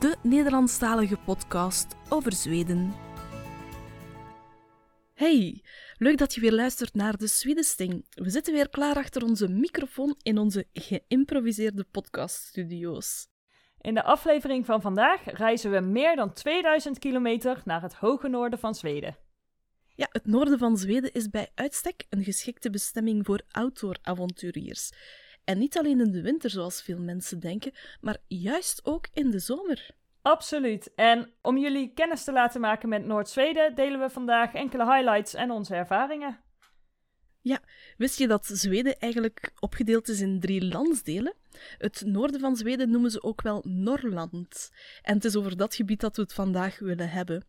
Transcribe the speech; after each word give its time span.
de 0.00 0.16
Nederlandstalige 0.22 1.16
podcast 1.16 1.96
over 2.08 2.32
Zweden. 2.32 2.92
Hey, 5.14 5.62
leuk 5.96 6.18
dat 6.18 6.34
je 6.34 6.40
weer 6.40 6.52
luistert 6.52 6.94
naar 6.94 7.16
The 7.16 7.26
Sweetest 7.26 7.76
Thing. 7.76 8.06
We 8.10 8.30
zitten 8.30 8.52
weer 8.52 8.68
klaar 8.68 8.96
achter 8.96 9.22
onze 9.22 9.48
microfoon 9.48 10.14
in 10.22 10.38
onze 10.38 10.66
geïmproviseerde 10.72 11.86
podcaststudio's. 11.90 13.26
In 13.80 13.94
de 13.94 14.02
aflevering 14.02 14.66
van 14.66 14.80
vandaag 14.80 15.24
reizen 15.24 15.70
we 15.70 15.80
meer 15.80 16.16
dan 16.16 16.32
2000 16.32 16.98
kilometer 16.98 17.62
naar 17.64 17.82
het 17.82 17.94
hoge 17.94 18.28
noorden 18.28 18.58
van 18.58 18.74
Zweden. 18.74 19.16
Ja, 19.94 20.06
het 20.10 20.26
noorden 20.26 20.58
van 20.58 20.76
Zweden 20.76 21.12
is 21.12 21.28
bij 21.28 21.50
uitstek 21.54 22.06
een 22.08 22.24
geschikte 22.24 22.70
bestemming 22.70 23.26
voor 23.26 23.42
outdoor-avonturiers. 23.50 24.92
En 25.50 25.58
niet 25.58 25.78
alleen 25.78 26.00
in 26.00 26.10
de 26.10 26.22
winter, 26.22 26.50
zoals 26.50 26.82
veel 26.82 26.98
mensen 26.98 27.40
denken, 27.40 27.72
maar 28.00 28.16
juist 28.26 28.84
ook 28.84 29.08
in 29.12 29.30
de 29.30 29.38
zomer. 29.38 29.90
Absoluut. 30.22 30.94
En 30.94 31.32
om 31.42 31.58
jullie 31.58 31.92
kennis 31.94 32.24
te 32.24 32.32
laten 32.32 32.60
maken 32.60 32.88
met 32.88 33.04
Noord-Zweden, 33.04 33.74
delen 33.74 34.00
we 34.00 34.10
vandaag 34.10 34.54
enkele 34.54 34.92
highlights 34.94 35.34
en 35.34 35.50
onze 35.50 35.74
ervaringen. 35.74 36.38
Ja, 37.40 37.60
wist 37.96 38.18
je 38.18 38.26
dat 38.26 38.46
Zweden 38.46 38.98
eigenlijk 38.98 39.52
opgedeeld 39.60 40.08
is 40.08 40.20
in 40.20 40.40
drie 40.40 40.64
landsdelen? 40.64 41.34
Het 41.78 42.02
noorden 42.06 42.40
van 42.40 42.56
Zweden 42.56 42.90
noemen 42.90 43.10
ze 43.10 43.22
ook 43.22 43.42
wel 43.42 43.64
Norrland. 43.66 44.70
En 45.02 45.14
het 45.14 45.24
is 45.24 45.36
over 45.36 45.56
dat 45.56 45.74
gebied 45.74 46.00
dat 46.00 46.16
we 46.16 46.22
het 46.22 46.32
vandaag 46.32 46.78
willen 46.78 47.10
hebben. 47.10 47.44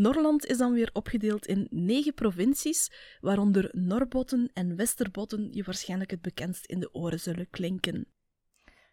Norrland 0.00 0.46
is 0.46 0.56
dan 0.56 0.72
weer 0.72 0.90
opgedeeld 0.92 1.46
in 1.46 1.66
negen 1.70 2.14
provincies, 2.14 2.90
waaronder 3.20 3.68
Norrbotten 3.72 4.50
en 4.52 4.76
Westerbotten 4.76 5.48
je 5.52 5.62
waarschijnlijk 5.62 6.10
het 6.10 6.22
bekendst 6.22 6.64
in 6.66 6.80
de 6.80 6.94
oren 6.94 7.20
zullen 7.20 7.50
klinken. 7.50 8.06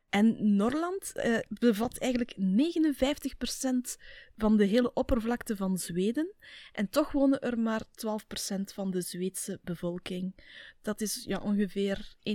En 0.10 0.56
Norrland 0.56 1.12
eh, 1.16 1.38
bevat 1.48 1.98
eigenlijk 1.98 2.36
59% 2.38 2.42
van 4.38 4.58
de 4.58 4.66
hele 4.66 4.94
oppervlakte 4.94 5.56
van 5.56 5.78
Zweden. 5.78 6.34
En 6.72 6.90
toch 6.90 7.12
wonen 7.12 7.42
er 7.42 7.60
maar 7.60 7.84
12% 7.84 7.86
van 8.74 8.92
de 8.92 9.02
Zweedse 9.02 9.60
bevolking. 9.64 10.36
Dat 10.82 11.02
is 11.02 11.24
ja, 11.24 11.40
ongeveer 11.40 12.16
1,2 12.20 12.34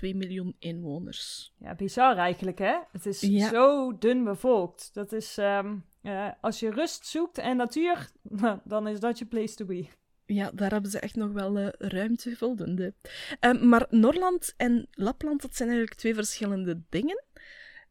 miljoen 0.00 0.56
inwoners. 0.58 1.52
Ja, 1.58 1.74
bizar 1.74 2.16
eigenlijk, 2.16 2.58
hè? 2.58 2.76
Het 2.92 3.06
is 3.06 3.18
zo 3.48 3.98
dun 3.98 4.24
bevolkt. 4.24 4.94
Dat 4.94 5.12
is, 5.12 5.38
ehm, 5.38 5.76
eh, 6.04 6.28
als 6.40 6.60
je 6.60 6.70
rust 6.70 7.06
zoekt 7.06 7.38
en 7.38 7.56
natuur, 7.56 8.10
dan 8.64 8.88
is 8.88 9.00
dat 9.00 9.18
je 9.18 9.24
place 9.24 9.54
to 9.54 9.64
be. 9.64 9.86
Ja, 10.26 10.50
daar 10.54 10.70
hebben 10.70 10.90
ze 10.90 10.98
echt 10.98 11.16
nog 11.16 11.32
wel 11.32 11.58
uh, 11.58 11.68
ruimte 11.78 12.36
voldoende. 12.36 12.94
Ehm, 13.40 13.68
maar 13.68 13.86
Norrland 13.90 14.54
en 14.56 14.88
Lapland, 14.90 15.42
dat 15.42 15.56
zijn 15.56 15.68
eigenlijk 15.68 15.98
twee 15.98 16.14
verschillende 16.14 16.82
dingen. 16.88 17.24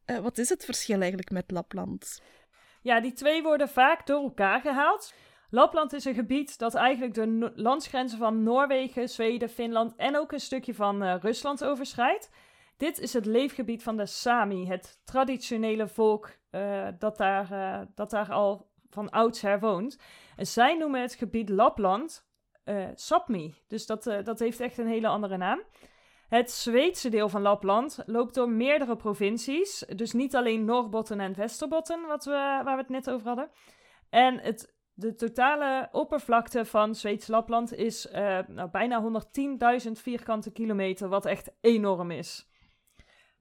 Uh, 0.05 0.19
wat 0.19 0.37
is 0.37 0.49
het 0.49 0.65
verschil 0.65 0.99
eigenlijk 0.99 1.31
met 1.31 1.51
Lapland? 1.51 2.21
Ja, 2.81 3.01
die 3.01 3.13
twee 3.13 3.43
worden 3.43 3.69
vaak 3.69 4.07
door 4.07 4.23
elkaar 4.23 4.61
gehaald. 4.61 5.13
Lapland 5.49 5.93
is 5.93 6.05
een 6.05 6.13
gebied 6.13 6.57
dat 6.57 6.73
eigenlijk 6.73 7.13
de 7.13 7.25
no 7.25 7.51
landsgrenzen 7.55 8.17
van 8.17 8.43
Noorwegen, 8.43 9.09
Zweden, 9.09 9.49
Finland 9.49 9.95
en 9.95 10.17
ook 10.17 10.31
een 10.31 10.39
stukje 10.39 10.73
van 10.73 11.03
Rusland 11.03 11.63
overschrijdt. 11.63 12.29
Dit 12.83 12.99
is 12.99 13.13
het 13.13 13.25
leefgebied 13.25 13.83
van 13.83 13.97
de 13.97 14.05
Sami, 14.05 14.67
het 14.67 15.01
traditionele 15.03 15.87
volk 15.87 16.29
dat, 16.99 17.17
daar, 17.17 17.87
dat 17.95 18.09
daar 18.09 18.31
al 18.31 18.69
van 18.89 19.09
oudsher 19.09 19.59
woont. 19.59 19.99
En 20.35 20.47
zij 20.47 20.77
noemen 20.77 21.01
het 21.01 21.13
gebied 21.13 21.49
Lapland 21.49 22.27
uh, 22.65 22.87
Sapmi. 22.95 23.55
Dus 23.67 23.85
dat, 23.85 24.03
dat 24.03 24.39
heeft 24.39 24.59
echt 24.59 24.77
een 24.77 24.87
hele 24.87 25.07
andere 25.07 25.37
naam. 25.37 25.61
Het 26.27 26.51
Zweedse 26.51 27.09
deel 27.09 27.29
van 27.29 27.41
Lapland 27.41 27.99
loopt 28.05 28.33
door 28.33 28.49
meerdere 28.49 28.95
provincies. 28.95 29.85
Dus 29.95 30.11
niet 30.11 30.35
alleen 30.35 30.65
Noordbotten 30.65 31.19
en 31.19 31.35
Westerbotten, 31.35 32.07
wat 32.07 32.25
we, 32.25 32.31
waar 32.63 32.75
we 32.75 32.81
het 32.81 32.89
net 32.89 33.09
over 33.09 33.27
hadden. 33.27 33.49
En 34.09 34.39
het, 34.39 34.75
de 34.93 35.15
totale 35.15 35.89
oppervlakte 35.91 36.65
van 36.65 36.95
Zweeds 36.95 37.27
Lapland 37.27 37.73
is 37.73 38.07
nou, 38.47 38.69
bijna 38.71 39.23
110.000 39.85 39.91
vierkante 39.91 40.51
kilometer, 40.51 41.07
wat 41.07 41.25
echt 41.25 41.51
enorm 41.61 42.11
is. 42.11 42.51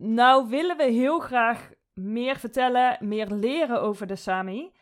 Nou 0.04 0.48
willen 0.48 0.76
we 0.76 0.84
heel 0.84 1.18
graag 1.18 1.70
meer 1.92 2.36
vertellen, 2.36 2.96
meer 3.00 3.26
leren 3.26 3.80
over 3.80 4.06
de 4.06 4.16
Sami. 4.16 4.72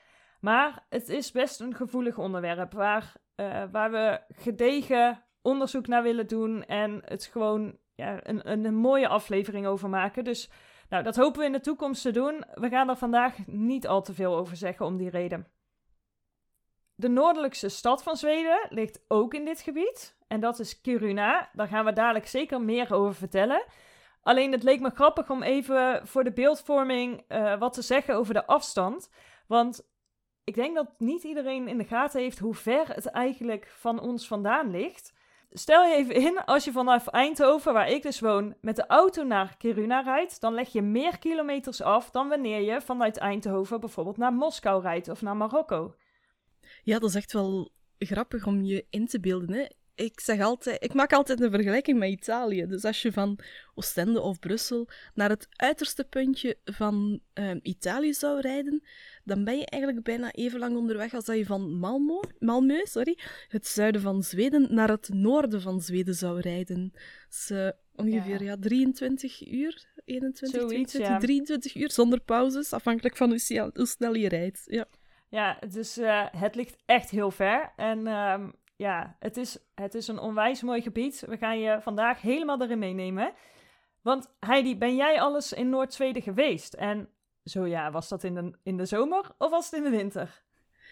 Maar 0.40 0.86
het 0.88 1.08
is 1.08 1.30
best 1.30 1.60
een 1.60 1.74
gevoelig 1.74 2.18
onderwerp 2.18 2.72
waar, 2.72 3.14
uh, 3.36 3.62
waar 3.70 3.90
we 3.90 4.20
gedegen 4.28 5.24
onderzoek 5.42 5.86
naar 5.86 6.02
willen 6.02 6.26
doen 6.26 6.64
en 6.64 7.02
het 7.04 7.24
gewoon 7.24 7.78
ja, 7.94 8.20
een, 8.22 8.50
een, 8.50 8.64
een, 8.64 8.74
mooie 8.74 9.08
aflevering 9.08 9.66
over 9.66 9.88
maken. 9.88 10.24
Dus 10.24 10.50
nou, 10.88 11.02
dat 11.02 11.16
hopen 11.16 11.40
we 11.40 11.46
in 11.46 11.52
de 11.52 11.60
toekomst 11.60 12.02
te 12.02 12.10
doen. 12.10 12.44
We 12.54 12.68
gaan 12.68 12.88
er 12.88 12.96
vandaag 12.96 13.46
niet 13.46 13.86
al 13.86 14.02
te 14.02 14.14
veel 14.14 14.36
over 14.36 14.56
zeggen 14.56 14.86
om 14.86 14.96
die 14.96 15.10
reden. 15.10 15.46
De 16.94 17.08
noordelijkste 17.08 17.68
stad 17.68 18.02
van 18.02 18.16
Zweden 18.16 18.66
ligt 18.68 19.04
ook 19.08 19.34
in 19.34 19.44
dit 19.44 19.60
gebied. 19.60 20.16
En 20.28 20.40
dat 20.40 20.58
is 20.58 20.80
Kiruna. 20.80 21.50
Daar 21.52 21.68
gaan 21.68 21.84
we 21.84 21.92
dadelijk 21.92 22.26
zeker 22.26 22.60
meer 22.60 22.94
over 22.94 23.14
vertellen. 23.14 23.64
Alleen 24.22 24.52
het 24.52 24.62
leek 24.62 24.80
me 24.80 24.90
grappig 24.90 25.30
om 25.30 25.42
even 25.42 26.06
voor 26.06 26.24
de 26.24 26.32
beeldvorming 26.32 27.24
uh, 27.28 27.58
wat 27.58 27.72
te 27.72 27.82
zeggen 27.82 28.14
over 28.14 28.34
de 28.34 28.46
afstand. 28.46 29.10
Want 29.46 29.88
ik 30.44 30.54
denk 30.54 30.74
dat 30.74 30.94
niet 30.98 31.22
iedereen 31.22 31.68
in 31.68 31.78
de 31.78 31.84
gaten 31.84 32.20
heeft 32.20 32.38
hoe 32.38 32.54
ver 32.54 32.94
het 32.94 33.06
eigenlijk 33.06 33.66
van 33.66 34.00
ons 34.00 34.26
vandaan 34.26 34.70
ligt. 34.70 35.12
Stel 35.52 35.84
je 35.84 35.94
even 35.94 36.14
in, 36.14 36.44
als 36.44 36.64
je 36.64 36.72
vanaf 36.72 37.06
Eindhoven, 37.06 37.72
waar 37.72 37.90
ik 37.90 38.02
dus 38.02 38.20
woon, 38.20 38.54
met 38.60 38.76
de 38.76 38.86
auto 38.86 39.22
naar 39.24 39.56
Kiruna 39.56 40.00
rijdt, 40.00 40.40
dan 40.40 40.54
leg 40.54 40.68
je 40.68 40.82
meer 40.82 41.18
kilometers 41.18 41.82
af 41.82 42.10
dan 42.10 42.28
wanneer 42.28 42.60
je 42.60 42.80
vanuit 42.80 43.16
Eindhoven 43.16 43.80
bijvoorbeeld 43.80 44.16
naar 44.16 44.32
Moskou 44.32 44.82
rijdt 44.82 45.08
of 45.08 45.22
naar 45.22 45.36
Marokko. 45.36 45.94
Ja, 46.82 46.98
dat 46.98 47.08
is 47.08 47.14
echt 47.14 47.32
wel 47.32 47.72
grappig 47.98 48.46
om 48.46 48.62
je 48.62 48.86
in 48.90 49.06
te 49.06 49.20
beelden. 49.20 49.52
Hè? 49.52 49.66
Ik 50.00 50.20
zeg 50.20 50.40
altijd, 50.40 50.84
ik 50.84 50.94
maak 50.94 51.12
altijd 51.12 51.40
een 51.40 51.50
vergelijking 51.50 51.98
met 51.98 52.08
Italië. 52.08 52.66
Dus 52.66 52.84
als 52.84 53.02
je 53.02 53.12
van 53.12 53.38
Oostende 53.74 54.20
of 54.20 54.38
Brussel 54.38 54.88
naar 55.14 55.28
het 55.28 55.48
uiterste 55.50 56.04
puntje 56.04 56.56
van 56.64 57.20
uh, 57.34 57.50
Italië 57.62 58.14
zou 58.14 58.40
rijden, 58.40 58.82
dan 59.24 59.44
ben 59.44 59.58
je 59.58 59.66
eigenlijk 59.66 60.04
bijna 60.04 60.32
even 60.32 60.58
lang 60.58 60.76
onderweg 60.76 61.14
als 61.14 61.24
dat 61.24 61.36
je 61.36 61.46
van 61.46 61.78
Malmo, 61.78 62.20
Malmö, 62.34 62.82
sorry, 62.82 63.18
het 63.48 63.66
zuiden 63.66 64.00
van 64.00 64.22
Zweden, 64.22 64.74
naar 64.74 64.88
het 64.88 65.08
noorden 65.12 65.60
van 65.60 65.80
Zweden 65.80 66.14
zou 66.14 66.40
rijden. 66.40 66.92
Dus 67.28 67.50
uh, 67.50 67.68
ongeveer 67.94 68.42
ja. 68.42 68.50
ja. 68.50 68.56
23 68.60 69.52
uur, 69.52 69.86
21, 70.04 70.60
Zoiets, 70.60 70.92
22, 70.92 71.00
ja. 71.00 71.18
23 71.18 71.74
uur 71.74 71.90
zonder 71.90 72.20
pauzes, 72.20 72.72
afhankelijk 72.72 73.16
van 73.16 73.28
hoe, 73.28 73.70
hoe 73.74 73.86
snel 73.86 74.14
je 74.14 74.28
rijdt. 74.28 74.62
Ja. 74.66 74.86
Ja, 75.30 75.58
dus 75.68 75.98
uh, 75.98 76.26
het 76.30 76.54
ligt 76.54 76.76
echt 76.86 77.10
heel 77.10 77.30
ver. 77.30 77.72
En 77.76 78.06
um, 78.06 78.52
ja, 78.80 79.16
het 79.18 79.36
is, 79.36 79.58
het 79.74 79.94
is 79.94 80.08
een 80.08 80.18
onwijs 80.18 80.62
mooi 80.62 80.82
gebied. 80.82 81.20
We 81.26 81.36
gaan 81.36 81.58
je 81.58 81.80
vandaag 81.80 82.20
helemaal 82.20 82.62
erin 82.62 82.78
meenemen. 82.78 83.32
Want 84.02 84.32
Heidi, 84.38 84.78
ben 84.78 84.96
jij 84.96 85.20
alles 85.20 85.52
in 85.52 85.68
Noord-Zweden 85.68 86.22
geweest? 86.22 86.74
En 86.74 87.08
zo 87.44 87.66
ja, 87.66 87.90
was 87.90 88.08
dat 88.08 88.24
in 88.24 88.34
de, 88.34 88.52
in 88.62 88.76
de 88.76 88.84
zomer 88.84 89.24
of 89.38 89.50
was 89.50 89.70
het 89.70 89.74
in 89.74 89.90
de 89.90 89.96
winter? 89.96 90.42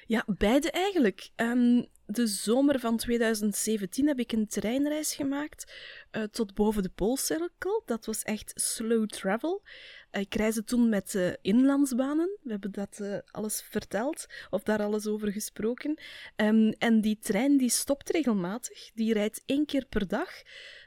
Ja, 0.09 0.25
beide 0.27 0.71
eigenlijk. 0.71 1.31
Um, 1.37 1.87
de 2.07 2.27
zomer 2.27 2.81
van 2.81 2.97
2017 2.97 4.07
heb 4.07 4.19
ik 4.19 4.33
een 4.33 4.47
treinreis 4.47 5.15
gemaakt 5.15 5.73
uh, 6.13 6.23
tot 6.23 6.55
boven 6.55 6.83
de 6.83 6.89
Poolcirkel. 6.89 7.83
Dat 7.87 8.07
was 8.07 8.23
echt 8.23 8.53
slow 8.55 9.07
travel. 9.07 9.63
Ik 10.11 10.35
reisde 10.35 10.65
toen 10.65 10.89
met 10.89 11.15
uh, 11.15 11.33
inlandsbanen. 11.43 12.39
We 12.43 12.51
hebben 12.51 12.73
dat 12.73 12.99
uh, 13.03 13.17
alles 13.31 13.63
verteld, 13.63 14.27
of 14.51 14.63
daar 14.63 14.83
alles 14.83 15.07
over 15.07 15.33
gesproken. 15.33 15.99
Um, 16.37 16.73
en 16.73 17.01
die 17.01 17.19
trein 17.19 17.57
die 17.57 17.71
stopt 17.71 18.11
regelmatig. 18.11 18.91
Die 18.95 19.13
rijdt 19.13 19.43
één 19.47 19.67
keer 19.67 19.87
per 19.87 20.09
dag. 20.09 20.31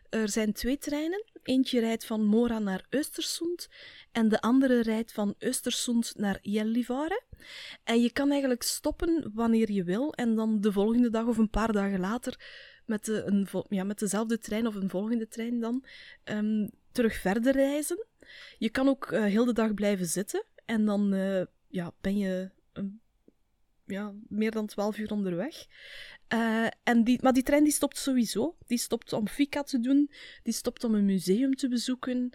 Er 0.10 0.30
zijn 0.30 0.54
twee 0.54 0.78
treinen. 0.78 1.26
Eentje 1.44 1.80
rijdt 1.80 2.06
van 2.06 2.26
Mora 2.26 2.60
naar 2.60 2.86
Östersund 2.90 3.70
en 4.12 4.30
de 4.30 4.42
andere 4.42 4.82
rijdt 4.82 5.12
van 5.12 5.36
Östersund 5.38 6.16
naar 6.16 6.40
Gällivare. 6.42 7.24
En 7.84 8.02
je 8.02 8.12
kan 8.12 8.32
eigenlijk 8.32 8.64
stoppen 8.64 9.32
wanneer 9.34 9.72
je 9.72 9.84
wil 9.84 10.14
en 10.14 10.36
dan 10.36 10.62
de 10.62 10.72
volgende 10.72 11.10
dag 11.10 11.26
of 11.26 11.38
een 11.38 11.50
paar 11.50 11.72
dagen 11.72 12.00
later 12.00 12.40
met, 12.86 13.06
de, 13.06 13.24
een, 13.26 13.48
ja, 13.70 13.84
met 13.84 14.00
dezelfde 14.00 14.38
trein 14.38 14.68
of 14.68 14.76
een 14.76 14.90
volgende 14.90 15.28
trein 15.28 15.60
dan 15.60 15.86
um, 16.24 16.70
terug 16.92 17.14
verder 17.14 17.54
reizen. 17.54 18.06
Je 18.58 18.70
kan 18.70 18.88
ook 18.88 19.12
uh, 19.12 19.24
heel 19.24 19.46
de 19.46 19.54
dag 19.54 19.74
blijven 19.74 20.06
zitten 20.06 20.44
en 20.66 20.86
dan 20.86 21.14
uh, 21.14 21.42
ja, 21.68 21.94
ben 22.02 22.18
je 22.18 22.50
een 22.74 23.02
ja, 23.92 24.14
meer 24.28 24.52
dan 24.52 24.68
12 24.68 24.98
uur 24.98 25.12
onderweg. 25.12 25.66
Uh, 26.34 26.68
en 26.84 27.04
die, 27.04 27.20
maar 27.22 27.34
die 27.34 27.44
trein 27.44 27.64
die 27.64 27.74
stopt 27.74 27.98
sowieso. 27.98 28.56
Die 28.68 28.78
stopt 28.78 29.14
om 29.14 29.28
fika 29.28 29.64
te 29.64 29.80
doen, 29.80 30.12
die 30.44 30.54
stopt 30.54 30.84
om 30.84 30.96
een 30.96 31.06
museum 31.06 31.56
te 31.56 31.68
bezoeken. 31.68 32.30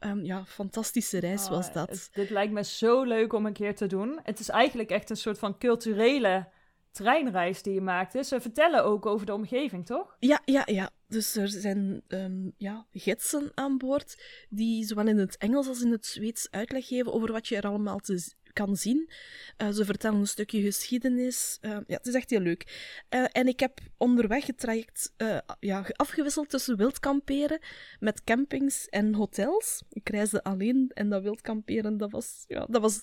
Um, 0.00 0.24
ja, 0.24 0.44
fantastische 0.44 1.18
reis 1.18 1.48
was 1.48 1.68
Oh, 1.68 1.74
dat. 1.74 1.88
het- 1.90 2.08
dit 2.12 2.30
lijkt 2.30 2.52
me 2.52 2.64
zo 2.64 3.02
leuk 3.02 3.32
om 3.32 3.46
een 3.46 3.52
keer 3.52 3.74
te 3.76 3.86
doen. 3.86 4.20
Het 4.22 4.40
is 4.40 4.48
eigenlijk 4.48 4.90
echt 4.90 5.10
een 5.10 5.16
soort 5.16 5.38
van 5.38 5.58
culturele 5.58 6.48
treinreis 6.90 7.62
die 7.62 7.72
je 7.74 7.80
maakt. 7.80 8.12
Dus 8.12 8.28
ze 8.28 8.40
vertellen 8.40 8.84
ook 8.84 9.06
over 9.06 9.26
de 9.26 9.34
omgeving, 9.34 9.86
toch? 9.86 10.16
Ja, 10.18 10.40
ja, 10.44 10.62
ja. 10.66 10.90
Dus 11.08 11.36
er 11.36 11.48
zijn 11.48 12.02
ehm, 12.08 12.50
ja, 12.56 12.86
gidsen 12.90 13.50
aan 13.54 13.78
boord 13.78 14.22
die 14.48 14.84
zowel 14.84 15.06
in 15.06 15.18
het 15.18 15.36
Engels 15.36 15.68
als 15.68 15.82
in 15.82 15.90
het 15.90 16.06
Zweeds 16.06 16.50
uitleg 16.50 16.86
geven 16.86 17.12
over 17.12 17.32
wat 17.32 17.48
je 17.48 17.56
er 17.56 17.66
allemaal 17.66 17.98
te 17.98 18.32
kan 18.52 18.76
zien. 18.76 19.10
Eh, 19.56 19.68
ze 19.70 19.84
vertellen 19.84 20.20
een 20.20 20.26
stukje 20.26 20.60
geschiedenis. 20.62 21.58
Eh, 21.60 21.70
ja, 21.70 21.96
het 21.96 22.06
is 22.06 22.14
echt 22.14 22.30
heel 22.30 22.40
leuk. 22.40 22.92
Eh, 23.08 23.24
en 23.32 23.46
ik 23.46 23.60
heb 23.60 23.78
onderweg 23.96 24.46
het 24.46 24.58
traject 24.58 25.12
ja, 25.60 25.84
afgewisseld 25.92 26.48
tussen 26.50 26.76
wildkamperen 26.76 27.58
met 28.00 28.24
campings 28.24 28.88
en 28.88 29.14
hotels. 29.14 29.82
Ik 29.90 30.08
reisde 30.08 30.42
alleen 30.42 30.90
en 30.94 31.08
dat 31.08 31.22
wildkamperen, 31.22 31.96
dat 31.96 32.10
was, 32.10 32.44
ja, 32.48 32.66
dat 32.70 32.80
was 32.82 33.00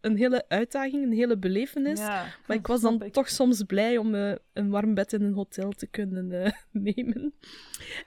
een 0.00 0.16
hele 0.16 0.48
uitdaging, 0.48 1.02
een 1.02 1.12
hele 1.12 1.38
belevenis. 1.38 1.98
Ja, 1.98 2.26
Maar 2.46 2.56
ik 2.56 2.66
was 2.66 2.80
dan 2.80 3.02
ik. 3.02 3.12
toch 3.12 3.28
soms 3.28 3.62
blij 3.62 3.96
om 3.96 4.14
een 4.14 4.70
warm 4.70 4.94
bed 4.94 5.12
in 5.12 5.22
een 5.22 5.32
hotel 5.34 5.70
te 5.70 5.86
kunnen 5.86 6.54
nemen. 6.72 7.34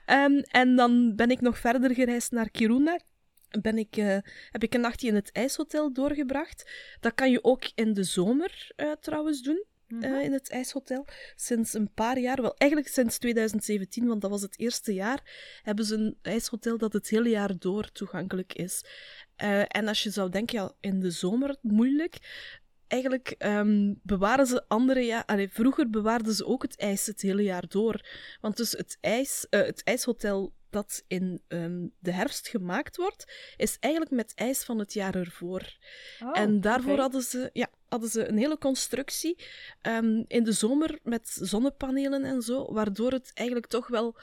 Ehm, 0.06 0.38
en 0.38 0.76
dan 0.76 1.16
ben 1.16 1.30
ik 1.30 1.40
nog 1.40 1.58
verder 1.58 1.94
gereisd 1.94 2.32
naar 2.32 2.50
Kiruna. 2.50 2.98
Ben 3.60 3.78
ik, 3.78 3.96
eh, 3.96 4.16
heb 4.50 4.62
ik 4.62 4.74
een 4.74 4.80
nachtje 4.80 5.08
in 5.08 5.14
het 5.14 5.32
ijshotel 5.32 5.92
doorgebracht. 5.92 6.70
Dat 7.00 7.14
kan 7.14 7.30
je 7.30 7.44
ook 7.44 7.70
in 7.74 7.92
de 7.94 8.04
zomer 8.04 8.70
eh, 8.76 8.92
trouwens 9.00 9.42
doen, 9.42 9.64
Mhm. 9.86 10.02
eh, 10.04 10.24
in 10.24 10.32
het 10.32 10.50
ijshotel. 10.50 11.06
Sinds 11.36 11.74
een 11.74 11.92
paar 11.94 12.18
jaar, 12.18 12.42
wel 12.42 12.56
eigenlijk 12.56 12.90
sinds 12.92 13.18
2017, 13.18 14.06
want 14.06 14.20
dat 14.20 14.30
was 14.30 14.42
het 14.42 14.58
eerste 14.58 14.94
jaar, 14.94 15.20
hebben 15.62 15.84
ze 15.84 15.94
een 15.94 16.18
ijshotel 16.22 16.78
dat 16.78 16.92
het 16.92 17.08
hele 17.08 17.28
jaar 17.28 17.58
door 17.58 17.92
toegankelijk 17.92 18.52
is. 18.52 18.84
En 19.68 19.88
als 19.88 20.02
je 20.02 20.10
zou 20.10 20.30
denken, 20.30 20.58
ja, 20.58 20.72
in 20.80 21.00
de 21.00 21.10
zomer 21.10 21.56
moeilijk. 21.60 22.18
Eigenlijk 22.86 23.34
ehm, 23.38 23.94
bewaren 24.02 24.46
ze 24.46 24.64
andere 24.68 25.00
ja, 25.00 25.22
allee, 25.26 25.48
vroeger 25.48 25.90
bewaarden 25.90 26.34
ze 26.34 26.46
ook 26.46 26.62
het 26.62 26.76
ijs 26.76 27.06
het 27.06 27.20
hele 27.22 27.42
jaar 27.42 27.68
door. 27.68 28.06
Want 28.40 28.56
dus 28.56 28.72
het, 28.72 28.98
ijs, 29.00 29.46
het 29.50 29.82
ijshotel 29.82 30.52
dat 30.72 31.04
in 31.06 31.42
ehm, 31.48 31.86
de 31.98 32.12
herfst 32.12 32.48
gemaakt 32.48 32.96
wordt, 32.96 33.52
is 33.56 33.76
eigenlijk 33.80 34.14
met 34.14 34.32
ijs 34.34 34.64
van 34.64 34.78
het 34.78 34.92
jaar 34.92 35.14
ervoor. 35.14 35.76
Oh, 36.24 36.38
en 36.38 36.60
daarvoor 36.60 36.98
hadden, 36.98 37.22
ze, 37.22 37.50
ja, 37.52 37.68
hadden 37.88 38.08
ze 38.08 38.28
een 38.28 38.38
hele 38.38 38.58
constructie 38.58 39.44
ehm, 39.80 40.22
in 40.26 40.44
de 40.44 40.52
zomer 40.52 40.98
met 41.02 41.28
zonnepanelen 41.40 42.24
en 42.24 42.42
zo, 42.42 42.72
waardoor 42.72 43.12
het 43.12 43.30
eigenlijk 43.34 43.66
toch 43.68 43.88
wel 43.88 44.16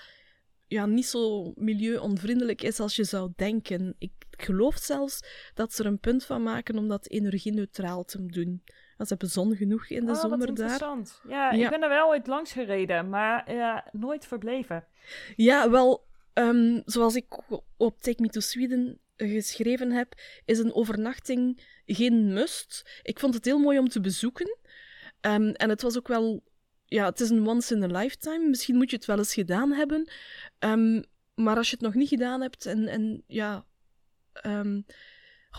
ja, 0.67 0.85
niet 0.85 1.05
zo 1.05 1.51
milieuonvriendelijk 1.55 2.61
is 2.61 2.79
als 2.79 2.95
je 2.95 3.03
zou 3.03 3.31
denken. 3.35 3.95
Ik 3.97 4.11
geloof 4.29 4.75
zelfs 4.77 5.19
dat 5.53 5.73
ze 5.73 5.83
er 5.83 5.89
een 5.89 5.99
punt 5.99 6.25
van 6.25 6.43
maken 6.43 6.77
om 6.77 6.87
dat 6.87 7.07
energie-neutraal 7.07 8.03
te 8.03 8.25
doen. 8.25 8.63
Ze 8.97 9.05
hebben 9.07 9.29
zon 9.29 9.55
genoeg 9.55 9.89
in 9.89 10.05
de 10.05 10.11
Oh, 10.11 10.19
zomer 10.19 10.37
daar. 10.37 10.47
interessant. 10.47 11.21
Ja, 11.27 11.51
Ja. 11.51 11.63
ik 11.63 11.69
ben 11.69 11.83
er 11.83 11.89
wel 11.89 12.07
ooit 12.07 12.27
langs 12.27 12.51
gereden, 12.51 13.09
maar 13.09 13.53
ja, 13.53 13.87
nooit 13.91 14.27
verbleven. 14.27 14.85
Ja, 15.35 15.69
wel, 15.69 16.07
ehm, 16.39 16.81
zoals 16.85 17.15
ik 17.15 17.25
op 17.77 18.01
Take 18.01 18.21
Me 18.21 18.27
to 18.27 18.39
Sweden 18.39 18.99
geschreven 19.17 19.91
heb, 19.91 20.13
is 20.45 20.59
een 20.59 20.73
overnachting 20.73 21.63
geen 21.85 22.33
must. 22.33 22.99
Ik 23.03 23.19
vond 23.19 23.33
het 23.33 23.45
heel 23.45 23.59
mooi 23.59 23.79
om 23.79 23.89
te 23.89 24.01
bezoeken. 24.01 24.57
Ehm, 25.21 25.49
en 25.49 25.69
het 25.69 25.81
was 25.81 25.97
ook 25.97 26.07
wel... 26.07 26.43
Ja, 26.85 27.05
het 27.05 27.19
is 27.19 27.29
een 27.29 27.47
once 27.47 27.75
in 27.75 27.83
a 27.83 27.99
lifetime. 27.99 28.47
Misschien 28.47 28.75
moet 28.75 28.89
je 28.89 28.95
het 28.95 29.05
wel 29.05 29.17
eens 29.17 29.33
gedaan 29.33 29.71
hebben. 29.71 30.11
Ehm, 30.59 31.01
maar 31.35 31.57
als 31.57 31.69
je 31.69 31.75
het 31.75 31.85
nog 31.85 31.93
niet 31.93 32.09
gedaan 32.09 32.41
hebt 32.41 32.65
en, 32.65 32.87
en 32.87 33.23
ja... 33.27 33.65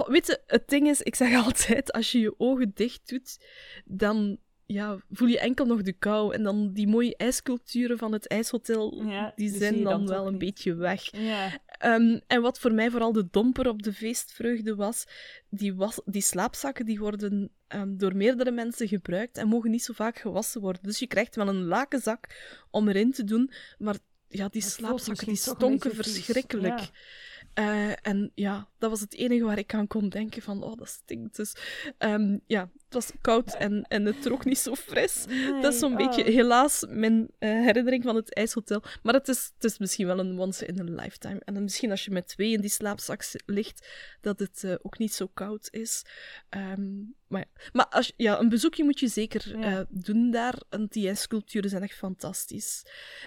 weet 0.06 0.26
je, 0.26 0.42
het 0.46 0.68
ding 0.68 0.88
is, 0.88 1.02
ik 1.02 1.14
zeg 1.14 1.34
altijd, 1.44 1.92
als 1.92 2.12
je 2.12 2.18
je 2.20 2.34
ogen 2.38 2.70
dicht 2.74 3.08
doet, 3.08 3.38
dan 3.84 4.38
ja, 4.72 4.98
voel 5.10 5.28
je 5.28 5.38
enkel 5.38 5.66
nog 5.66 5.82
de 5.82 5.92
kou. 5.92 6.34
En 6.34 6.42
dan 6.42 6.72
die 6.72 6.86
mooie 6.88 7.16
ijsculturen 7.16 7.98
van 7.98 8.12
het 8.12 8.26
ijshotel, 8.26 9.02
Ja, 9.06 9.32
die 9.36 9.56
zijn 9.56 9.82
dan, 9.82 10.06
wel 10.06 10.26
een 10.26 10.30
niet. 10.30 10.38
beetje 10.40 10.74
weg. 10.74 11.16
Ja, 11.16 11.60
Ehm, 11.66 12.18
en 12.26 12.42
wat 12.42 12.58
voor 12.58 12.72
mij 12.72 12.90
vooral 12.90 13.12
de 13.12 13.26
domper 13.30 13.68
op 13.68 13.82
de 13.82 13.92
feestvreugde 13.92 14.74
was, 14.74 15.06
die, 15.50 15.74
was, 15.74 16.00
die 16.04 16.22
slaapzakken 16.22 16.84
die 16.86 16.98
worden 16.98 17.50
ehm, 17.66 17.96
door 17.96 18.16
meerdere 18.16 18.50
mensen 18.50 18.88
gebruikt 18.88 19.36
en 19.36 19.48
mogen 19.48 19.70
niet 19.70 19.84
zo 19.84 19.92
vaak 19.92 20.18
gewassen 20.18 20.60
worden. 20.60 20.82
Dus 20.82 20.98
je 20.98 21.06
krijgt 21.06 21.36
wel 21.36 21.48
een 21.48 21.64
lakenzak 21.64 22.26
om 22.70 22.88
erin 22.88 23.12
te 23.12 23.24
doen, 23.24 23.50
maar 23.78 23.96
ja, 24.28 24.48
die 24.48 24.62
slaapzakken 24.62 25.26
die 25.26 25.36
stonken 25.36 25.94
verschrikkelijk. 25.94 26.78
ja. 26.78 26.88
Eh, 27.54 27.92
en 28.02 28.30
ja, 28.34 28.68
dat 28.80 28.90
was 28.90 29.00
het 29.00 29.14
enige 29.14 29.44
waar 29.44 29.58
ik 29.58 29.74
aan 29.74 29.86
kon 29.86 30.08
denken 30.08 30.42
van, 30.42 30.62
oh, 30.62 30.76
dat 30.76 30.88
stinkt. 30.88 31.36
Dus 31.36 31.54
ehm, 31.98 32.38
ja, 32.46 32.70
het 32.84 32.94
was 32.94 33.10
koud 33.20 33.54
en, 33.54 33.82
en 33.88 34.04
het 34.04 34.26
rook 34.26 34.44
niet 34.44 34.58
zo 34.58 34.74
fris. 34.74 35.24
Dat 35.62 35.72
is 35.72 35.78
zo'n 35.78 35.94
Nee, 35.94 36.06
beetje, 36.06 36.22
oh. 36.22 36.28
helaas, 36.28 36.84
mijn 36.88 37.28
eh, 37.38 37.50
herinnering 37.50 38.02
van 38.04 38.16
het 38.16 38.34
ijshotel. 38.34 38.82
Maar 39.02 39.14
het 39.14 39.28
is, 39.28 39.50
het 39.54 39.64
is 39.64 39.78
misschien 39.78 40.06
wel 40.06 40.18
een 40.18 40.38
once 40.38 40.66
in 40.66 40.80
a 40.80 41.02
lifetime. 41.02 41.40
En 41.44 41.54
dan 41.54 41.62
misschien 41.62 41.90
als 41.90 42.04
je 42.04 42.10
met 42.10 42.28
twee 42.28 42.52
in 42.52 42.60
die 42.60 42.70
slaapzak 42.70 43.22
ligt, 43.46 43.88
dat 44.20 44.38
het 44.38 44.64
eh, 44.64 44.74
ook 44.82 44.98
niet 44.98 45.14
zo 45.14 45.26
koud 45.26 45.68
is. 45.70 46.02
Ehm, 46.48 46.98
maar 47.26 47.40
ja, 47.40 47.70
maar 47.72 47.86
als, 47.86 48.12
ja, 48.16 48.40
een 48.40 48.48
bezoekje 48.48 48.84
moet 48.84 49.00
je 49.00 49.08
zeker 49.08 49.58
Ja. 49.58 49.78
eh, 49.78 49.84
doen 49.88 50.30
daar. 50.30 50.54
Want 50.68 50.92
die 50.92 51.06
ijssculpturen 51.08 51.70
zijn 51.70 51.82
echt 51.82 51.96
fantastisch. 51.96 52.82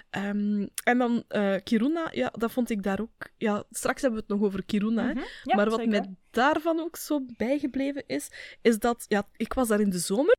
Ehm, 0.10 0.68
en 0.84 0.98
dan 0.98 1.24
Kiruna, 1.64 2.10
ja, 2.12 2.34
dat 2.38 2.52
vond 2.52 2.70
ik 2.70 2.84
daar 2.84 3.00
ook... 3.02 3.30
Ja, 3.38 3.64
straks 3.72 4.02
hebben 4.02 4.20
we 4.20 4.26
het 4.28 4.36
nog 4.40 4.48
over 4.48 4.64
Kiruna, 4.66 5.08
hè. 5.08 5.22
Ja, 5.44 5.56
maar 5.56 5.70
wat 5.70 5.80
zeker. 5.80 5.92
mij 6.02 6.16
daarvan 6.32 6.80
ook 6.80 6.96
zo 6.96 7.26
bijgebleven 7.38 8.04
is, 8.08 8.30
is 8.62 8.80
dat 8.80 9.06
ja, 9.08 9.28
ik 9.36 9.54
was 9.54 9.68
daar 9.68 9.80
in 9.80 9.90
de 9.90 10.00
zomer 10.00 10.36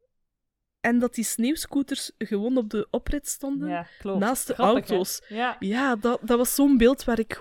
en 0.80 0.98
dat 0.98 1.14
die 1.14 1.24
sneeuwscooters 1.24 2.10
gewoon 2.18 2.56
op 2.56 2.70
de 2.70 2.86
oprit 2.90 3.28
stonden 3.28 3.68
Ja, 3.68 3.86
klopt. 3.98 4.18
naast 4.20 4.46
de 4.46 4.54
Grappig, 4.54 4.88
hè? 4.88 4.94
auto's. 4.94 5.22
Ja, 5.28 5.56
Ja, 5.60 5.96
dat, 5.96 6.18
dat 6.22 6.38
was 6.38 6.54
zo'n 6.54 6.76
beeld 6.76 7.04
waar 7.04 7.18
ik 7.18 7.40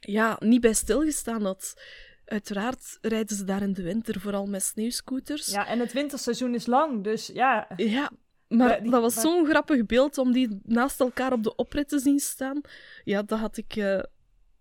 ja, 0.00 0.36
niet 0.40 0.60
bij 0.60 0.72
stilgestaan 0.74 1.44
had. 1.44 1.74
Uiteraard 2.24 2.98
rijden 3.00 3.36
ze 3.36 3.44
daar 3.44 3.62
in 3.62 3.72
de 3.72 3.82
winter 3.82 4.20
vooral 4.20 4.46
met 4.46 4.62
sneeuwscooters. 4.62 5.46
ja, 5.46 5.66
en 5.66 5.78
het 5.78 5.92
winterseizoen 5.92 6.54
is 6.54 6.66
lang, 6.66 7.04
dus 7.04 7.26
ja. 7.26 7.68
Ja, 7.76 8.10
maar 8.48 8.82
die- 8.82 8.90
dat 8.90 9.00
was 9.02 9.14
maar- 9.14 9.24
zo'n 9.24 9.46
grappig 9.46 9.86
beeld 9.86 10.18
om 10.18 10.32
die 10.32 10.60
naast 10.62 11.00
elkaar 11.00 11.32
op 11.32 11.42
de 11.42 11.54
oprit 11.56 11.88
te 11.88 11.98
zien 11.98 12.18
staan. 12.18 12.60
Ja, 13.04 13.22
dat 13.22 13.38
had 13.38 13.56
ik, 13.56 13.76
eh, 13.76 13.98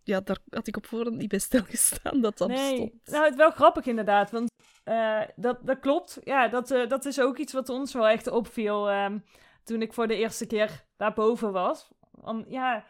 ja, 0.08 0.20
daar 0.20 0.38
had 0.50 0.68
ik 0.68 0.78
op 0.78 0.86
voorhand 0.86 1.16
niet 1.16 1.30
bij 1.30 1.40
stilgestaan 1.40 2.22
dat 2.22 2.38
dat 2.38 2.48
nee, 2.48 2.72
bestond. 2.72 3.06
nou, 3.06 3.24
het 3.24 3.32
is 3.32 3.40
wel 3.40 3.52
grappig 3.52 3.86
inderdaad, 3.86 4.32
want 4.32 4.52
eh, 4.84 5.22
dat, 5.36 5.58
dat 5.62 5.80
klopt. 5.80 6.20
Ja, 6.24 6.48
dat, 6.48 6.72
eh, 6.72 6.88
dat 6.88 7.06
is 7.06 7.20
ook 7.20 7.38
iets 7.38 7.54
wat 7.54 7.70
ons 7.70 7.94
wel 7.94 8.08
echt 8.08 8.28
opviel 8.28 8.90
ehm, 8.90 9.18
toen 9.64 9.82
ik 9.82 9.94
voor 9.94 10.08
de 10.08 10.16
eerste 10.16 10.46
keer 10.46 10.86
daarboven 10.98 11.52
was. 11.52 11.88
Want 12.12 12.46
ja, 12.50 12.86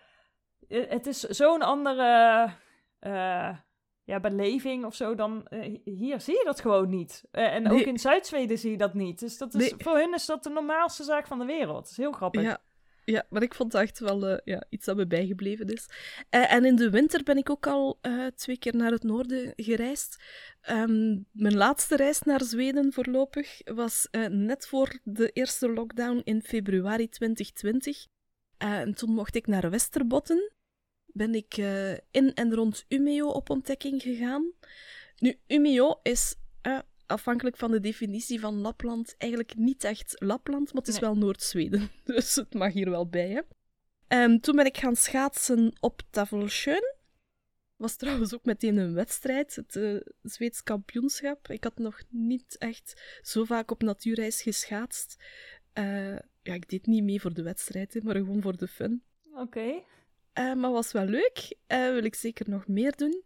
eh, 0.68 0.90
het 0.90 1.08
is 1.08 1.20
zo'n 1.20 1.62
andere 1.62 2.50
ja, 4.04 4.20
beleving 4.22 4.86
of 4.86 4.96
zo 4.96 5.16
dan 5.16 5.48
hier 5.84 6.22
zie 6.22 6.38
je 6.38 6.44
dat 6.46 6.62
gewoon 6.62 6.90
niet. 6.90 7.24
En 7.32 7.72
ook 7.72 7.80
in 7.80 8.00
Zuid-Zweden 8.00 8.58
zie 8.58 8.72
je 8.72 8.78
dat 8.78 8.94
niet. 8.94 9.20
Dus 9.20 9.38
dat 9.38 9.54
is, 9.54 9.72
Nee. 9.72 9.84
voor 9.84 9.98
hun 9.98 10.14
is 10.14 10.26
dat 10.26 10.44
de 10.44 10.50
normaalste 10.50 11.04
zaak 11.04 11.28
van 11.28 11.40
de 11.40 11.46
wereld. 11.46 11.84
Dat 11.84 11.92
is 11.92 11.98
heel 11.98 12.12
grappig. 12.12 12.42
Ja, 12.42 12.60
ja, 13.12 13.26
maar 13.30 13.42
ik 13.42 13.54
vond 13.54 13.74
het 13.74 13.82
echt 13.82 14.00
wel 14.00 14.28
eh, 14.28 14.38
ja, 14.44 14.64
iets 14.70 14.86
dat 14.86 14.96
me 14.96 15.08
bijgebleven 15.08 15.68
is. 15.68 15.90
Eh, 16.30 16.54
en 16.54 16.66
in 16.66 16.76
de 16.76 16.90
winter 16.90 17.24
ben 17.24 17.38
ik 17.38 17.50
ook 17.50 17.68
al 17.68 17.98
eh, 18.02 18.26
twee 18.26 18.58
keer 18.58 18.76
naar 18.76 18.92
het 18.92 19.04
noorden 19.04 19.54
gereisd. 19.56 20.24
Ehm, 20.62 21.18
mijn 21.32 21.56
laatste 21.56 21.96
reis 21.96 22.22
naar 22.22 22.44
Zweden 22.44 22.94
voorlopig 22.94 23.62
was 23.66 24.08
net 24.30 24.68
voor 24.68 25.00
de 25.04 25.30
eerste 25.30 25.70
lockdown 25.70 26.22
in 26.24 26.42
februari 26.42 27.10
2020. 27.10 28.08
Eh, 28.58 28.80
en 28.80 28.94
toen 28.94 29.12
mocht 29.12 29.36
ik 29.36 29.48
naar 29.48 29.70
Westerbotten. 29.70 30.52
Ben 31.06 31.36
ik 31.36 31.58
in 32.12 32.34
en 32.34 32.54
rond 32.54 32.86
Umeå 32.88 33.28
op 33.28 33.50
ontdekking 33.50 34.02
gegaan. 34.02 34.52
Nu, 35.18 35.40
Umeå 35.48 36.00
is 36.04 36.36
afhankelijk 37.08 37.58
van 37.58 37.72
de 37.72 37.80
definitie 37.80 38.40
van 38.40 38.54
Lapland 38.62 39.16
eigenlijk 39.18 39.56
niet 39.56 39.84
echt 39.84 40.16
Lapland, 40.18 40.66
maar 40.74 40.82
het 40.82 40.88
is 40.88 41.00
Nee. 41.00 41.10
wel 41.10 41.18
Noord-Zweden. 41.20 41.90
Dus 42.06 42.36
het 42.36 42.54
mag 42.54 42.74
hier 42.74 42.90
wel 42.90 43.08
bij, 43.10 43.30
hè. 43.30 43.42
Ehm, 44.08 44.38
toen 44.40 44.56
ben 44.56 44.66
ik 44.66 44.78
gaan 44.78 44.96
schaatsen 44.96 45.78
op 45.80 46.02
Tavelsjön. 46.10 46.96
Was 47.76 47.96
trouwens 47.96 48.34
ook 48.34 48.46
meteen 48.46 48.78
een 48.78 48.94
wedstrijd, 48.94 49.56
het 49.56 49.76
eh, 49.76 49.96
Zweeds 50.22 50.64
kampioenschap. 50.64 51.48
Ik 51.50 51.64
had 51.64 51.78
nog 51.78 52.02
niet 52.10 52.58
echt 52.58 53.20
zo 53.22 53.44
vaak 53.44 53.72
op 53.72 53.82
natuurreis 53.82 54.42
geschaatst. 54.42 55.24
Eh, 55.74 56.16
ja, 56.42 56.54
ik 56.54 56.70
deed 56.70 56.86
niet 56.86 57.04
mee 57.04 57.22
voor 57.22 57.34
de 57.34 57.44
wedstrijd, 57.44 57.94
hè, 57.94 58.00
maar 58.04 58.16
gewoon 58.16 58.42
voor 58.42 58.58
de 58.58 58.68
fun. 58.68 59.04
Oké. 59.34 59.84
Eh, 60.34 60.54
maar 60.54 60.72
was 60.72 60.92
wel 60.92 61.06
leuk. 61.06 61.58
Wil 61.68 62.04
ik 62.04 62.16
zeker 62.16 62.50
nog 62.50 62.68
meer 62.68 62.96
doen. 62.96 63.24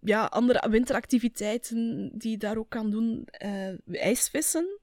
Ja, 0.00 0.24
andere 0.24 0.68
winteractiviteiten 0.70 2.10
die 2.14 2.30
je 2.30 2.38
daar 2.38 2.56
ook 2.56 2.70
kan 2.70 2.90
doen. 2.90 3.24
eh, 3.24 4.02
ijsvissen. 4.02 4.78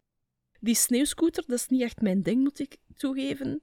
Die 0.60 0.76
sneeuwscooter, 0.76 1.44
dat 1.48 1.60
is 1.60 1.68
niet 1.68 1.82
echt 1.82 2.02
mijn 2.02 2.22
ding, 2.22 2.44
moet 2.44 2.60
ik 2.60 2.78
toegeven. 2.98 3.62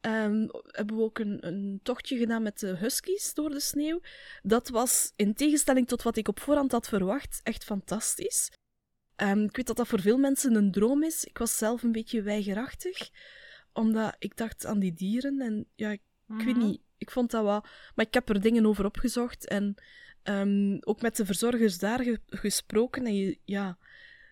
Um, 0.00 0.48
hebben 0.66 0.96
we 0.96 1.02
ook 1.02 1.18
een, 1.18 1.46
een, 1.46 1.80
tochtje 1.82 2.16
gedaan 2.16 2.42
met 2.42 2.58
de 2.58 2.76
huskies 2.76 3.34
door 3.34 3.50
de 3.50 3.60
sneeuw. 3.60 4.00
Dat 4.42 4.68
was, 4.68 5.12
in 5.16 5.34
tegenstelling 5.34 5.88
tot 5.88 6.02
wat 6.02 6.16
ik 6.16 6.28
op 6.28 6.40
voorhand 6.40 6.72
had 6.72 6.88
verwacht, 6.88 7.40
echt 7.42 7.64
fantastisch. 7.64 8.50
Um, 9.16 9.44
ik 9.44 9.56
weet 9.56 9.66
dat 9.66 9.76
dat 9.76 9.88
voor 9.88 10.00
veel 10.00 10.18
mensen 10.18 10.54
een 10.54 10.72
droom 10.72 11.02
is. 11.02 11.24
Ik 11.24 11.38
was 11.38 11.58
zelf 11.58 11.82
een 11.82 11.92
beetje 11.92 12.22
weigerachtig, 12.22 13.10
omdat 13.72 14.16
ik 14.18 14.36
dacht 14.36 14.66
aan 14.66 14.78
die 14.78 14.94
dieren. 14.94 15.40
En 15.40 15.66
ja, 15.74 15.90
ik, 15.90 16.02
weet 16.26 16.56
mhm. 16.56 16.66
niet, 16.66 16.80
ik 16.98 17.10
vond 17.10 17.30
dat 17.30 17.44
wel... 17.44 17.64
Maar 17.94 18.06
ik 18.06 18.14
heb 18.14 18.28
er 18.28 18.40
dingen 18.40 18.66
over 18.66 18.84
opgezocht 18.84 19.48
en 19.48 19.74
um, 20.24 20.78
ook 20.80 21.02
met 21.02 21.16
de 21.16 21.26
verzorgers 21.26 21.78
daar 21.78 22.04
gesproken. 22.26 23.06
En 23.06 23.14
je, 23.14 23.38
ja, 23.44 23.78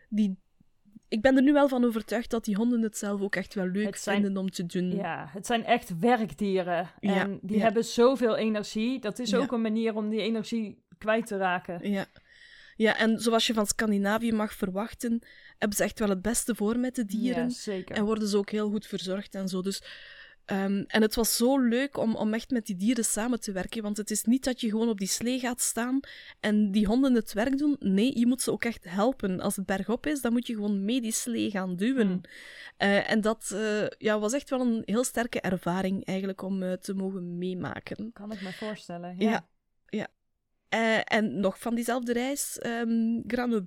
die, 0.09 0.37
ik 1.09 1.23
ben 1.23 1.37
er 1.37 1.43
nu 1.43 1.53
wel 1.53 1.69
van 1.69 1.85
overtuigd 1.85 2.31
dat 2.31 2.45
die 2.45 2.57
honden 2.57 2.83
het 2.83 2.99
zelf 2.99 3.21
ook 3.21 3.37
echt 3.37 3.55
wel 3.55 3.67
leuk 3.67 3.97
vinden 3.97 4.37
om 4.37 4.51
te 4.51 4.67
doen. 4.67 4.95
Ja, 4.95 5.29
het 5.33 5.47
zijn 5.47 5.65
echt 5.65 5.99
werkdieren. 5.99 6.91
En 7.01 7.39
die 7.43 7.63
hebben 7.63 7.85
zoveel 7.85 8.37
energie. 8.37 9.01
Dat 9.01 9.19
is 9.19 9.35
ook 9.35 9.53
een 9.53 9.61
manier 9.61 9.95
om 9.95 10.09
die 10.09 10.21
energie 10.21 10.85
kwijt 10.99 11.27
te 11.27 11.37
raken. 11.37 11.91
Ja. 11.91 12.07
Ja, 12.77 12.99
en 12.99 13.21
zoals 13.21 13.47
je 13.47 13.55
van 13.55 13.67
Scandinavië 13.67 14.33
mag 14.33 14.55
verwachten, 14.55 15.23
hebben 15.59 15.77
ze 15.77 15.85
echt 15.85 15.99
wel 15.99 16.09
het 16.09 16.23
beste 16.23 16.55
voor 16.55 16.79
met 16.79 16.95
de 16.95 17.05
dieren. 17.05 17.43
Ja, 17.43 17.51
zeker. 17.51 17.97
En 17.97 18.05
worden 18.05 18.29
ze 18.29 18.37
ook 18.37 18.51
heel 18.51 18.71
goed 18.71 18.87
verzorgd 18.87 19.35
en 19.35 19.49
zo. 19.49 19.63
Dus 19.63 19.83
Um, 20.47 20.85
en 20.87 21.03
het 21.03 21.15
was 21.15 21.37
zo 21.37 21.59
leuk 21.59 21.97
om, 21.97 22.15
om 22.15 22.35
echt 22.35 22.51
met 22.51 22.67
die 22.67 22.77
dieren 22.77 23.05
samen 23.05 23.41
te 23.41 23.53
werken. 23.53 23.83
Want 23.83 23.97
het 23.97 24.11
is 24.11 24.25
niet 24.25 24.45
dat 24.45 24.61
je 24.61 24.69
gewoon 24.69 24.89
op 24.89 24.99
die 24.99 25.09
slee 25.09 25.39
gaat 25.39 25.61
staan 25.61 26.01
en 26.41 26.71
die 26.71 26.87
honden 26.87 27.15
het 27.15 27.33
werk 27.33 27.59
doen. 27.59 27.77
Nee, 27.79 28.19
je 28.19 28.27
moet 28.27 28.43
ze 28.43 28.53
ook 28.53 28.65
echt 28.65 28.85
helpen. 28.89 29.41
Als 29.41 29.57
het 29.57 29.67
bergop 29.67 30.07
is, 30.07 30.21
dan 30.21 30.33
moet 30.33 30.47
je 30.47 30.55
gewoon 30.55 30.85
mee 30.85 31.01
die 31.01 31.13
slee 31.13 31.51
gaan 31.51 31.77
duwen. 31.77 32.07
Hmm. 32.07 32.21
Uh, 32.79 33.11
en 33.11 33.21
dat 33.21 33.51
uh, 33.55 33.87
ja, 33.99 34.19
was 34.19 34.33
echt 34.33 34.51
wel 34.51 34.61
een 34.61 34.83
heel 34.85 35.05
sterke 35.05 35.41
ervaring 35.41 36.05
eigenlijk 36.05 36.43
om 36.43 36.63
uh, 36.63 36.73
te 36.73 36.95
mogen 36.95 37.39
meemaken. 37.39 38.13
Kan 38.13 38.33
ik 38.33 38.43
me 38.43 38.53
voorstellen. 38.53 39.15
Ja. 39.19 39.47
ja, 39.89 40.09
ja. 40.69 41.05
en 41.05 41.41
nog 41.41 41.59
van 41.59 41.75
diezelfde 41.75 42.13
reis, 42.13 42.59
um, 42.67 43.23
Grano 43.27 43.67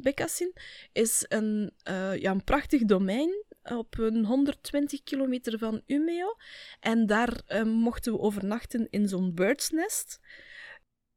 Becassin 0.00 0.52
is 0.92 1.24
een, 1.28 1.72
ja, 2.18 2.30
een 2.30 2.44
prachtig 2.44 2.84
domein 2.84 3.44
op 3.76 3.98
een 3.98 4.24
120 4.24 5.02
kilometer 5.02 5.58
van 5.58 5.82
Umeå. 5.86 6.36
En 6.80 7.06
daar 7.06 7.40
uh, 7.48 7.62
mochten 7.62 8.12
we 8.12 8.18
overnachten 8.18 8.86
in 8.90 9.08
zo'n 9.08 9.34
birdsnest 9.34 10.20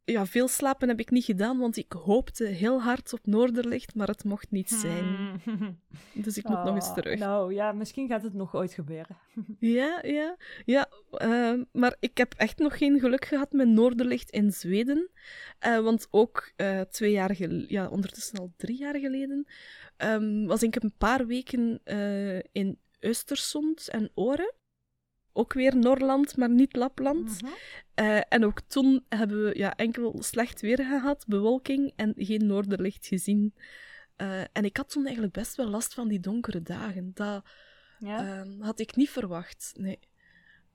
ja, 0.06 0.26
veel 0.26 0.48
slapen 0.48 0.88
heb 0.88 1.00
ik 1.00 1.12
niet 1.12 1.24
gedaan, 1.24 1.60
want 1.60 1.78
ik 1.78 1.92
hoopte 1.92 2.46
heel 2.46 2.82
hard 2.82 3.14
op 3.14 3.20
Noorderlicht, 3.24 3.96
maar 3.96 4.08
het 4.08 4.24
mocht 4.24 4.52
niet 4.52 4.70
zijn. 4.70 5.40
Hmm. 5.44 5.82
Dus 6.24 6.38
ik 6.38 6.48
moet 6.48 6.64
nog 6.64 6.76
eens 6.76 6.88
oh, 6.88 6.94
terug. 6.94 7.20
Nou 7.20 7.54
ja, 7.54 7.72
misschien 7.72 8.08
gaat 8.08 8.24
het 8.24 8.34
nog 8.34 8.56
ooit 8.56 8.74
gebeuren. 8.74 9.18
ja, 9.60 10.00
ja, 10.04 10.38
ja. 10.66 10.90
Uh, 11.18 11.62
maar 11.72 11.96
ik 12.00 12.18
heb 12.18 12.34
echt 12.38 12.58
nog 12.60 12.78
geen 12.78 13.00
geluk 13.00 13.26
gehad 13.26 13.52
met 13.52 13.68
Noorderlicht 13.68 14.30
in 14.30 14.52
Zweden. 14.52 15.10
Uh, 15.68 15.80
want 15.80 16.08
ook 16.10 16.52
twee 16.90 17.12
jaar 17.12 17.36
geleden, 17.36 17.66
ja, 17.68 17.88
ondertussen 17.88 18.40
al 18.40 18.54
drie 18.58 18.78
jaar 18.78 19.00
geleden, 19.00 19.48
um, 19.98 20.48
was 20.48 20.64
ik 20.64 20.76
een 20.76 20.94
paar 20.98 21.26
weken 21.26 21.82
in 22.52 22.80
Östersund 23.00 23.90
en 23.90 24.12
Oren 24.14 24.54
ook 25.34 25.54
weer 25.54 25.78
Noorland, 25.78 26.38
maar 26.38 26.50
niet 26.50 26.76
Lapland. 26.76 27.42
Mhm. 27.42 27.52
Eh, 27.94 28.22
en 28.30 28.46
ook 28.46 28.62
toen 28.62 29.06
hebben 29.10 29.44
we 29.44 29.58
ja, 29.58 29.76
enkel 29.76 30.24
slecht 30.24 30.62
weer 30.62 30.78
gehad, 30.78 31.26
bewolking 31.28 31.94
en 31.96 32.14
geen 32.18 32.46
noorderlicht 32.46 33.08
gezien. 33.08 33.54
Uh, 34.18 34.42
en 34.42 34.66
ik 34.66 34.78
had 34.78 34.90
toen 34.90 35.04
eigenlijk 35.04 35.34
best 35.34 35.56
wel 35.56 35.68
last 35.68 35.94
van 35.94 36.08
die 36.08 36.20
donkere 36.20 36.62
dagen. 36.62 37.12
Dat 37.14 37.46
ja? 38.00 38.44
uh, 38.46 38.66
had 38.66 38.80
ik 38.80 38.96
niet 38.96 39.10
verwacht. 39.10 39.72
Nee. 39.78 40.00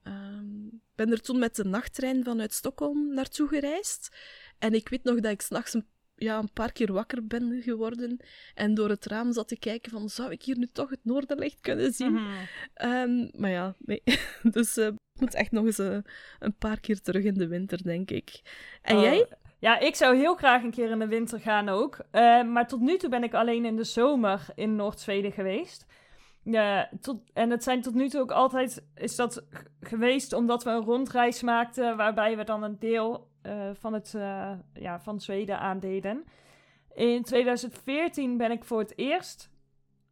Ehm, 0.03 0.65
ik 0.65 0.95
ben 0.95 1.11
er 1.11 1.21
toen 1.21 1.39
met 1.39 1.55
de 1.55 1.63
nachttrein 1.63 2.23
vanuit 2.23 2.53
Stockholm 2.53 3.13
naartoe 3.13 3.47
gereisd. 3.47 4.17
En 4.57 4.73
ik 4.73 4.89
weet 4.89 5.03
nog 5.03 5.19
dat 5.19 5.31
ik 5.31 5.41
s'nachts 5.41 5.73
een 5.73 5.87
ja, 6.19 6.37
een 6.37 6.53
paar 6.53 6.71
keer 6.71 6.93
wakker 6.93 7.27
ben 7.27 7.61
geworden 7.61 8.19
en 8.53 8.73
door 8.73 8.89
het 8.89 9.05
raam 9.05 9.33
zat 9.33 9.47
te 9.47 9.59
kijken 9.59 9.91
van 9.91 10.09
zou 10.09 10.31
ik 10.31 10.43
hier 10.43 10.57
nu 10.57 10.67
toch 10.73 10.89
het 10.89 10.99
noorderlicht 11.03 11.59
kunnen 11.61 11.93
zien? 11.93 12.13
Mhm. 12.13 12.25
Ehm, 12.73 13.27
maar 13.41 13.49
ja, 13.49 13.75
nee. 13.79 14.01
dus 14.55 14.77
uh, 14.77 14.85
ik 14.85 15.19
moet 15.19 15.33
echt 15.33 15.51
nog 15.51 15.65
eens 15.65 15.79
uh, 15.79 15.97
een 16.39 16.55
paar 16.57 16.79
keer 16.79 17.01
terug 17.01 17.23
in 17.23 17.33
de 17.33 17.47
winter, 17.47 17.83
denk 17.83 18.11
ik. 18.11 18.41
En 18.81 18.95
oh, 18.95 19.03
jij? 19.03 19.27
Ja, 19.59 19.79
ik 19.79 19.95
zou 19.95 20.17
heel 20.17 20.35
graag 20.35 20.63
een 20.63 20.71
keer 20.71 20.89
in 20.89 20.99
de 20.99 21.07
winter 21.07 21.39
gaan 21.39 21.69
ook. 21.69 21.97
Uh, 22.11 22.43
maar 22.43 22.67
tot 22.67 22.79
nu 22.79 22.97
toe 22.97 23.09
ben 23.09 23.23
ik 23.23 23.33
alleen 23.33 23.65
in 23.65 23.75
de 23.75 23.83
zomer 23.83 24.45
in 24.55 24.75
Noord-Zweden 24.75 25.31
geweest. 25.31 25.85
Ja, 26.43 26.89
tot, 27.01 27.21
en 27.33 27.49
het 27.49 27.63
zijn 27.63 27.81
tot 27.81 27.93
nu 27.93 28.09
toe 28.09 28.21
ook 28.21 28.31
altijd 28.31 28.85
is 28.95 29.15
dat 29.15 29.45
geweest 29.81 30.33
omdat 30.33 30.63
we 30.63 30.69
een 30.69 30.83
rondreis 30.83 31.41
maakten 31.41 31.97
waarbij 31.97 32.37
we 32.37 32.43
dan 32.43 32.63
een 32.63 32.79
deel 32.79 33.28
van, 33.73 33.93
het, 33.93 34.13
uh, 34.15 34.51
ja, 34.73 34.99
van 34.99 35.19
Zweden 35.19 35.59
aandeden. 35.59 36.23
In 36.93 37.23
2014 37.23 38.37
ben 38.37 38.51
ik 38.51 38.63
voor 38.63 38.79
het 38.79 38.97
eerst 38.97 39.51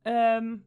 um, 0.04 0.66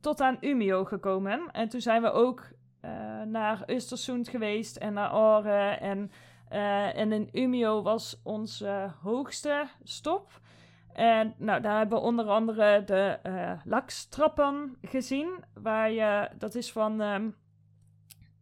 tot 0.00 0.20
aan 0.20 0.36
Umeå 0.40 0.84
gekomen. 0.84 1.50
En 1.52 1.68
toen 1.68 1.80
zijn 1.80 2.02
we 2.02 2.10
ook 2.10 2.48
uh, 2.84 3.22
naar 3.22 3.64
Östersund 3.70 4.30
geweest 4.30 4.76
en 4.76 4.92
naar 4.92 5.08
Aare. 5.08 5.76
En, 5.76 6.10
en 6.94 7.12
in 7.12 7.28
Umeå 7.32 7.82
was 7.82 8.20
onze 8.22 8.92
hoogste 9.02 9.66
stop. 9.82 10.40
En 10.96 11.34
nou, 11.38 11.60
daar 11.60 11.78
hebben 11.78 11.98
we 11.98 12.04
onder 12.04 12.26
andere 12.26 12.84
de 12.84 13.18
uh, 13.26 13.52
lakstrappen 13.64 14.76
gezien. 14.82 15.44
Waar 15.54 15.90
je, 15.90 16.28
dat 16.38 16.54
is 16.54 16.72
van 16.72 17.00
um, 17.00 17.34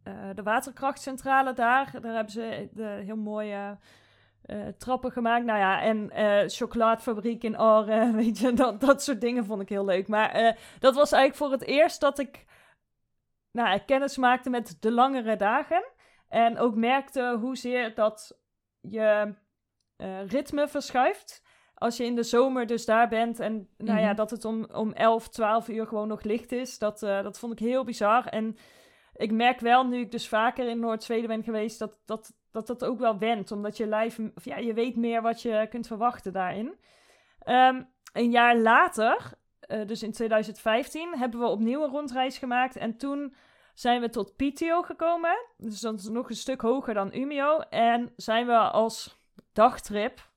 uh, 0.07 0.13
de 0.35 0.43
waterkrachtcentrale 0.43 1.53
daar. 1.53 1.91
Daar 2.01 2.13
hebben 2.13 2.31
ze 2.33 2.69
de 2.71 3.01
heel 3.05 3.15
mooie 3.15 3.77
uh, 4.45 4.67
trappen 4.77 5.11
gemaakt. 5.11 5.45
Nou 5.45 5.59
ja, 5.59 5.81
en 5.81 6.11
uh, 6.13 6.47
chocoladefabriek 6.47 7.43
in 7.43 7.59
Oren, 7.59 8.15
weet 8.21 8.37
je, 8.37 8.53
dat, 8.53 8.81
dat 8.81 9.03
soort 9.03 9.21
dingen 9.21 9.45
vond 9.45 9.61
ik 9.61 9.69
heel 9.69 9.85
leuk. 9.85 10.07
Maar 10.07 10.57
dat 10.79 10.95
was 10.95 11.11
eigenlijk 11.11 11.43
voor 11.43 11.51
het 11.51 11.69
eerst 11.69 12.01
dat 12.01 12.19
ik 12.19 12.45
nou, 13.51 13.79
kennis 13.79 14.17
maakte 14.17 14.49
met 14.49 14.77
de 14.79 14.91
langere 14.91 15.35
dagen. 15.35 15.83
En 16.27 16.57
ook 16.57 16.75
merkte 16.75 17.37
hoezeer 17.39 17.93
dat 17.95 18.39
je 18.81 19.33
ritme 20.27 20.67
verschuift 20.67 21.43
als 21.75 21.97
je 21.97 22.05
in 22.05 22.15
de 22.15 22.23
zomer 22.23 22.65
dus 22.65 22.85
daar 22.85 23.07
bent 23.07 23.39
en 23.39 23.69
nou 23.77 23.99
ja, 23.99 24.07
mhm. 24.07 24.15
dat 24.15 24.29
het 24.29 24.45
om, 24.45 24.65
om 24.73 24.93
11, 24.93 25.29
12 25.29 25.67
uur 25.67 25.87
gewoon 25.87 26.07
nog 26.07 26.23
licht 26.23 26.51
is, 26.51 26.77
dat, 26.77 26.99
dat 26.99 27.39
vond 27.39 27.51
ik 27.51 27.59
heel 27.59 27.83
bizar. 27.83 28.25
En 28.25 28.57
ik 29.15 29.31
merk 29.31 29.59
wel, 29.59 29.87
nu 29.87 29.99
ik 29.99 30.11
dus 30.11 30.27
vaker 30.27 30.67
in 30.67 30.79
Noord-Zweden 30.79 31.27
ben 31.27 31.43
geweest, 31.43 31.79
dat, 31.79 31.99
dat, 32.05 32.33
dat 32.51 32.67
dat 32.67 32.85
ook 32.85 32.99
wel 32.99 33.17
went. 33.17 33.51
Omdat 33.51 33.77
je 33.77 33.87
lijf, 33.87 34.19
of 34.35 34.45
ja, 34.45 34.57
je 34.57 34.73
weet 34.73 34.95
meer 34.95 35.21
wat 35.21 35.41
je 35.41 35.67
kunt 35.69 35.87
verwachten 35.87 36.33
daarin. 36.33 36.75
Ehm, 37.39 37.83
een 38.13 38.31
jaar 38.31 38.57
later, 38.57 39.31
uh, 39.67 39.87
dus 39.87 40.03
in 40.03 40.11
2015, 40.11 41.17
hebben 41.17 41.39
we 41.39 41.45
opnieuw 41.45 41.83
een 41.83 41.91
rondreis 41.91 42.37
gemaakt. 42.37 42.75
En 42.75 42.97
toen 42.97 43.35
zijn 43.73 44.01
we 44.01 44.09
tot 44.09 44.35
Piteå 44.35 44.81
gekomen. 44.81 45.45
Dus 45.57 45.79
dat 45.79 45.99
is 45.99 46.07
nog 46.07 46.29
een 46.29 46.35
stuk 46.35 46.61
hoger 46.61 46.93
dan 46.93 47.13
Umeå. 47.13 47.59
En 47.69 48.13
zijn 48.15 48.45
we 48.45 48.57
als 48.57 49.19
dagtrip 49.53 50.29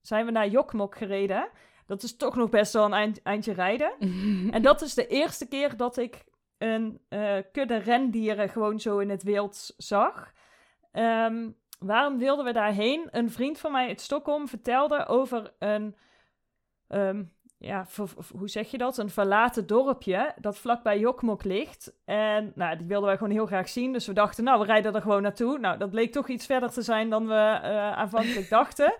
zijn 0.00 0.24
we 0.24 0.30
naar 0.30 0.48
Jokmok 0.48 0.96
gereden. 0.96 1.48
Dat 1.86 2.02
is 2.02 2.16
toch 2.16 2.36
nog 2.36 2.50
best 2.50 2.72
wel 2.72 2.84
een 2.84 2.92
eind, 2.92 3.22
eindje 3.22 3.52
rijden. 3.52 3.92
en 4.56 4.62
dat 4.62 4.82
is 4.82 4.94
de 4.94 5.06
eerste 5.06 5.48
keer 5.48 5.76
dat 5.76 5.96
ik 5.96 6.24
een 6.64 7.00
uh, 7.08 7.36
kudde 7.52 7.76
rendieren 7.76 8.48
gewoon 8.48 8.80
zo 8.80 8.98
in 8.98 9.10
het 9.10 9.22
wild 9.22 9.74
zag. 9.76 10.32
Ehm, 10.92 11.48
waarom 11.78 12.18
wilden 12.18 12.44
we 12.44 12.52
daarheen? 12.52 13.08
Een 13.10 13.30
vriend 13.30 13.58
van 13.58 13.72
mij 13.72 13.88
uit 13.88 14.00
Stockholm 14.00 14.48
vertelde 14.48 15.06
over 15.06 15.52
een, 15.58 15.96
um, 16.88 17.32
ja, 17.58 17.86
hoe 18.36 18.48
zeg 18.48 18.70
je 18.70 18.78
dat? 18.78 18.98
Een 18.98 19.10
verlaten 19.10 19.66
dorpje 19.66 20.34
dat 20.40 20.58
vlakbij 20.58 20.98
Jokmok 20.98 21.44
ligt. 21.44 21.92
En 22.04 22.52
nou, 22.54 22.76
die 22.76 22.86
wilden 22.86 23.08
wij 23.08 23.16
gewoon 23.16 23.32
heel 23.32 23.46
graag 23.46 23.68
zien. 23.68 23.92
Dus 23.92 24.06
we 24.06 24.12
dachten, 24.12 24.44
nou, 24.44 24.60
we 24.60 24.66
rijden 24.66 24.94
er 24.94 25.02
gewoon 25.02 25.22
naartoe. 25.22 25.58
Nou, 25.58 25.78
dat 25.78 25.90
bleek 25.90 26.12
toch 26.12 26.28
iets 26.28 26.46
verder 26.46 26.70
te 26.70 26.82
zijn 26.82 27.10
dan 27.10 27.26
we 27.26 27.60
uh, 27.62 27.92
aanvankelijk 27.92 28.48
dachten. 28.48 28.94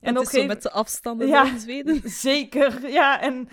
En 0.00 0.18
ook 0.18 0.24
zo 0.24 0.46
met 0.46 0.62
de 0.62 0.70
afstanden 0.70 1.26
ja, 1.26 1.46
in 1.46 1.58
Zweden. 1.58 2.10
Zeker, 2.28 2.88
ja. 2.90 3.20
En 3.20 3.34
Ehm, 3.34 3.44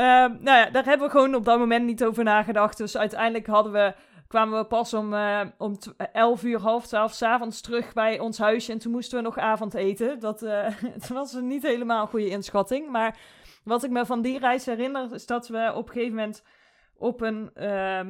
nou 0.00 0.44
ja, 0.44 0.70
daar 0.70 0.84
hebben 0.84 1.06
we 1.06 1.12
gewoon 1.12 1.34
op 1.34 1.44
dat 1.44 1.58
moment 1.58 1.84
niet 1.84 2.04
over 2.04 2.24
nagedacht. 2.24 2.76
Dus 2.76 2.96
uiteindelijk 2.96 3.46
hadden 3.46 3.72
we, 3.72 3.94
kwamen 4.28 4.58
we 4.58 4.66
pas 4.66 4.94
om, 4.94 5.12
uh, 5.12 5.40
om 5.58 5.78
11 6.12 6.42
uur, 6.42 6.60
half 6.60 6.86
12 6.86 7.12
s'avonds 7.12 7.60
terug 7.60 7.92
bij 7.92 8.18
ons 8.18 8.38
huisje. 8.38 8.72
En 8.72 8.78
toen 8.78 8.92
moesten 8.92 9.18
we 9.18 9.24
nog 9.24 9.38
avondeten. 9.38 10.20
Dat, 10.20 10.42
uh, 10.52 10.66
was 11.08 11.32
niet 11.32 11.62
helemaal 11.62 12.02
een 12.02 12.08
goede 12.08 12.28
inschatting. 12.28 12.90
Maar 12.90 13.18
wat 13.64 13.84
ik 13.84 13.90
me 13.90 14.06
van 14.06 14.22
die 14.22 14.38
reis 14.38 14.66
herinner, 14.66 15.12
is 15.12 15.26
dat 15.26 15.48
we 15.48 15.72
op 15.74 15.86
een 15.86 15.92
gegeven 15.92 16.14
moment 16.14 16.42
op 16.96 17.20
een, 17.20 17.50
uh, 17.56 18.00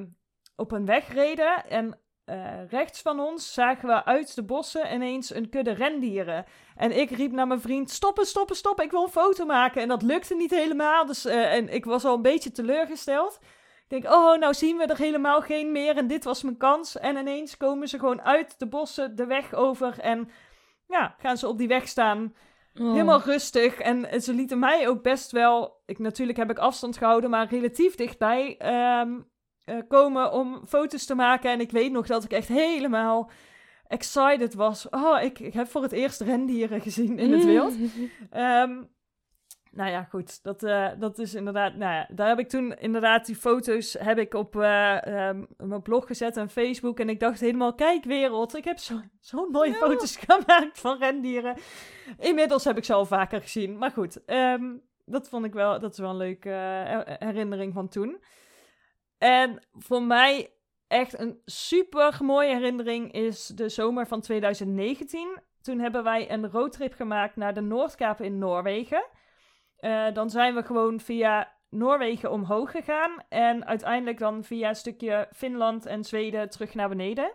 op 0.57 0.73
een 0.73 0.87
weg 0.87 1.13
reden. 1.13 1.65
En 1.69 1.99
eh, 2.25 2.69
rechts 2.71 3.03
van 3.03 3.21
ons 3.21 3.53
zagen 3.53 3.89
we 3.89 4.05
uit 4.05 4.35
de 4.35 4.43
bossen 4.43 4.95
ineens 4.95 5.35
een 5.35 5.49
kudde 5.49 5.73
rendieren. 5.73 6.45
En 6.77 6.99
ik 6.99 7.11
riep 7.11 7.33
naar 7.33 7.47
mijn 7.47 7.61
vriend: 7.61 7.91
stoppen, 7.91 8.27
stoppen, 8.27 8.57
stoppen, 8.57 8.85
ik 8.85 8.91
wil 8.91 9.03
een 9.03 9.09
foto 9.09 9.45
maken. 9.45 9.83
En 9.83 9.89
dat 9.89 10.03
lukte 10.03 10.35
niet 10.35 10.51
helemaal. 10.51 11.07
Dus, 11.07 11.25
eh, 11.25 11.55
en 11.55 11.69
ik 11.69 11.85
was 11.85 12.05
al 12.05 12.15
een 12.15 12.23
beetje 12.23 12.53
teleurgesteld. 12.53 13.39
Ik 13.89 14.03
denk, 14.03 14.15
oh, 14.15 14.39
nou 14.39 14.55
zien 14.55 14.77
we 14.77 14.87
er 14.87 14.97
helemaal 14.97 15.41
geen 15.41 15.73
meer. 15.73 15.97
En 15.97 16.07
dit 16.07 16.25
was 16.25 16.43
mijn 16.43 16.57
kans. 16.57 16.99
En 16.99 17.17
ineens 17.17 17.57
komen 17.57 17.89
ze 17.89 17.99
gewoon 17.99 18.23
uit 18.23 18.59
de 18.59 18.67
bossen 18.67 19.17
de 19.17 19.27
weg 19.27 19.55
over. 19.55 19.99
En 19.99 20.31
ja, 20.89 21.15
gaan 21.19 21.37
ze 21.37 21.49
op 21.49 21.59
die 21.59 21.69
weg 21.69 21.89
staan. 21.89 22.35
Oh. 22.81 22.91
Helemaal 22.91 23.21
rustig. 23.21 23.79
En 23.79 24.23
ze 24.23 24.35
lieten 24.35 24.59
mij 24.59 24.89
ook 24.89 25.03
best 25.03 25.31
wel. 25.31 25.83
Ik, 25.87 25.99
natuurlijk 25.99 26.39
heb 26.39 26.51
ik 26.51 26.59
afstand 26.59 26.97
gehouden, 26.97 27.31
maar 27.31 27.49
relatief 27.49 27.95
dichtbij 27.95 28.57
ehm, 28.59 29.21
eh, 29.65 29.77
komen 29.89 30.33
om 30.33 30.67
foto's 30.67 31.05
te 31.07 31.15
maken. 31.15 31.51
En 31.51 31.61
ik 31.61 31.71
weet 31.71 31.93
nog 31.93 32.07
dat 32.07 32.25
ik 32.25 32.33
echt 32.33 32.49
helemaal 32.49 33.31
excited 33.87 34.55
was. 34.55 34.89
Oh, 34.89 35.23
ik, 35.23 35.39
ik 35.39 35.53
heb 35.55 35.67
voor 35.69 35.83
het 35.83 35.93
eerst 35.93 36.21
rendieren 36.21 36.81
gezien 36.81 37.19
in 37.19 37.33
het 37.33 37.45
wild. 37.55 37.75
Ehm, 38.31 38.83
nou 39.71 39.91
ja, 39.91 40.03
goed. 40.03 40.43
Dat, 40.43 40.63
eh, 40.63 40.89
dat 40.99 41.19
is 41.19 41.35
inderdaad. 41.35 41.75
Nou 41.75 41.93
ja, 41.95 42.09
daar 42.15 42.29
heb 42.29 42.39
ik 42.39 42.49
toen 42.49 42.79
inderdaad 42.79 43.27
die 43.27 43.37
foto's 43.37 43.97
heb 43.99 44.19
ik 44.19 44.35
op 44.35 44.57
eh, 44.57 45.07
ehm, 45.29 45.45
mijn 45.57 45.83
blog 45.83 46.07
gezet 46.07 46.37
en 46.37 46.49
Facebook. 46.51 47.01
En 47.01 47.09
ik 47.09 47.21
dacht 47.21 47.41
helemaal, 47.41 47.75
kijk 47.75 48.05
wereld, 48.05 48.57
ik 48.57 48.65
heb 48.65 48.79
zo'n 48.79 49.11
zo 49.21 49.49
mooie 49.51 49.71
Ja. 49.71 49.77
foto's 49.77 50.17
gemaakt 50.27 50.81
van 50.81 50.99
rendieren. 50.99 51.57
Inmiddels 52.19 52.65
heb 52.65 52.77
ik 52.77 52.85
ze 52.85 52.93
al 52.93 53.07
vaker 53.07 53.41
gezien. 53.41 53.79
Maar 53.79 53.91
goed, 53.91 54.25
ehm, 54.25 54.65
dat 55.05 55.29
vond 55.29 55.45
ik 55.45 55.53
wel, 55.53 55.81
dat 55.81 55.93
is 55.93 55.99
wel 55.99 56.11
een 56.11 56.17
leuke 56.17 56.49
her- 56.49 57.17
herinnering 57.19 57.75
van 57.75 57.89
toen. 57.89 58.23
En 59.19 59.67
voor 59.73 60.03
mij 60.03 60.53
echt 60.87 61.19
een 61.19 61.41
super 61.45 62.19
mooie 62.21 62.55
herinnering 62.55 63.13
is 63.13 63.47
de 63.47 63.69
zomer 63.69 64.07
van 64.07 64.21
2019. 64.21 65.39
Toen 65.61 65.79
hebben 65.79 66.05
wij 66.05 66.31
een 66.31 66.51
roadtrip 66.51 66.95
gemaakt 66.95 67.37
naar 67.37 67.55
de 67.55 67.61
Noordkaap 67.61 68.21
in 68.21 68.39
Noorwegen. 68.39 69.07
Eh, 69.77 70.13
dan 70.13 70.31
zijn 70.31 70.55
we 70.55 70.63
gewoon 70.63 71.01
via 71.01 71.53
Noorwegen 71.71 72.31
omhoog 72.31 72.71
gegaan. 72.71 73.23
En 73.29 73.67
uiteindelijk 73.67 74.19
dan 74.19 74.45
via 74.45 74.69
een 74.69 74.75
stukje 74.75 75.29
Finland 75.33 75.87
en 75.87 76.05
Zweden 76.05 76.51
terug 76.51 76.75
naar 76.75 76.89
beneden. 76.89 77.33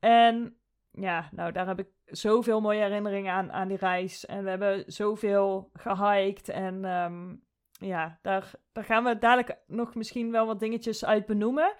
En 0.00 0.56
ja, 0.90 1.28
nou 1.32 1.52
daar 1.52 1.66
heb 1.66 1.78
ik 1.78 1.88
zoveel 2.04 2.60
mooie 2.60 2.82
herinneringen 2.82 3.32
aan, 3.32 3.52
aan 3.52 3.68
die 3.68 3.76
reis. 3.76 4.26
En 4.26 4.44
we 4.44 4.50
hebben 4.50 4.84
zoveel 4.86 5.70
gehiked. 5.72 6.48
En 6.48 6.84
ehm, 6.84 7.34
ja, 7.80 8.18
daar, 8.22 8.50
daar 8.72 8.84
gaan 8.84 9.04
we 9.04 9.18
dadelijk 9.18 9.58
nog 9.66 9.94
misschien 9.94 10.30
wel 10.30 10.46
wat 10.46 10.60
dingetjes 10.60 11.04
uit 11.04 11.26
benoemen. 11.26 11.74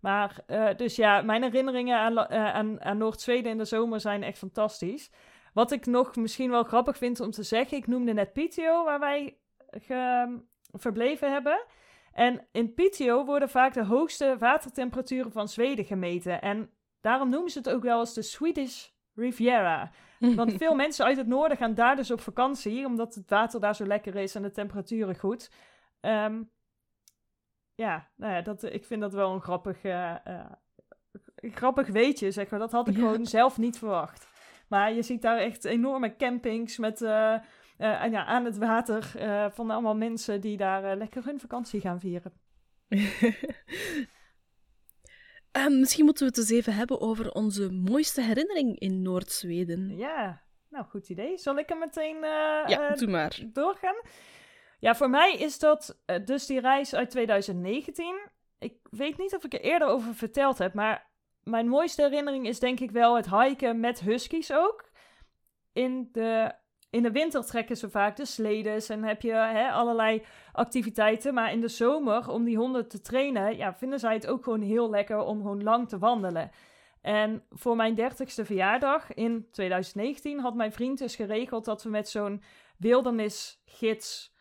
Maar 0.00 0.38
eh, 0.46 0.68
dus 0.76 0.96
ja, 0.96 1.22
mijn 1.22 1.42
herinneringen 1.42 1.98
aan, 1.98 2.18
eh, 2.18 2.54
aan, 2.54 2.80
aan 2.82 2.98
Noord-Zweden 2.98 3.50
in 3.50 3.58
de 3.58 3.64
zomer 3.64 4.00
zijn 4.00 4.22
echt 4.22 4.38
fantastisch. 4.38 5.10
Wat 5.52 5.72
ik 5.72 5.86
nog 5.86 6.16
misschien 6.16 6.50
wel 6.50 6.62
grappig 6.64 6.96
vind 6.96 7.20
om 7.20 7.30
te 7.30 7.42
zeggen, 7.42 7.76
ik 7.76 7.86
noemde 7.86 8.12
net 8.12 8.32
Piteå, 8.32 8.84
waar 8.84 9.00
wij 9.00 9.38
ge- 9.70 10.40
verbleven 10.72 11.32
hebben. 11.32 11.64
En 12.12 12.46
in 12.52 12.74
Piteå 12.74 13.24
worden 13.24 13.48
vaak 13.48 13.74
de 13.74 13.84
hoogste 13.84 14.36
watertemperaturen 14.38 15.32
van 15.32 15.48
Zweden 15.48 15.84
gemeten. 15.84 16.40
En 16.42 16.70
daarom 17.00 17.28
noemen 17.28 17.50
ze 17.50 17.58
het 17.58 17.70
ook 17.70 17.82
wel 17.82 17.98
eens 18.00 18.14
de 18.14 18.22
Swedish 18.22 18.88
Riviera. 19.14 19.90
Want 20.18 20.54
veel 20.62 20.74
mensen 20.74 21.04
uit 21.04 21.16
het 21.16 21.26
noorden 21.26 21.56
gaan 21.56 21.74
daar 21.74 21.96
dus 21.96 22.10
op 22.10 22.20
vakantie, 22.20 22.86
omdat 22.86 23.14
het 23.14 23.30
water 23.30 23.60
daar 23.60 23.74
zo 23.74 23.86
lekker 23.86 24.16
is 24.16 24.34
en 24.34 24.42
de 24.42 24.50
temperaturen 24.50 25.16
goed. 25.18 25.50
Ehm, 26.00 26.42
ja, 27.74 28.08
nou 28.16 28.32
ja, 28.32 28.42
dat, 28.42 28.62
ik 28.62 28.84
vind 28.84 29.00
dat 29.00 29.12
wel 29.12 29.32
een 29.32 29.40
grappig, 29.40 29.82
eh, 29.82 30.26
eh, 30.26 30.50
grappig 31.34 31.88
weetje, 31.88 32.30
zeg 32.30 32.50
maar. 32.50 32.60
Dat 32.60 32.72
had 32.72 32.88
ik 32.88 32.94
Ja. 32.94 33.00
gewoon 33.00 33.26
zelf 33.26 33.58
niet 33.58 33.78
verwacht. 33.78 34.28
Maar 34.68 34.92
je 34.92 35.02
ziet 35.02 35.22
daar 35.22 35.38
echt 35.38 35.64
enorme 35.64 36.16
campings 36.16 36.78
met, 36.78 37.02
en 37.02 38.10
ja, 38.10 38.24
aan 38.24 38.44
het 38.44 38.56
water 38.58 39.02
van 39.52 39.70
allemaal 39.70 39.96
mensen 39.96 40.40
die 40.40 40.56
daar 40.56 40.96
lekker 40.96 41.24
hun 41.24 41.40
vakantie 41.40 41.80
gaan 41.80 42.00
vieren. 42.00 42.32
Ehm, 45.58 45.78
misschien 45.78 46.04
moeten 46.04 46.24
we 46.24 46.30
het 46.30 46.38
eens 46.40 46.50
even 46.58 46.74
hebben 46.74 47.00
over 47.00 47.32
onze 47.32 47.70
mooiste 47.70 48.20
herinnering 48.22 48.78
in 48.78 49.02
Noord-Zweden. 49.02 49.96
Ja, 49.96 50.42
nou 50.68 50.84
goed 50.84 51.08
idee. 51.08 51.38
Zal 51.38 51.58
ik 51.58 51.70
er 51.70 51.78
meteen 51.78 52.16
eh, 52.16 52.64
Ja, 52.66 52.88
eh, 52.88 52.96
doe 52.96 53.08
maar. 53.08 53.40
doorgaan? 53.52 53.96
Ja, 54.80 54.94
voor 54.94 55.10
mij 55.10 55.34
is 55.34 55.58
dat 55.58 56.00
eh, 56.06 56.24
dus 56.24 56.46
die 56.46 56.60
reis 56.60 56.94
uit 56.94 57.10
2019. 57.10 58.18
Ik 58.58 58.74
weet 58.90 59.18
niet 59.18 59.34
of 59.34 59.44
ik 59.44 59.52
er 59.54 59.60
eerder 59.60 59.88
over 59.88 60.14
verteld 60.14 60.58
heb, 60.58 60.74
maar 60.74 61.10
mijn 61.42 61.68
mooiste 61.68 62.02
herinnering 62.02 62.46
is 62.46 62.58
denk 62.58 62.80
ik 62.80 62.90
wel 62.90 63.16
het 63.16 63.30
hiken 63.30 63.80
met 63.80 64.00
huskies 64.00 64.52
ook. 64.52 64.90
In 65.72 66.08
de, 66.12 66.52
in 66.90 67.02
de 67.02 67.10
winter 67.10 67.44
trekken 67.44 67.76
ze 67.76 67.90
vaak 67.90 68.16
de 68.16 68.24
sledes 68.24 68.88
en 68.88 69.02
heb 69.02 69.22
je 69.22 69.32
hè, 69.32 69.70
allerlei 69.70 70.22
activiteiten. 70.52 71.34
Maar 71.34 71.52
in 71.52 71.60
de 71.60 71.68
zomer, 71.68 72.30
om 72.30 72.44
die 72.44 72.56
honden 72.56 72.88
te 72.88 73.00
trainen, 73.00 73.56
ja, 73.56 73.74
vinden 73.74 73.98
zij 73.98 74.14
het 74.14 74.26
ook 74.26 74.44
gewoon 74.44 74.60
heel 74.60 74.90
lekker 74.90 75.18
om 75.18 75.36
gewoon 75.36 75.62
lang 75.62 75.88
te 75.88 75.98
wandelen. 75.98 76.50
En 77.00 77.42
voor 77.50 77.76
mijn 77.76 77.94
dertigste 77.94 78.44
verjaardag 78.44 79.14
in 79.14 79.48
2019 79.50 80.40
had 80.40 80.54
mijn 80.54 80.72
vriend 80.72 80.98
dus 80.98 81.16
geregeld 81.16 81.64
dat 81.64 81.82
we 81.82 81.88
met 81.88 82.08
zo'n 82.08 82.42
wildernisgids 82.76 84.34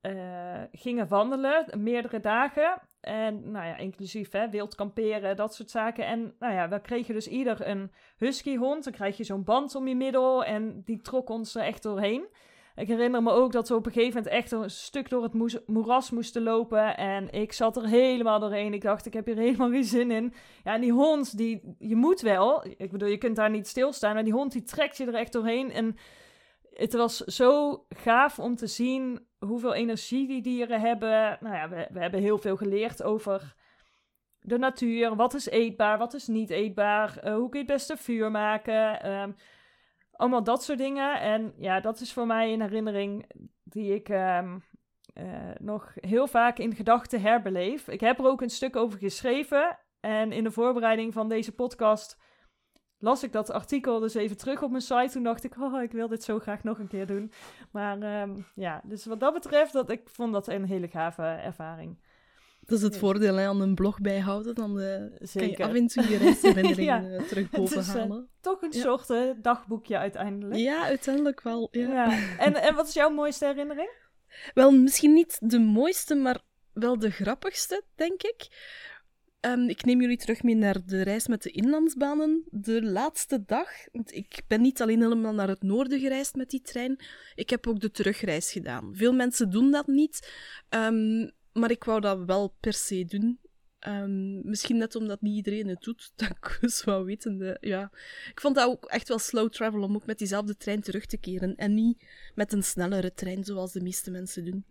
eh, 0.00 0.62
gingen 0.72 1.08
wandelen, 1.08 1.66
meerdere 1.76 2.20
dagen. 2.20 2.80
En 3.04 3.50
nou 3.50 3.66
ja, 3.66 3.76
inclusief 3.76 4.32
hè, 4.32 4.48
wild 4.50 4.74
kamperen, 4.74 5.36
dat 5.36 5.54
soort 5.54 5.70
zaken. 5.70 6.06
En 6.06 6.34
nou 6.38 6.54
ja, 6.54 6.68
we 6.68 6.80
kregen 6.80 7.14
dus 7.14 7.28
ieder 7.28 7.68
een 7.68 7.90
huskyhond. 8.16 8.84
Dan 8.84 8.92
krijg 8.92 9.16
je 9.16 9.24
zo'n 9.24 9.44
band 9.44 9.74
om 9.74 9.88
je 9.88 9.94
middel 9.94 10.44
en 10.44 10.82
die 10.84 11.00
trok 11.00 11.28
ons 11.28 11.54
er 11.54 11.62
echt 11.62 11.82
doorheen. 11.82 12.26
Ik 12.76 12.88
herinner 12.88 13.22
me 13.22 13.30
ook 13.30 13.52
dat 13.52 13.68
we 13.68 13.74
op 13.74 13.86
een 13.86 13.92
gegeven 13.92 14.16
moment 14.16 14.32
echt 14.32 14.52
een 14.52 14.70
stuk 14.70 15.08
door 15.08 15.22
het 15.22 15.66
moeras 15.66 16.10
moesten 16.10 16.42
lopen. 16.42 16.96
En 16.96 17.30
ik 17.30 17.52
zat 17.52 17.76
er 17.76 17.86
helemaal 17.86 18.40
doorheen. 18.40 18.74
Ik 18.74 18.82
dacht, 18.82 19.06
ik 19.06 19.12
heb 19.12 19.26
hier 19.26 19.36
helemaal 19.36 19.70
geen 19.70 19.84
zin 19.84 20.10
in. 20.10 20.32
Ja, 20.64 20.74
en 20.74 20.80
die 20.80 20.92
hond, 20.92 21.36
die, 21.36 21.74
je 21.78 21.96
moet 21.96 22.20
wel. 22.20 22.66
Ik 22.76 22.90
bedoel, 22.90 23.08
je 23.08 23.18
kunt 23.18 23.36
daar 23.36 23.50
niet 23.50 23.68
stilstaan. 23.68 24.14
Maar 24.14 24.24
die 24.24 24.32
hond, 24.32 24.52
die 24.52 24.62
trekt 24.62 24.96
je 24.96 25.06
er 25.06 25.14
echt 25.14 25.32
doorheen. 25.32 25.72
En 25.72 25.96
het 26.74 26.92
was 26.92 27.16
zo 27.16 27.78
gaaf 27.88 28.38
om 28.38 28.56
te 28.56 28.66
zien 28.66 29.26
hoeveel 29.38 29.74
energie 29.74 30.26
die 30.26 30.42
dieren 30.42 30.80
hebben. 30.80 31.38
Nou 31.40 31.54
ja, 31.54 31.68
we, 31.68 31.88
we 31.92 32.00
hebben 32.00 32.20
heel 32.20 32.38
veel 32.38 32.56
geleerd 32.56 33.02
over 33.02 33.54
de 34.40 34.58
natuur. 34.58 35.16
Wat 35.16 35.34
is 35.34 35.46
eetbaar, 35.46 35.98
wat 35.98 36.14
is 36.14 36.26
niet 36.26 36.50
eetbaar? 36.50 37.18
eh, 37.18 37.34
hoe 37.34 37.48
kun 37.48 37.60
je 37.60 37.66
het 37.66 37.74
beste 37.74 37.96
vuur 37.96 38.30
maken? 38.30 39.02
ehm, 39.02 39.32
allemaal 40.12 40.44
dat 40.44 40.62
soort 40.62 40.78
dingen. 40.78 41.20
En 41.20 41.54
ja, 41.58 41.80
dat 41.80 42.00
is 42.00 42.12
voor 42.12 42.26
mij 42.26 42.52
een 42.52 42.62
herinnering 42.62 43.30
die 43.64 43.94
ik 43.94 44.08
ehm, 44.08 44.58
eh, 45.14 45.50
nog 45.58 45.92
heel 45.94 46.26
vaak 46.26 46.58
in 46.58 46.74
gedachten 46.74 47.20
herbeleef. 47.20 47.88
Ik 47.88 48.00
heb 48.00 48.18
er 48.18 48.26
ook 48.26 48.40
een 48.40 48.50
stuk 48.50 48.76
over 48.76 48.98
geschreven. 48.98 49.78
En 50.00 50.32
in 50.32 50.44
de 50.44 50.50
voorbereiding 50.50 51.12
van 51.12 51.28
deze 51.28 51.54
podcast 51.54 52.18
las 53.04 53.22
ik 53.22 53.32
dat 53.32 53.50
artikel 53.50 53.98
dus 54.00 54.14
even 54.14 54.36
terug 54.36 54.62
op 54.62 54.70
mijn 54.70 54.82
site. 54.82 55.08
Toen 55.12 55.22
dacht 55.22 55.44
ik, 55.44 55.54
oh, 55.60 55.82
ik 55.82 55.92
wil 55.92 56.08
dit 56.08 56.22
zo 56.24 56.38
graag 56.38 56.62
nog 56.62 56.78
een 56.78 56.88
keer 56.88 57.06
doen. 57.06 57.32
Maar 57.70 58.00
ehm, 58.02 58.40
ja, 58.54 58.80
dus 58.84 59.04
wat 59.04 59.20
dat 59.20 59.32
betreft, 59.32 59.72
dat, 59.72 59.90
ik 59.90 60.00
vond 60.04 60.32
dat 60.32 60.48
een 60.48 60.64
hele 60.64 60.88
gave 60.88 61.22
ervaring. 61.22 61.98
Dat 62.60 62.78
is 62.78 62.84
het 62.84 62.96
voordeel 62.98 63.34
hè, 63.36 63.46
aan 63.46 63.60
een 63.60 63.74
blog 63.74 64.00
bijhouden. 64.00 64.54
Dan 64.54 64.80
eh, 64.80 64.96
kan 64.96 65.08
je 65.18 65.26
Zeker. 65.26 65.64
af 65.64 65.74
en 65.74 65.86
toe 65.86 66.08
je 66.08 66.16
reisherinneringen 66.16 67.04
Ja. 67.10 67.16
eh, 67.18 67.22
terug 67.22 67.44
is, 67.44 67.50
eh, 67.52 67.58
bovenhalen. 67.58 68.28
Toch 68.40 68.62
een 68.62 68.72
Ja. 68.72 68.80
soort 68.80 69.12
dagboekje 69.42 69.98
uiteindelijk. 69.98 70.60
Ja, 70.60 70.84
uiteindelijk 70.84 71.40
wel. 71.40 71.68
Ja. 71.70 72.18
En, 72.38 72.54
en 72.54 72.74
wat 72.74 72.88
is 72.88 72.94
jouw 72.94 73.10
mooiste 73.10 73.44
herinnering? 73.46 73.90
Wel, 74.54 74.70
misschien 74.72 75.12
niet 75.12 75.38
de 75.40 75.58
mooiste, 75.58 76.14
maar 76.14 76.40
wel 76.72 76.98
de 76.98 77.10
grappigste, 77.10 77.82
denk 77.94 78.22
ik. 78.22 78.48
Ehm, 79.44 79.68
ik 79.68 79.84
neem 79.84 80.00
jullie 80.00 80.16
terug 80.16 80.42
mee 80.42 80.54
naar 80.54 80.86
de 80.86 81.02
reis 81.02 81.26
met 81.26 81.42
de 81.42 81.50
inlandsbanen. 81.50 82.44
De 82.50 82.82
laatste 82.82 83.44
dag, 83.46 83.68
want 83.92 84.14
ik 84.14 84.42
ben 84.46 84.60
niet 84.60 84.82
alleen 84.82 85.02
helemaal 85.02 85.34
naar 85.34 85.48
het 85.48 85.62
noorden 85.62 86.00
gereisd 86.00 86.34
met 86.34 86.50
die 86.50 86.60
trein, 86.60 87.04
ik 87.34 87.50
heb 87.50 87.66
ook 87.66 87.80
de 87.80 87.90
terugreis 87.90 88.52
gedaan. 88.52 88.94
Veel 88.94 89.12
mensen 89.12 89.50
doen 89.50 89.70
dat 89.70 89.86
niet, 89.86 90.32
ehm, 90.68 91.30
maar 91.52 91.70
ik 91.70 91.84
wou 91.84 92.00
dat 92.00 92.24
wel 92.24 92.56
per 92.60 92.72
se 92.72 93.04
doen. 93.04 93.38
Ehm, 93.78 94.48
misschien 94.48 94.76
net 94.76 94.94
omdat 94.94 95.20
niet 95.20 95.36
iedereen 95.36 95.68
het 95.68 95.82
doet, 95.82 96.12
dat 96.16 96.30
ik 96.30 96.58
dus 96.60 96.84
wel 96.84 97.04
wetende. 97.04 97.56
Ja. 97.60 97.90
Ik 98.30 98.40
vond 98.40 98.54
dat 98.54 98.68
ook 98.68 98.84
echt 98.84 99.08
wel 99.08 99.18
slow 99.18 99.50
travel 99.50 99.82
om 99.82 99.94
ook 99.94 100.06
met 100.06 100.18
diezelfde 100.18 100.56
trein 100.56 100.80
terug 100.80 101.06
te 101.06 101.18
keren 101.18 101.56
en 101.56 101.74
niet 101.74 102.04
met 102.34 102.52
een 102.52 102.64
snellere 102.64 103.12
trein 103.12 103.44
zoals 103.44 103.72
de 103.72 103.82
meeste 103.82 104.10
mensen 104.10 104.44
doen. 104.44 104.64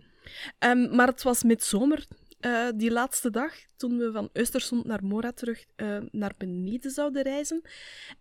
Maar 0.95 1.07
het 1.07 1.23
was 1.23 1.43
midzomer, 1.43 2.07
eh, 2.43 2.67
die 2.75 2.91
laatste 2.91 3.29
dag, 3.29 3.53
toen 3.75 3.97
we 3.97 4.12
van 4.12 4.29
Östersund 4.34 4.86
naar 4.86 5.03
Mora 5.03 5.32
terug 5.32 5.65
eh, 5.75 5.97
naar 6.12 6.34
beneden 6.38 6.91
zouden 6.91 7.23
reizen. 7.23 7.62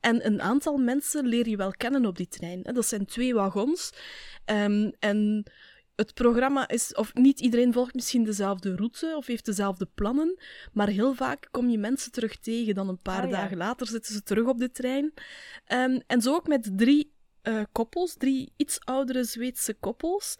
En 0.01 0.27
een 0.27 0.43
aantal 0.43 0.77
mensen 0.77 1.27
leer 1.27 1.49
je 1.49 1.57
wel 1.57 1.71
kennen 1.71 2.07
op 2.07 2.17
die 2.17 2.29
trein. 2.29 2.63
Dat 2.63 2.87
zijn 2.87 3.07
twee 3.07 3.35
wagons. 3.35 3.91
Ehm, 4.45 4.91
en 4.99 5.45
het 5.95 6.15
programma 6.15 6.69
is, 6.69 6.95
of 6.95 7.15
niet 7.15 7.41
iedereen 7.41 7.73
volgt 7.73 7.95
misschien 7.95 8.25
dezelfde 8.25 8.77
route 8.77 9.15
of 9.17 9.27
heeft 9.27 9.45
dezelfde 9.45 9.89
plannen, 9.95 10.39
maar 10.73 10.89
heel 10.89 11.15
vaak 11.15 11.49
kom 11.51 11.69
je 11.69 11.79
mensen 11.79 12.13
terug 12.13 12.39
tegen. 12.39 12.75
Dan 12.75 12.89
een 12.89 13.03
paar 13.03 13.25
Oh, 13.25 13.31
ja. 13.31 13.37
dagen 13.37 13.57
later 13.57 13.87
zitten 13.87 14.15
ze 14.15 14.23
terug 14.23 14.47
op 14.47 14.59
de 14.59 14.71
trein. 14.71 15.13
Ehm, 15.65 16.01
en 16.07 16.21
zo 16.21 16.35
ook 16.35 16.47
met 16.47 16.71
drie 16.79 17.11
eh, 17.43 17.63
koppels, 17.73 18.15
drie 18.17 18.53
iets 18.57 18.81
oudere 18.81 19.25
Zweedse 19.25 19.75
koppels. 19.75 20.37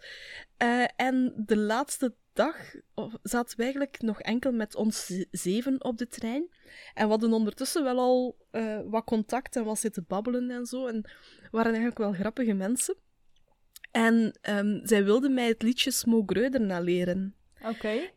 En 0.95 1.33
de 1.45 1.57
laatste 1.57 2.15
dag 2.33 2.75
zaten 3.23 3.57
we 3.57 3.63
eigenlijk 3.63 4.01
nog 4.01 4.21
enkel 4.21 4.51
met 4.51 4.75
ons 4.75 5.25
zeven 5.31 5.83
op 5.83 5.97
de 5.97 6.07
trein. 6.07 6.49
En 6.93 7.03
we 7.03 7.09
hadden 7.09 7.33
ondertussen 7.33 7.83
wel 7.83 7.99
al 7.99 8.37
eh, 8.51 8.79
wat 8.85 9.03
contact 9.03 9.55
en 9.55 9.63
wat 9.63 9.79
zitten 9.79 10.05
babbelen 10.07 10.51
en 10.51 10.65
zo. 10.65 10.87
En 10.87 11.09
waren 11.51 11.71
eigenlijk 11.71 11.97
wel 11.97 12.13
grappige 12.13 12.53
mensen. 12.53 12.95
En 13.91 14.37
ehm, 14.41 14.85
zij 14.85 15.03
wilden 15.03 15.33
mij 15.33 15.47
het 15.47 15.61
liedje 15.61 15.91
Smoke 15.91 16.33
Gröderna 16.33 16.79
leren. 16.79 17.35
Oké. 17.63 18.11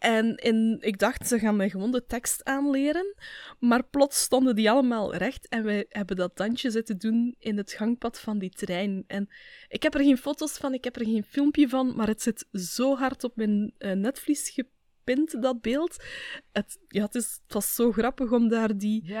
En 0.00 0.36
in, 0.36 0.76
ik 0.80 0.98
dacht, 0.98 1.26
ze 1.26 1.38
gaan 1.38 1.56
mij 1.56 1.70
gewoon 1.70 1.90
de 1.90 2.06
tekst 2.06 2.44
aanleren. 2.44 3.14
Maar 3.58 3.84
plots 3.84 4.20
stonden 4.20 4.54
die 4.54 4.70
allemaal 4.70 5.14
recht. 5.14 5.48
En 5.48 5.64
wij 5.64 5.86
hebben 5.88 6.16
dat 6.16 6.36
dansje 6.36 6.70
zitten 6.70 6.98
doen 6.98 7.34
in 7.38 7.56
het 7.56 7.72
gangpad 7.72 8.20
van 8.20 8.38
die 8.38 8.50
trein. 8.50 9.04
En 9.06 9.28
ik 9.68 9.82
heb 9.82 9.94
er 9.94 10.00
geen 10.00 10.18
foto's 10.18 10.58
van, 10.58 10.74
ik 10.74 10.84
heb 10.84 10.96
er 10.96 11.04
geen 11.04 11.24
filmpje 11.24 11.68
van. 11.68 11.96
Maar 11.96 12.06
het 12.06 12.22
zit 12.22 12.46
zo 12.52 12.96
hard 12.96 13.24
op 13.24 13.36
mijn 13.36 13.74
eh, 13.78 13.92
netvlies 13.92 14.50
gepind, 14.50 15.42
dat 15.42 15.60
beeld. 15.60 16.04
Het, 16.52 16.78
ja, 16.88 17.02
het, 17.02 17.14
is, 17.14 17.40
het 17.42 17.52
was 17.52 17.74
zo 17.74 17.92
grappig 17.92 18.32
om 18.32 18.48
daar 18.48 18.76
die 18.76 19.12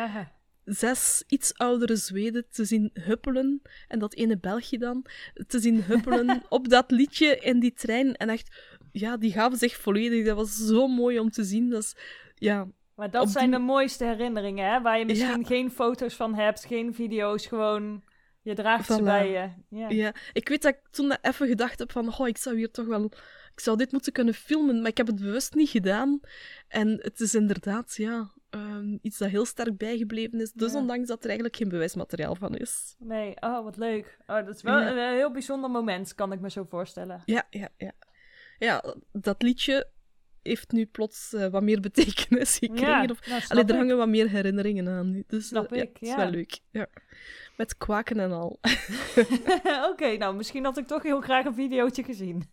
zes 0.64 1.24
iets 1.26 1.54
oudere 1.54 1.96
Zweden 1.96 2.46
te 2.50 2.64
zien 2.64 2.90
huppelen, 2.92 3.62
en 3.88 3.98
dat 3.98 4.14
ene 4.14 4.38
België 4.38 4.78
dan, 4.78 5.06
te 5.46 5.60
zien 5.60 5.82
huppelen 5.82 6.42
op 6.48 6.68
dat 6.68 6.90
liedje 6.90 7.36
in 7.36 7.60
die 7.60 7.72
trein. 7.72 8.16
En 8.16 8.28
echt, 8.28 8.69
ja, 8.92 9.16
die 9.16 9.32
gaven 9.32 9.58
zich 9.58 9.76
volledig. 9.76 10.26
Dat 10.26 10.36
was 10.36 10.56
zo 10.56 10.86
mooi 10.88 11.18
om 11.18 11.30
te 11.30 11.44
zien. 11.44 11.70
Dat 11.70 11.82
is, 11.82 11.94
ja, 12.34 12.66
Maar 12.94 13.10
dat 13.10 13.30
zijn 13.30 13.50
die- 13.50 13.58
de 13.58 13.64
mooiste 13.64 14.04
herinneringen, 14.04 14.70
hè? 14.72 14.80
Waar 14.80 14.98
je 14.98 15.04
misschien 15.04 15.40
Ja. 15.40 15.46
geen 15.46 15.70
foto's 15.70 16.14
van 16.14 16.34
hebt, 16.34 16.64
geen 16.64 16.94
video's, 16.94 17.46
gewoon... 17.46 18.02
Je 18.42 18.54
draagt 18.54 18.86
ze 18.92 19.02
bij 19.02 19.30
je. 19.30 19.48
Ja. 19.78 19.88
ja. 19.88 20.14
Ik 20.32 20.48
weet 20.48 20.62
dat 20.62 20.74
ik 20.74 20.80
toen 20.90 21.12
even 21.22 21.46
gedacht 21.48 21.78
heb 21.78 21.92
van, 21.92 22.18
oh, 22.18 22.28
ik 22.28 22.36
zou 22.36 22.56
hier 22.56 22.70
toch 22.70 22.86
wel... 22.86 23.04
Ik 23.52 23.60
zou 23.60 23.76
dit 23.76 23.92
moeten 23.92 24.12
kunnen 24.12 24.34
filmen, 24.34 24.80
maar 24.80 24.90
ik 24.90 24.96
heb 24.96 25.06
het 25.06 25.20
bewust 25.20 25.54
niet 25.54 25.68
gedaan. 25.68 26.20
En 26.68 26.98
het 27.02 27.20
is 27.20 27.34
inderdaad, 27.34 27.94
ja, 27.96 28.30
ehm, 28.50 28.96
iets 29.02 29.18
dat 29.18 29.28
heel 29.28 29.44
sterk 29.44 29.76
bijgebleven 29.76 30.40
is. 30.40 30.52
Dus 30.52 30.72
Ja. 30.72 30.78
ondanks 30.78 31.08
dat 31.08 31.18
er 31.18 31.24
eigenlijk 31.26 31.56
geen 31.56 31.68
bewijsmateriaal 31.68 32.34
van 32.34 32.56
is. 32.56 32.94
Nee, 32.98 33.34
oh, 33.40 33.64
wat 33.64 33.76
leuk. 33.76 34.18
Oh, 34.26 34.46
dat 34.46 34.54
is 34.56 34.62
wel 34.62 34.80
een 34.80 35.14
heel 35.16 35.30
bijzonder 35.32 35.70
moment, 35.70 36.14
kan 36.14 36.32
ik 36.32 36.40
me 36.40 36.50
zo 36.50 36.64
voorstellen. 36.68 37.22
Ja, 37.24 37.46
ja, 37.50 37.68
ja. 37.76 37.92
Ja, 38.60 38.94
dat 39.12 39.42
liedje 39.42 39.90
heeft 40.42 40.72
nu 40.72 40.86
plots 40.86 41.32
eh, 41.32 41.46
wat 41.46 41.62
meer 41.62 41.80
betekenis 41.80 42.58
gekregen. 42.58 42.86
Ja, 42.86 43.06
Of, 43.08 43.50
allee, 43.50 43.64
er 43.64 43.76
hangen 43.76 43.96
wat 43.96 44.08
meer 44.08 44.28
herinneringen 44.28 44.88
aan 44.88 45.10
nu. 45.10 45.24
Dus 45.26 45.46
Snap 45.46 45.72
eh, 45.72 45.76
ja, 45.76 45.82
ik, 45.82 45.92
het 45.92 46.08
is 46.08 46.14
wel 46.14 46.30
leuk. 46.30 46.60
Ja. 46.70 46.86
Met 47.56 47.76
kwaken 47.76 48.20
en 48.20 48.32
al. 48.32 48.58
Oké, 49.90 50.16
nou, 50.16 50.36
misschien 50.36 50.64
had 50.64 50.78
ik 50.78 50.86
toch 50.86 51.02
heel 51.02 51.20
graag 51.20 51.44
een 51.44 51.54
videootje 51.54 52.04
gezien. 52.04 52.42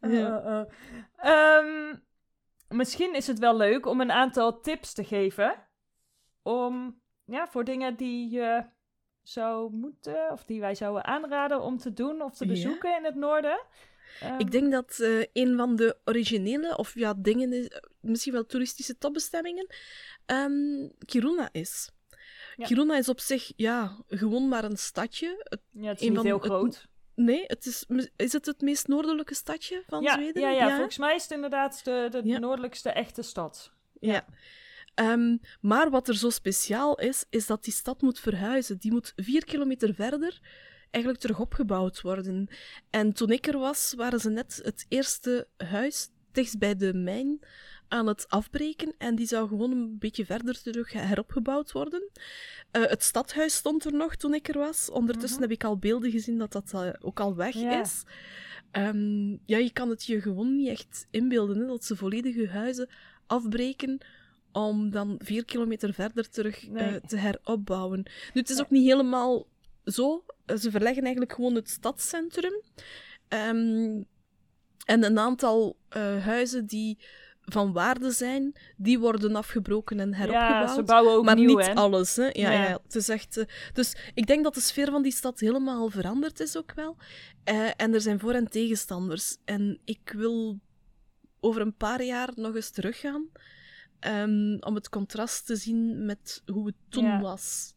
Ja. 0.00 0.08
Uh, 0.10 0.46
uh. 0.46 0.62
Ehm, 1.16 1.96
misschien 2.68 3.14
is 3.14 3.26
het 3.26 3.38
wel 3.38 3.56
leuk 3.56 3.86
om 3.86 4.00
een 4.00 4.10
aantal 4.10 4.60
tips 4.60 4.92
te 4.92 5.04
geven. 5.04 5.54
Om, 6.42 7.00
ja, 7.24 7.46
voor 7.46 7.64
dingen 7.64 7.96
die 7.96 8.30
je 8.30 8.64
zou 9.22 9.72
moeten, 9.72 10.30
of 10.30 10.44
die 10.44 10.60
wij 10.60 10.74
zouden 10.74 11.04
aanraden 11.04 11.60
om 11.60 11.78
te 11.78 11.92
doen 11.92 12.22
of 12.22 12.36
te 12.36 12.44
Ja. 12.44 12.50
bezoeken 12.50 12.96
in 12.96 13.04
het 13.04 13.14
noorden. 13.14 13.60
Ehm, 14.20 14.38
Ik 14.38 14.50
denk 14.50 14.72
dat 14.72 14.98
eh, 14.98 15.24
een 15.32 15.56
van 15.56 15.76
de 15.76 15.96
originele, 16.04 16.76
of 16.76 16.94
ja, 16.94 17.14
dingen, 17.16 17.52
is, 17.52 17.80
misschien 18.00 18.32
wel 18.32 18.46
toeristische 18.46 18.98
topbestemmingen, 18.98 19.66
ehm, 20.26 20.88
Kiruna 21.06 21.48
is. 21.52 21.90
Ja. 22.56 22.66
Kiruna 22.66 22.96
is 22.96 23.08
op 23.08 23.20
zich, 23.20 23.52
ja, 23.56 23.96
gewoon 24.08 24.48
maar 24.48 24.64
een 24.64 24.76
stadje. 24.76 25.42
Het- 25.44 25.60
ja, 25.70 25.88
het 25.88 26.00
is 26.00 26.06
niet 26.08 26.16
van 26.16 26.26
heel 26.26 26.36
het- 26.36 26.44
groot. 26.44 26.88
nee, 27.14 27.44
het 27.46 27.66
is, 27.66 27.86
is 28.16 28.32
het 28.32 28.46
het 28.46 28.60
meest 28.60 28.88
noordelijke 28.88 29.34
stadje 29.34 29.82
van 29.86 30.02
Ja, 30.02 30.12
Zweden? 30.14 30.42
ja, 30.42 30.50
ja, 30.50 30.74
volgens 30.74 30.98
mij 30.98 31.14
is 31.14 31.22
het 31.22 31.32
inderdaad 31.32 31.84
de, 31.84 32.08
de 32.10 32.20
Ja. 32.24 32.38
noordelijkste 32.38 32.90
echte 32.90 33.22
stad. 33.22 33.72
Ja. 34.00 34.24
Ehm, 34.94 35.36
maar 35.60 35.90
wat 35.90 36.08
er 36.08 36.16
zo 36.16 36.30
speciaal 36.30 36.98
is, 36.98 37.24
is 37.30 37.46
dat 37.46 37.64
die 37.64 37.72
stad 37.72 38.02
moet 38.02 38.18
verhuizen. 38.20 38.78
Die 38.78 38.92
moet 38.92 39.12
vier 39.16 39.44
kilometer 39.44 39.94
verder 39.94 40.40
eigenlijk 40.90 41.22
terug 41.22 41.40
opgebouwd 41.40 42.00
worden. 42.00 42.48
En 42.90 43.12
toen 43.12 43.30
ik 43.30 43.46
er 43.46 43.58
was, 43.58 43.92
waren 43.96 44.20
ze 44.20 44.30
net 44.30 44.60
het 44.62 44.86
eerste 44.88 45.48
huis 45.56 46.08
dichtst 46.32 46.58
bij 46.58 46.76
de 46.76 46.94
mijn 46.94 47.38
aan 47.88 48.06
het 48.06 48.28
afbreken. 48.28 48.94
En 48.98 49.14
die 49.14 49.26
zou 49.26 49.48
gewoon 49.48 49.70
een 49.70 49.98
beetje 49.98 50.24
verder 50.26 50.62
terug 50.62 50.92
heropgebouwd 50.92 51.72
worden. 51.72 52.10
Eh, 52.70 52.82
het 52.86 53.02
stadhuis 53.02 53.54
stond 53.54 53.84
er 53.84 53.92
nog 53.92 54.16
toen 54.16 54.34
ik 54.34 54.48
er 54.48 54.58
was. 54.58 54.90
Ondertussen 54.90 55.40
Mhm. 55.40 55.48
heb 55.48 55.58
ik 55.58 55.64
al 55.64 55.78
beelden 55.78 56.10
gezien 56.10 56.38
dat 56.38 56.52
dat 56.52 56.70
eh, 56.74 56.88
ook 57.00 57.20
al 57.20 57.36
weg 57.36 57.54
is. 57.54 58.02
Ehm, 58.70 59.30
ja, 59.30 59.58
je 59.58 59.72
kan 59.72 59.88
het 59.90 60.04
je 60.04 60.20
gewoon 60.20 60.56
niet 60.56 60.68
echt 60.68 61.06
inbeelden, 61.10 61.58
hè, 61.58 61.66
dat 61.66 61.84
ze 61.84 61.96
volledige 61.96 62.48
huizen 62.48 62.88
afbreken 63.26 63.98
om 64.52 64.90
dan 64.90 65.14
vier 65.22 65.44
kilometer 65.44 65.94
verder 65.94 66.28
terug 66.30 66.68
Nee. 66.68 66.88
eh, 66.88 66.94
te 67.06 67.16
heropbouwen. 67.16 67.98
Nu, 68.34 68.40
het 68.40 68.50
is 68.50 68.60
ook 68.60 68.70
niet 68.70 68.84
helemaal 68.86 69.46
zo. 69.84 70.24
Ze 70.46 70.70
verleggen 70.70 71.02
eigenlijk 71.02 71.32
gewoon 71.32 71.54
het 71.54 71.70
stadscentrum. 71.70 72.62
Ehm, 73.28 74.02
en 74.84 75.04
een 75.04 75.18
aantal 75.18 75.76
eh, 75.88 76.24
huizen 76.24 76.66
die 76.66 76.98
van 77.44 77.72
waarde 77.72 78.10
zijn, 78.10 78.52
die 78.76 78.98
worden 78.98 79.36
afgebroken 79.36 80.00
en 80.00 80.14
heropgebouwd. 80.14 80.68
Ja, 80.68 80.74
ze 80.74 80.82
bouwen 80.82 81.12
ook 81.14 81.24
maar 81.24 81.34
nieuw, 81.34 81.56
niet 81.58 81.66
hè? 81.66 81.74
alles, 81.74 82.16
hè? 82.16 82.24
Ja, 82.24 82.30
Ja. 82.32 82.52
ja. 82.68 82.78
het 82.82 82.94
is 82.94 83.08
echt. 83.08 83.36
eh, 83.36 83.44
dus 83.72 83.96
ik 84.14 84.26
denk 84.26 84.44
dat 84.44 84.54
de 84.54 84.60
sfeer 84.60 84.90
van 84.90 85.02
die 85.02 85.12
stad 85.12 85.40
helemaal 85.40 85.88
veranderd 85.90 86.40
is 86.40 86.56
ook 86.56 86.72
wel. 86.74 86.96
En 87.76 87.94
er 87.94 88.00
zijn 88.00 88.20
voor- 88.20 88.32
en 88.32 88.50
tegenstanders. 88.50 89.36
En 89.44 89.80
ik 89.84 90.12
wil 90.16 90.58
over 91.40 91.60
een 91.60 91.76
paar 91.76 92.02
jaar 92.02 92.28
nog 92.34 92.54
eens 92.54 92.70
teruggaan. 92.70 93.28
Ehm, 94.02 94.56
om 94.60 94.74
het 94.74 94.88
contrast 94.88 95.46
te 95.46 95.56
zien 95.56 96.04
met 96.06 96.42
hoe 96.46 96.66
het 96.66 96.74
toen 96.88 97.04
Ja. 97.04 97.20
was. 97.20 97.74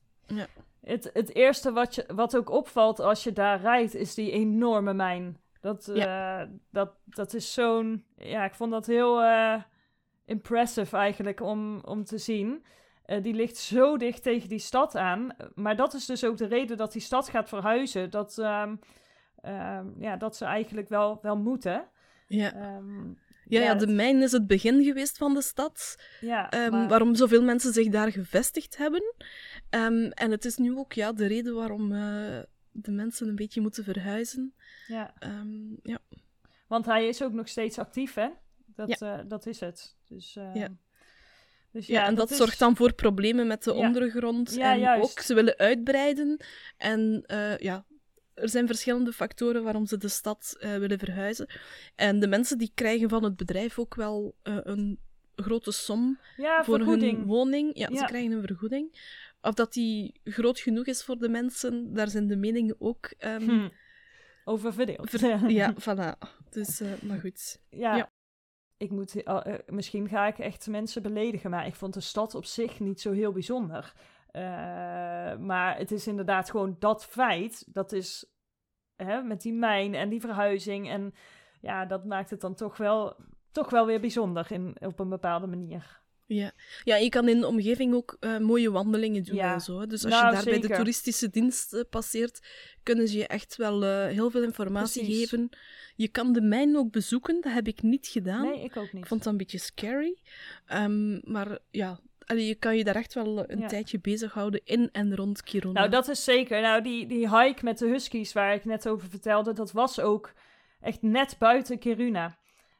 Het, 0.81 1.09
het 1.13 1.35
eerste 1.35 1.71
wat, 1.71 1.95
je, 1.95 2.05
wat 2.15 2.37
ook 2.37 2.49
opvalt 2.49 2.99
als 2.99 3.23
je 3.23 3.33
daar 3.33 3.61
rijdt, 3.61 3.95
is 3.95 4.13
die 4.13 4.31
enorme 4.31 4.93
mijn. 4.93 5.37
Dat, 5.61 5.87
eh, 5.87 6.41
dat, 6.71 6.91
dat 7.05 7.33
is 7.33 7.53
zo'n... 7.53 8.05
Ja, 8.17 8.45
ik 8.45 8.53
vond 8.55 8.71
dat 8.71 8.85
heel 8.85 9.21
eh, 9.21 9.61
impressive 10.25 10.97
eigenlijk 10.97 11.41
om, 11.41 11.79
om 11.79 12.03
te 12.03 12.17
zien. 12.17 12.65
Eh, 13.05 13.23
die 13.23 13.33
ligt 13.33 13.57
zo 13.57 13.97
dicht 13.97 14.23
tegen 14.23 14.49
die 14.49 14.59
stad 14.59 14.95
aan. 14.95 15.35
Maar 15.55 15.75
dat 15.75 15.93
is 15.93 16.05
dus 16.05 16.23
ook 16.23 16.37
de 16.37 16.45
reden 16.47 16.77
dat 16.77 16.91
die 16.91 17.01
stad 17.01 17.29
gaat 17.29 17.49
verhuizen. 17.49 18.09
Dat, 18.09 18.37
ehm, 18.37 18.75
ehm, 19.41 19.87
ja, 19.97 20.17
dat 20.17 20.35
ze 20.35 20.45
eigenlijk 20.45 20.89
wel, 20.89 21.19
wel 21.21 21.37
moeten. 21.37 21.87
Ja. 22.27 22.81
Ja, 23.47 23.61
ja, 23.61 23.75
de 23.75 23.87
mijn 23.87 24.21
is 24.21 24.31
het 24.31 24.47
begin 24.47 24.83
geweest 24.83 25.17
van 25.17 25.33
de 25.33 25.41
stad. 25.41 25.95
ja, 26.21 26.49
Ehm, 26.49 26.71
maar- 26.71 26.87
Waarom 26.87 27.15
zoveel 27.15 27.43
mensen 27.43 27.73
zich 27.73 27.89
daar 27.89 28.11
gevestigd 28.11 28.77
hebben. 28.77 29.13
Ehm, 29.69 30.05
en 30.09 30.31
het 30.31 30.45
is 30.45 30.57
nu 30.57 30.77
ook 30.77 30.93
ja, 30.93 31.13
de 31.13 31.25
reden 31.25 31.53
waarom 31.55 31.91
eh, 31.91 32.39
de 32.71 32.91
mensen 32.91 33.27
een 33.27 33.35
beetje 33.35 33.61
moeten 33.61 33.83
verhuizen. 33.83 34.53
ja. 34.87 35.13
Ehm, 35.19 35.49
ja. 35.83 35.99
Want 36.67 36.85
hij 36.85 37.07
is 37.07 37.21
ook 37.23 37.33
nog 37.33 37.47
steeds 37.47 37.79
actief, 37.79 38.13
hè? 38.13 38.27
Dat, 38.65 39.01
eh, 39.01 39.19
dat 39.27 39.45
is 39.45 39.59
het. 39.59 39.95
Dus, 40.07 40.33
Ja. 40.33 40.69
dus 41.71 41.87
Ja, 41.87 42.05
en 42.05 42.15
dat, 42.15 42.31
zorgt 42.31 42.59
dan 42.59 42.75
voor 42.75 42.93
problemen 42.93 43.47
met 43.47 43.63
de 43.63 43.73
ondergrond. 43.73 44.55
Ja, 44.55 44.71
en 44.73 44.79
juist. 44.79 45.11
ook, 45.11 45.19
ze 45.19 45.33
willen 45.33 45.57
uitbreiden. 45.57 46.39
En 46.77 47.23
eh, 47.25 47.57
ja, 47.57 47.85
er 48.35 48.49
zijn 48.49 48.67
verschillende 48.67 49.11
factoren 49.13 49.63
waarom 49.63 49.85
ze 49.85 49.97
de 49.97 50.07
stad 50.07 50.55
eh, 50.59 50.75
willen 50.77 50.99
verhuizen. 50.99 51.47
En 51.95 52.19
de 52.19 52.27
mensen 52.27 52.57
die 52.57 52.71
krijgen 52.75 53.09
van 53.09 53.23
het 53.23 53.35
bedrijf 53.37 53.79
ook 53.79 53.95
wel 53.95 54.35
eh, 54.43 54.57
een 54.63 54.99
grote 55.35 55.71
som 55.71 56.19
Ja, 56.37 56.63
voor 56.63 56.77
vergoeding. 56.77 57.17
hun 57.17 57.25
woning. 57.25 57.77
Ja, 57.77 57.87
Ja. 57.91 57.97
ze 57.97 58.05
krijgen 58.05 58.31
een 58.31 58.45
vergoeding. 58.47 58.99
Of 59.41 59.53
dat 59.53 59.73
die 59.73 60.19
groot 60.23 60.59
genoeg 60.59 60.85
is 60.85 61.03
voor 61.03 61.17
de 61.17 61.29
mensen, 61.29 61.93
daar 61.93 62.09
zijn 62.09 62.27
de 62.27 62.35
meningen 62.35 62.75
ook... 62.79 63.05
ehm, 63.17 63.41
Hm. 63.49 63.69
Over 64.47 64.73
verdeeld. 64.73 65.09
ver- 65.09 65.49
ja, 65.61 65.73
voilà. 65.73 66.29
Dus, 66.49 66.79
eh, 66.81 66.87
maar 67.01 67.19
goed. 67.19 67.59
ja. 67.69 67.95
Ja. 67.95 68.09
Ik 68.77 68.91
moet, 68.91 69.23
misschien 69.67 70.07
ga 70.09 70.27
ik 70.27 70.39
echt 70.39 70.67
mensen 70.67 71.01
beledigen, 71.01 71.49
maar 71.49 71.67
ik 71.67 71.75
vond 71.75 71.93
de 71.93 72.01
stad 72.01 72.35
op 72.35 72.45
zich 72.45 72.79
niet 72.79 73.01
zo 73.01 73.11
heel 73.11 73.31
bijzonder. 73.31 73.93
Eh, 74.35 75.37
maar 75.37 75.77
het 75.77 75.91
is 75.91 76.07
inderdaad 76.07 76.49
gewoon 76.49 76.75
dat 76.79 77.05
feit, 77.05 77.73
dat 77.73 77.91
is 77.91 78.25
hè, 78.95 79.21
met 79.21 79.41
die 79.41 79.53
mijn 79.53 79.93
en 79.95 80.09
die 80.09 80.19
verhuizing. 80.19 80.89
En 80.89 81.13
ja, 81.61 81.85
dat 81.85 82.05
maakt 82.05 82.29
het 82.29 82.41
dan 82.41 82.55
toch 82.55 82.77
wel, 82.77 83.15
toch 83.51 83.69
wel 83.69 83.85
weer 83.85 83.99
bijzonder 83.99 84.51
in, 84.51 84.75
op 84.79 84.99
een 84.99 85.09
bepaalde 85.09 85.47
manier. 85.47 86.03
Ja. 86.27 86.51
ja, 86.83 86.95
je 86.95 87.09
kan 87.09 87.27
in 87.27 87.39
de 87.39 87.47
omgeving 87.47 87.93
ook 87.93 88.17
uh, 88.19 88.37
mooie 88.37 88.71
wandelingen 88.71 89.23
doen 89.23 89.35
Ja. 89.35 89.53
en 89.53 89.61
zo. 89.61 89.85
Dus 89.85 90.03
als 90.03 90.13
Nou, 90.13 90.25
je 90.27 90.31
daar 90.33 90.43
bij 90.43 90.59
de 90.59 90.75
toeristische 90.75 91.29
dienst 91.29 91.73
eh, 91.73 91.81
passeert, 91.89 92.47
kunnen 92.83 93.07
ze 93.07 93.17
je 93.17 93.27
echt 93.27 93.55
wel 93.55 93.83
eh, 93.83 94.05
heel 94.05 94.29
veel 94.29 94.43
informatie 94.43 95.03
Precies. 95.03 95.19
geven. 95.19 95.49
Je 95.95 96.07
kan 96.07 96.33
de 96.33 96.41
mijn 96.41 96.77
ook 96.77 96.91
bezoeken, 96.91 97.41
dat 97.41 97.53
heb 97.53 97.67
ik 97.67 97.81
niet 97.81 98.07
gedaan. 98.07 98.41
Nee, 98.41 98.63
ik 98.63 98.77
ook 98.77 98.93
niet. 98.93 99.01
Ik 99.01 99.07
vond 99.07 99.23
dat 99.23 99.31
een 99.31 99.37
beetje 99.37 99.57
scary. 99.57 100.17
Ehm, 100.65 101.31
maar 101.31 101.59
ja, 101.71 101.99
allee, 102.25 102.47
je 102.47 102.55
kan 102.55 102.77
je 102.77 102.83
daar 102.83 102.95
echt 102.95 103.13
wel 103.13 103.49
een 103.49 103.59
Ja. 103.59 103.67
tijdje 103.67 103.99
bezighouden 103.99 104.61
in 104.63 104.89
en 104.91 105.15
rond 105.15 105.43
Kiruna. 105.43 105.79
Nou, 105.79 105.91
dat 105.91 106.07
is 106.07 106.23
zeker. 106.23 106.61
Nou, 106.61 106.81
die, 106.81 107.07
die 107.07 107.37
hike 107.39 107.63
met 107.63 107.77
de 107.77 107.87
huskies 107.87 108.33
waar 108.33 108.53
ik 108.53 108.65
net 108.65 108.87
over 108.87 109.09
vertelde, 109.09 109.53
dat 109.53 109.71
was 109.71 109.99
ook 109.99 110.31
echt 110.81 111.01
net 111.01 111.35
buiten 111.39 111.79
Kiruna. 111.79 112.37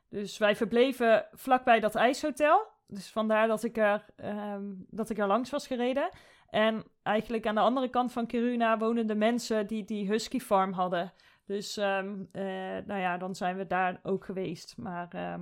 Dus 0.09 0.37
wij 0.37 0.55
verbleven 0.55 1.25
vlakbij 1.31 1.79
dat 1.79 1.95
ijshotel. 1.95 2.67
Dus 2.87 3.09
vandaar 3.09 3.47
dat 3.47 3.63
ik 3.63 3.77
er, 3.77 4.05
ehm, 4.15 4.63
dat 4.89 5.09
ik 5.09 5.17
er 5.17 5.27
langs 5.27 5.49
was 5.49 5.67
gereden. 5.67 6.09
En 6.49 6.83
eigenlijk 7.03 7.47
aan 7.47 7.55
de 7.55 7.61
andere 7.61 7.89
kant 7.89 8.11
van 8.11 8.25
Kiruna 8.25 8.77
wonen 8.77 9.07
de 9.07 9.15
mensen 9.15 9.67
die 9.67 9.85
die 9.85 10.07
husky 10.07 10.39
farm 10.39 10.71
hadden. 10.71 11.13
Dus 11.45 11.77
ehm, 11.77 12.15
eh, 12.31 12.43
nou 12.85 12.99
ja, 12.99 13.17
dan 13.17 13.35
zijn 13.35 13.57
we 13.57 13.67
daar 13.67 13.99
ook 14.03 14.25
geweest. 14.25 14.77
Maar 14.77 15.07
ehm, 15.11 15.41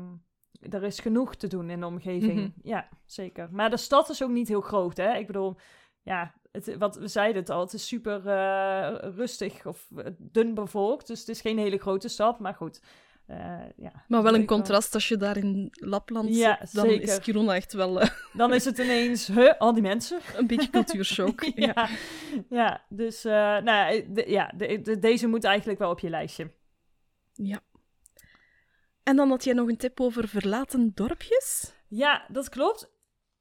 er 0.70 0.84
is 0.84 1.00
genoeg 1.00 1.36
te 1.36 1.48
doen 1.48 1.70
in 1.70 1.80
de 1.80 1.86
omgeving. 1.86 2.34
Mhm. 2.40 2.50
Ja, 2.64 2.88
zeker. 3.06 3.48
Maar 3.52 3.70
de 3.70 3.78
stad 3.78 4.10
is 4.10 4.24
ook 4.24 4.30
niet 4.30 4.48
heel 4.48 4.62
groot, 4.62 4.98
hè. 4.98 5.14
Ik 5.18 5.28
bedoel, 5.28 5.56
ja, 6.02 6.34
het, 6.52 6.76
wat 6.78 6.96
we 6.96 7.08
zeiden 7.08 7.42
het 7.42 7.50
al, 7.50 7.60
het 7.60 7.74
is 7.74 7.88
super 7.88 8.28
eh, 8.28 8.98
rustig 9.16 9.66
of 9.66 9.88
eh, 9.96 10.06
dun 10.18 10.54
bevolkt. 10.54 11.08
Dus 11.08 11.20
het 11.20 11.30
is 11.30 11.42
geen 11.42 11.58
hele 11.58 11.78
grote 11.78 12.08
stad, 12.08 12.40
maar 12.40 12.54
goed. 12.56 12.82
Eh, 13.26 13.60
ja, 13.78 13.92
maar 14.08 14.24
wel 14.24 14.36
een 14.36 14.46
contrast 14.46 14.94
als 14.94 15.08
je 15.08 15.18
daar 15.18 15.38
in 15.38 15.68
Lapland 15.72 16.36
Ja, 16.36 16.58
zit, 16.62 16.74
dan 16.74 16.86
zeker. 16.90 17.08
is 17.08 17.20
Kiruna 17.20 17.56
echt 17.56 17.74
wel 17.74 18.02
Dan 18.34 18.54
is 18.54 18.66
het 18.66 18.78
ineens, 18.78 19.28
huh, 19.28 19.54
al 19.58 19.74
die 19.74 19.82
mensen. 19.82 20.20
een 20.38 20.48
beetje 20.48 20.70
cultuurshock. 20.70 21.44
ja. 21.44 21.54
ja, 21.56 21.88
ja, 22.50 22.86
dus 22.90 23.24
nou, 23.24 23.64
ja, 23.66 24.02
de- 24.10 24.26
ja 24.30 24.52
de- 24.58 24.82
de- 24.82 25.00
deze 25.00 25.28
moet 25.28 25.44
eigenlijk 25.44 25.80
wel 25.80 25.90
op 25.90 26.00
je 26.00 26.10
lijstje. 26.10 26.52
Ja. 27.34 27.60
En 29.04 29.16
dan 29.16 29.30
had 29.30 29.44
jij 29.44 29.54
nog 29.54 29.68
een 29.68 29.78
tip 29.78 30.00
over 30.00 30.28
verlaten 30.28 30.92
dorpjes? 30.94 31.76
Ja, 31.88 32.26
dat 32.28 32.50
klopt. 32.50 32.92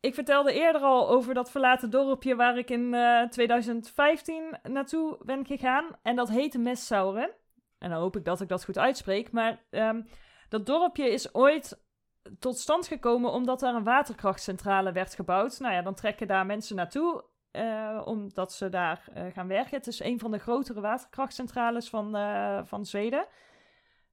Ik 0.01 0.15
vertelde 0.15 0.53
eerder 0.53 0.83
al 0.83 1.09
over 1.09 1.35
dat 1.35 1.51
verlaten 1.51 1.91
dorpje 1.91 2.37
waar 2.37 2.59
ik 2.59 2.71
in 2.71 2.95
eh, 2.95 3.29
2015 3.29 4.59
naartoe 4.63 5.19
ben 5.25 5.47
gegaan. 5.47 5.87
En 6.03 6.17
dat 6.17 6.29
heette 6.29 6.59
Messauren. 6.59 7.31
En 7.79 7.91
dan 7.91 8.01
hoop 8.01 8.17
ik 8.17 8.25
dat 8.25 8.41
ik 8.41 8.49
dat 8.49 8.65
goed 8.65 8.79
uitspreek. 8.79 9.33
Maar 9.33 9.63
ehm, 9.71 10.03
dat 10.49 10.67
dorpje 10.67 11.11
is 11.11 11.35
ooit 11.35 11.83
tot 12.39 12.59
stand 12.59 12.87
gekomen 12.87 13.31
omdat 13.31 13.61
daar 13.61 13.75
een 13.75 13.85
waterkrachtcentrale 13.85 14.93
werd 14.93 15.15
gebouwd. 15.15 15.59
Nou 15.61 15.75
ja, 15.75 15.83
dan 15.83 15.95
trekken 15.95 16.27
daar 16.27 16.47
mensen 16.47 16.77
naartoe 16.77 17.25
eh, 17.51 18.03
omdat 18.05 18.53
ze 18.53 18.69
daar 18.69 19.05
eh, 19.15 19.25
gaan 19.33 19.49
werken. 19.49 19.77
Het 19.77 19.87
is 19.87 20.01
een 20.01 20.19
van 20.19 20.31
de 20.31 20.39
grotere 20.39 20.81
waterkrachtcentrales 20.81 21.89
van, 21.89 22.17
eh, 22.17 22.61
van 22.65 22.85
Zweden. 22.85 23.27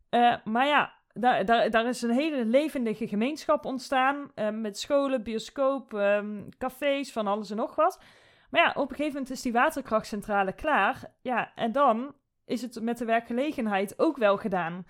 Eh, 0.09 0.35
maar 0.43 0.67
ja, 0.67 0.93
daar, 1.19 1.69
daar, 1.69 1.85
is 1.85 2.01
een 2.01 2.09
hele 2.09 2.45
levendige 2.45 3.07
gemeenschap 3.07 3.65
ontstaan. 3.65 4.31
eh, 4.35 4.49
met 4.49 4.79
scholen, 4.79 5.23
bioscoop, 5.23 5.93
ehm, 5.93 6.49
cafés, 6.57 7.11
van 7.11 7.27
alles 7.27 7.49
en 7.49 7.57
nog 7.57 7.75
wat. 7.75 8.01
Maar 8.49 8.61
ja, 8.61 8.69
op 8.69 8.89
een 8.89 8.95
gegeven 8.95 9.13
moment 9.13 9.29
is 9.29 9.41
die 9.41 9.51
waterkrachtcentrale 9.51 10.53
klaar. 10.53 11.13
Ja, 11.21 11.51
en 11.55 11.71
dan 11.71 12.15
is 12.45 12.61
het 12.61 12.81
met 12.81 12.97
de 12.97 13.05
werkgelegenheid 13.05 13.99
ook 13.99 14.17
wel 14.17 14.37
gedaan. 14.37 14.85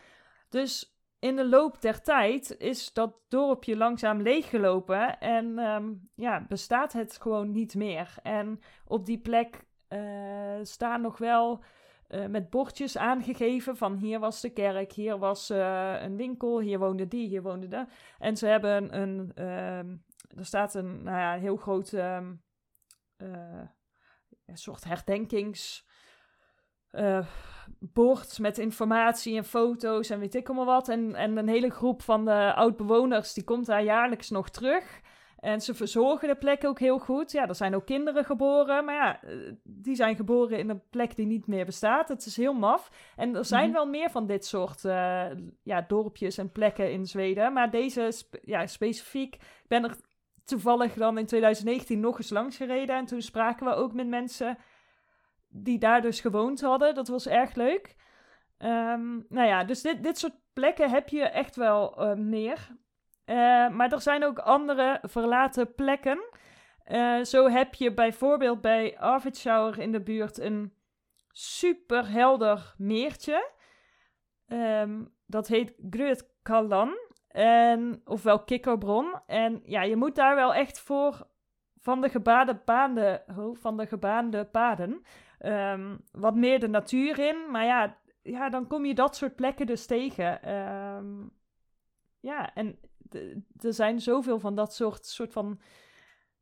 Dus 0.50 1.00
in 1.20 1.36
de 1.36 1.48
loop 1.48 1.82
der 1.82 2.02
tijd 2.02 2.56
is 2.58 2.94
dat 2.94 3.14
dorpje 3.28 3.78
langzaam 3.78 4.22
leeggelopen. 4.22 5.20
En 5.20 5.60
ehm, 5.60 5.94
ja, 6.16 6.46
bestaat 6.48 6.94
het 6.94 7.18
gewoon 7.22 7.52
niet 7.52 7.76
meer. 7.76 8.16
En 8.24 8.60
op 8.86 9.06
die 9.06 9.20
plek 9.20 9.64
eh, 9.88 10.00
staan 10.62 11.02
nog 11.02 11.18
wel 11.18 11.64
eh, 12.10 12.26
met 12.26 12.50
bordjes 12.50 12.98
aangegeven 12.98 13.78
van 13.78 13.96
hier 13.98 14.20
was 14.20 14.42
de 14.42 14.50
kerk, 14.50 14.92
hier 14.92 15.18
was 15.18 15.50
eh, 15.50 15.96
een 16.02 16.16
winkel, 16.16 16.60
hier 16.60 16.80
woonde 16.80 17.08
die, 17.08 17.28
hier 17.28 17.42
woonde 17.42 17.68
de. 17.68 17.86
En 18.20 18.38
ze 18.38 18.46
hebben 18.46 19.02
een, 19.02 19.32
ehm, 19.36 19.96
er 20.38 20.46
staat 20.46 20.74
een 20.74 21.04
nou 21.04 21.18
ja, 21.18 21.38
heel 21.38 21.58
groot 21.58 21.94
ehm, 21.94 22.34
eh, 23.18 23.66
soort 24.54 24.84
herdenkings 24.84 25.88
eh, 26.90 27.26
bord 27.80 28.40
met 28.40 28.58
informatie 28.58 29.38
en 29.38 29.46
foto's 29.46 30.10
en 30.10 30.20
weet 30.20 30.36
ik 30.36 30.48
allemaal 30.48 30.66
wat. 30.66 30.90
En, 30.90 31.16
en 31.16 31.38
een 31.38 31.48
hele 31.48 31.70
groep 31.70 32.02
van 32.02 32.26
de 32.26 32.54
oud-bewoners 32.54 33.34
die 33.34 33.44
komt 33.44 33.66
daar 33.66 33.84
jaarlijks 33.84 34.30
nog 34.30 34.50
terug. 34.50 35.02
En 35.40 35.62
ze 35.62 35.74
verzorgen 35.74 36.28
de 36.28 36.36
plek 36.36 36.66
ook 36.66 36.80
heel 36.80 37.00
goed. 37.00 37.32
Ja, 37.32 37.48
er 37.48 37.56
zijn 37.56 37.76
ook 37.76 37.86
kinderen 37.86 38.26
geboren. 38.26 38.86
Maar 38.86 38.96
ja, 38.96 39.22
eh, 39.24 39.38
die 39.64 39.96
zijn 39.96 40.16
geboren 40.16 40.58
in 40.60 40.70
een 40.70 40.82
plek 40.90 41.16
die 41.16 41.26
niet 41.26 41.48
meer 41.48 41.66
bestaat. 41.66 42.08
Het 42.10 42.26
is 42.26 42.38
heel 42.38 42.54
maf. 42.54 42.92
En 43.16 43.36
er 43.36 43.46
zijn 43.46 43.64
Mhm. 43.66 43.74
wel 43.74 43.86
meer 43.88 44.10
van 44.10 44.28
dit 44.28 44.46
soort 44.46 44.86
eh, 44.86 45.26
ja, 45.64 45.82
dorpjes 45.88 46.38
en 46.38 46.52
plekken 46.52 46.92
in 46.92 47.06
Zweden. 47.06 47.54
Maar 47.54 47.72
deze 47.72 48.08
spe- 48.12 48.40
ja, 48.42 48.68
specifiek, 48.68 49.36
ik 49.36 49.68
ben 49.68 49.84
er 49.84 49.96
toevallig 50.46 50.94
dan 50.94 51.18
in 51.18 51.26
2019 51.26 52.00
nog 52.00 52.18
eens 52.18 52.30
langs 52.30 52.58
gereden. 52.58 52.96
En 52.96 53.06
toen 53.06 53.22
spraken 53.22 53.66
we 53.66 53.74
ook 53.74 53.94
met 53.94 54.08
mensen 54.08 54.58
die 55.50 55.80
daar 55.80 56.02
dus 56.02 56.20
gewoond 56.22 56.62
hadden. 56.62 56.96
Dat 56.96 57.08
was 57.08 57.28
erg 57.28 57.56
leuk. 57.56 57.96
Ehm, 58.58 59.16
nou 59.30 59.48
ja, 59.48 59.64
dus 59.64 59.82
dit, 59.82 60.04
dit 60.04 60.18
soort 60.18 60.36
plekken 60.54 60.90
heb 60.90 61.10
je 61.10 61.22
echt 61.24 61.56
wel 61.56 61.98
eh, 62.02 62.14
meer. 62.14 62.78
Eh, 63.30 63.70
maar 63.70 63.92
er 63.92 64.02
zijn 64.02 64.24
ook 64.24 64.40
andere 64.40 65.00
verlaten 65.02 65.74
plekken. 65.76 66.20
Eh, 66.84 67.22
zo 67.22 67.50
heb 67.50 67.74
je 67.74 67.94
bijvoorbeeld 67.94 68.62
bij 68.62 69.00
Arvidsjaur 69.00 69.80
in 69.80 69.92
de 69.92 70.02
buurt 70.02 70.40
een 70.40 70.74
super 71.32 72.12
helder 72.12 72.74
meertje. 72.78 73.52
Ehm, 74.48 75.06
dat 75.26 75.48
heet 75.48 75.74
Grötkallan. 75.90 76.98
En, 77.28 78.02
ofwel 78.06 78.44
Kikkerbron. 78.44 79.22
En 79.26 79.62
ja, 79.64 79.82
je 79.82 79.96
moet 79.96 80.16
daar 80.16 80.36
wel 80.36 80.54
echt 80.54 80.80
voor 80.80 81.28
van 81.80 82.02
de 82.02 82.10
gebaande 82.10 82.56
paden, 82.56 83.24
van 83.54 83.78
de 83.78 83.88
gebaande 83.88 84.46
paden 84.46 85.02
ehm, 85.40 85.98
wat 86.12 86.36
meer 86.36 86.60
de 86.60 86.70
natuur 86.70 87.20
in. 87.20 87.52
Maar 87.52 87.66
ja, 87.66 87.98
ja, 88.22 88.50
dan 88.50 88.68
kom 88.68 88.86
je 88.86 88.94
dat 88.94 89.16
soort 89.16 89.36
plekken 89.36 89.66
dus 89.66 89.86
tegen. 89.86 90.42
Ehm, 90.44 91.28
ja, 92.20 92.54
en 92.54 92.80
er 93.60 93.74
zijn 93.74 94.02
zoveel 94.02 94.40
van 94.40 94.56
dat 94.56 94.74
soort, 94.74 95.06
soort 95.06 95.34
van 95.34 95.60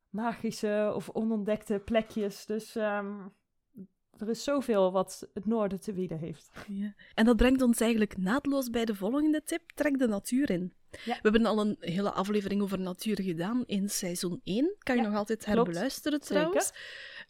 magische 0.09 0.91
of 0.95 1.09
onontdekte 1.09 1.81
plekjes. 1.85 2.45
Dus 2.45 2.75
ehm, 2.75 3.15
er 4.17 4.29
is 4.29 4.43
zoveel 4.43 4.91
wat 4.91 5.27
het 5.33 5.45
noorden 5.45 5.79
te 5.79 5.93
bieden 5.93 6.17
heeft. 6.17 6.51
Ja. 6.67 6.93
En 7.13 7.25
dat 7.25 7.35
brengt 7.37 7.61
ons 7.61 7.79
eigenlijk 7.79 8.17
naadloos 8.17 8.69
bij 8.69 8.85
de 8.85 8.95
volgende 8.95 9.41
tip: 9.43 9.61
trek 9.75 9.99
de 9.99 10.07
natuur 10.07 10.49
in. 10.49 10.73
Ja. 11.05 11.13
We 11.13 11.19
hebben 11.21 11.45
al 11.45 11.59
een 11.59 11.75
hele 11.79 12.11
aflevering 12.11 12.61
over 12.61 12.79
natuur 12.79 13.21
gedaan 13.21 13.63
in 13.65 13.89
seizoen 13.89 14.41
1. 14.43 14.75
Kan 14.79 14.95
je 14.95 15.01
Ja, 15.01 15.07
nog 15.07 15.17
altijd 15.17 15.43
klopt. 15.43 15.57
herbeluisteren 15.57 16.19
trouwens. 16.21 16.71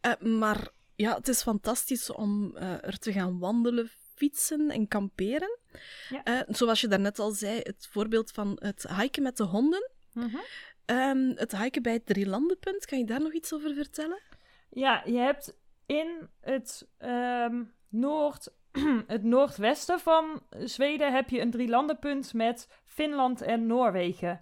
Eh, 0.01 0.21
maar 0.21 0.69
ja, 0.95 1.15
het 1.15 1.27
is 1.27 1.41
fantastisch 1.41 2.11
om 2.11 2.55
eh, 2.55 2.83
er 2.83 2.97
te 2.97 3.11
gaan 3.11 3.39
wandelen, 3.39 3.89
fietsen 4.17 4.69
en 4.69 4.87
kamperen. 4.87 5.59
Ja. 6.09 6.23
Eh, 6.23 6.39
zoals 6.47 6.81
je 6.81 6.87
daarnet 6.87 7.19
al 7.19 7.31
zei, 7.31 7.59
het 7.63 7.87
voorbeeld 7.91 8.31
van 8.31 8.57
het 8.61 8.87
hiken 8.97 9.23
met 9.23 9.37
de 9.37 9.43
honden. 9.43 9.91
Ehm, 10.85 11.31
het 11.35 11.57
hiken 11.57 11.81
bij 11.81 11.93
het 11.93 12.05
Drielandenpunt, 12.05 12.85
kan 12.85 12.97
je 12.97 13.05
daar 13.05 13.21
nog 13.21 13.33
iets 13.33 13.53
over 13.53 13.73
vertellen? 13.73 14.21
Ja, 14.69 15.01
je 15.05 15.17
hebt 15.17 15.55
in 15.85 16.29
het, 16.41 16.87
ehm, 16.97 17.63
noord, 17.89 18.53
het 19.07 19.23
noordwesten 19.23 19.99
van 19.99 20.41
Zweden 20.49 21.13
heb 21.13 21.29
je 21.29 21.41
een 21.41 21.51
drielandenpunt 21.51 22.33
met 22.33 22.69
Finland 22.85 23.41
en 23.41 23.67
Noorwegen. 23.67 24.39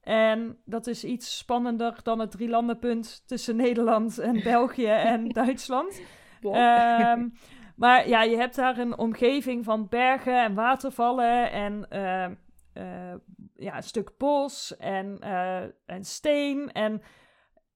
En 0.00 0.58
dat 0.64 0.86
is 0.86 1.04
iets 1.04 1.38
spannender 1.38 2.00
dan 2.02 2.18
het 2.18 2.30
drielandenpunt 2.30 3.22
tussen 3.26 3.56
Nederland 3.66 4.18
en 4.18 4.42
België 4.42 4.86
en 4.86 5.28
Duitsland. 5.42 6.00
Ehm, 6.42 7.28
maar 7.76 8.08
ja, 8.08 8.22
je 8.22 8.36
hebt 8.36 8.56
daar 8.56 8.78
een 8.78 8.98
omgeving 8.98 9.64
van 9.64 9.88
bergen 9.88 10.42
en 10.42 10.54
watervallen 10.54 11.50
en 11.50 11.90
ehm, 11.90 12.34
eh, 12.74 13.14
ja, 13.56 13.76
een 13.76 13.82
stuk 13.82 14.16
bos 14.18 14.76
en, 14.76 15.18
eh, 15.20 15.62
en 15.86 16.04
steen. 16.04 16.72
En 16.72 17.02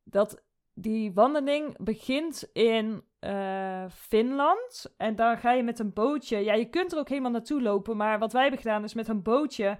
dat, 0.04 0.44
die 0.74 1.12
wandeling 1.12 1.76
begint 1.84 2.50
in 2.52 3.04
eh, 3.18 3.84
Finland. 3.90 4.94
En 4.96 5.16
daar 5.16 5.38
ga 5.38 5.52
je 5.52 5.62
met 5.62 5.78
een 5.78 5.92
bootje. 5.92 6.38
Ja, 6.38 6.54
je 6.54 6.68
kunt 6.68 6.92
er 6.92 6.98
ook 6.98 7.08
helemaal 7.08 7.30
naartoe 7.30 7.62
lopen. 7.62 7.96
Maar 7.96 8.18
wat 8.18 8.32
wij 8.32 8.42
hebben 8.42 8.60
gedaan 8.60 8.84
is 8.84 8.94
met 8.94 9.08
een 9.08 9.22
bootje 9.22 9.78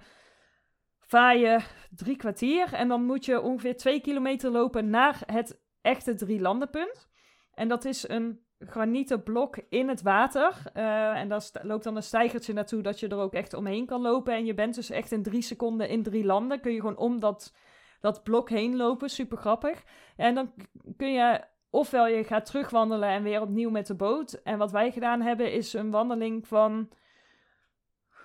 vaar 0.99 1.37
je 1.37 1.59
drie 1.89 2.15
kwartier. 2.15 2.73
En 2.73 2.87
dan 2.87 3.05
moet 3.05 3.25
je 3.25 3.41
ongeveer 3.41 3.77
twee 3.77 4.01
kilometer 4.01 4.51
lopen 4.51 4.89
naar 4.89 5.21
het 5.25 5.61
echte 5.81 6.15
drielandenpunt. 6.15 7.09
En 7.53 7.67
dat 7.67 7.85
is 7.85 8.09
een 8.09 8.47
granieten 8.59 9.23
blok 9.23 9.57
in 9.69 9.89
het 9.89 10.01
water. 10.01 10.61
Eh, 10.73 11.19
en 11.19 11.27
daar 11.27 11.49
loopt 11.61 11.83
dan 11.83 11.95
een 11.95 12.03
stijgertje 12.03 12.53
naartoe 12.53 12.81
dat 12.81 12.99
je 12.99 13.07
er 13.07 13.17
ook 13.17 13.33
echt 13.33 13.53
omheen 13.53 13.85
kan 13.85 14.01
lopen. 14.01 14.33
En 14.33 14.45
je 14.45 14.53
bent 14.53 14.75
dus 14.75 14.89
echt 14.89 15.11
in 15.11 15.23
drie 15.23 15.41
seconden 15.41 15.89
in 15.89 16.03
drie 16.03 16.25
landen. 16.25 16.59
Kun 16.59 16.71
je 16.71 16.79
gewoon 16.79 16.97
om 16.97 17.19
dat 17.19 17.53
dat 17.99 18.23
blok 18.23 18.49
heen 18.49 18.75
lopen. 18.75 19.09
Super 19.09 19.37
grappig. 19.37 19.83
En 20.15 20.35
dan 20.35 20.53
kun 20.97 21.11
je 21.11 21.43
ofwel 21.69 22.07
je 22.07 22.23
gaat 22.23 22.45
terugwandelen 22.45 23.09
en 23.09 23.23
weer 23.23 23.41
opnieuw 23.41 23.69
met 23.69 23.87
de 23.87 23.95
boot. 23.95 24.33
En 24.33 24.57
wat 24.57 24.71
wij 24.71 24.91
gedaan 24.91 25.21
hebben 25.21 25.53
is 25.53 25.73
een 25.73 25.91
wandeling 25.91 26.47
van. 26.47 26.89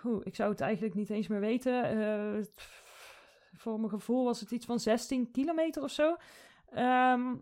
Oeh, 0.04 0.20
ik 0.24 0.34
zou 0.34 0.50
het 0.50 0.60
eigenlijk 0.60 0.94
niet 0.94 1.10
eens 1.10 1.28
meer 1.28 1.40
weten. 1.40 1.96
Uh, 1.96 2.44
voor 3.56 3.78
mijn 3.78 3.90
gevoel 3.90 4.24
was 4.24 4.40
het 4.40 4.50
iets 4.50 4.66
van 4.66 4.80
16 4.80 5.30
kilometer 5.30 5.82
of 5.82 5.90
zo. 5.90 6.16
Ehm, 6.70 7.34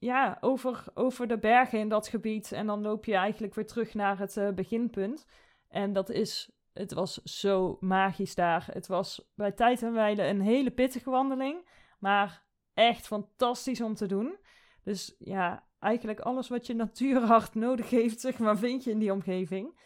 ja, 0.00 0.38
over, 0.40 0.84
over 0.94 1.26
de 1.28 1.38
bergen 1.38 1.78
in 1.78 1.88
dat 1.88 2.08
gebied. 2.08 2.52
En 2.52 2.66
dan 2.66 2.82
loop 2.82 3.04
je 3.04 3.14
eigenlijk 3.14 3.54
weer 3.54 3.66
terug 3.66 3.94
naar 3.94 4.18
het 4.18 4.36
uh, 4.36 4.50
beginpunt. 4.50 5.26
En 5.68 5.92
dat 5.92 6.10
is, 6.10 6.50
het 6.72 6.92
was 6.92 7.22
zo 7.22 7.76
magisch 7.80 8.34
daar. 8.34 8.68
Het 8.72 8.86
was 8.86 9.30
bij 9.34 9.52
tijd 9.52 9.82
en 9.82 9.92
wijle 9.92 10.26
een 10.26 10.40
hele 10.40 10.70
pittige 10.70 11.10
wandeling. 11.10 11.68
Maar 11.98 12.44
echt 12.74 13.06
fantastisch 13.06 13.80
om 13.80 13.94
te 13.94 14.06
doen. 14.06 14.38
Dus 14.84 15.14
ja, 15.18 15.66
eigenlijk 15.78 16.20
alles 16.20 16.48
wat 16.48 16.66
je 16.66 16.74
natuurhart 16.74 17.54
nodig 17.66 17.90
heeft, 17.90 18.20
zeg 18.20 18.38
maar, 18.38 18.58
vind 18.58 18.84
je 18.84 18.90
in 18.90 18.98
die 18.98 19.12
omgeving. 19.12 19.78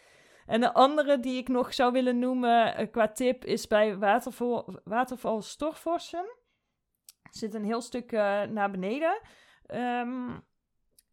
En 0.45 0.61
de 0.61 0.73
andere 0.73 1.19
die 1.19 1.37
ik 1.37 1.47
nog 1.47 1.73
zou 1.73 1.91
willen 1.91 2.19
noemen 2.19 2.81
uh, 2.81 2.91
qua 2.91 3.07
tip 3.07 3.45
is 3.45 3.67
bij 3.67 3.97
waterval, 3.97 4.79
waterval 4.83 5.41
Storforsen. 5.41 6.25
Zit 7.31 7.53
een 7.53 7.65
heel 7.65 7.81
stuk 7.81 8.11
uh, 8.11 8.41
naar 8.41 8.71
beneden. 8.71 9.21
Um, 9.73 10.43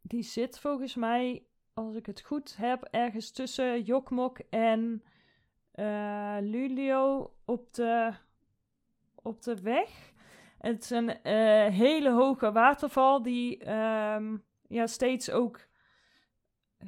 die 0.03 0.23
zit 0.23 0.59
volgens 0.59 0.95
mij, 0.95 1.47
als 1.75 1.95
ik 1.95 2.07
het 2.07 2.21
goed 2.21 2.57
heb, 2.57 2.83
ergens 2.91 3.31
tussen 3.31 3.83
Jokmok 3.83 4.39
en 4.51 5.03
uh, 5.75 6.37
Lulio 6.41 7.33
op 7.45 7.75
de, 7.75 8.13
op 9.15 9.43
de 9.43 9.63
weg. 9.63 10.13
Het 10.59 10.83
is 10.83 10.91
een 10.91 11.09
uh, 11.09 11.67
hele 11.67 12.11
hoge 12.11 12.53
waterval 12.53 13.23
die 13.23 13.71
um, 13.71 14.45
ja, 14.69 14.87
steeds 14.87 15.31
ook 15.31 15.71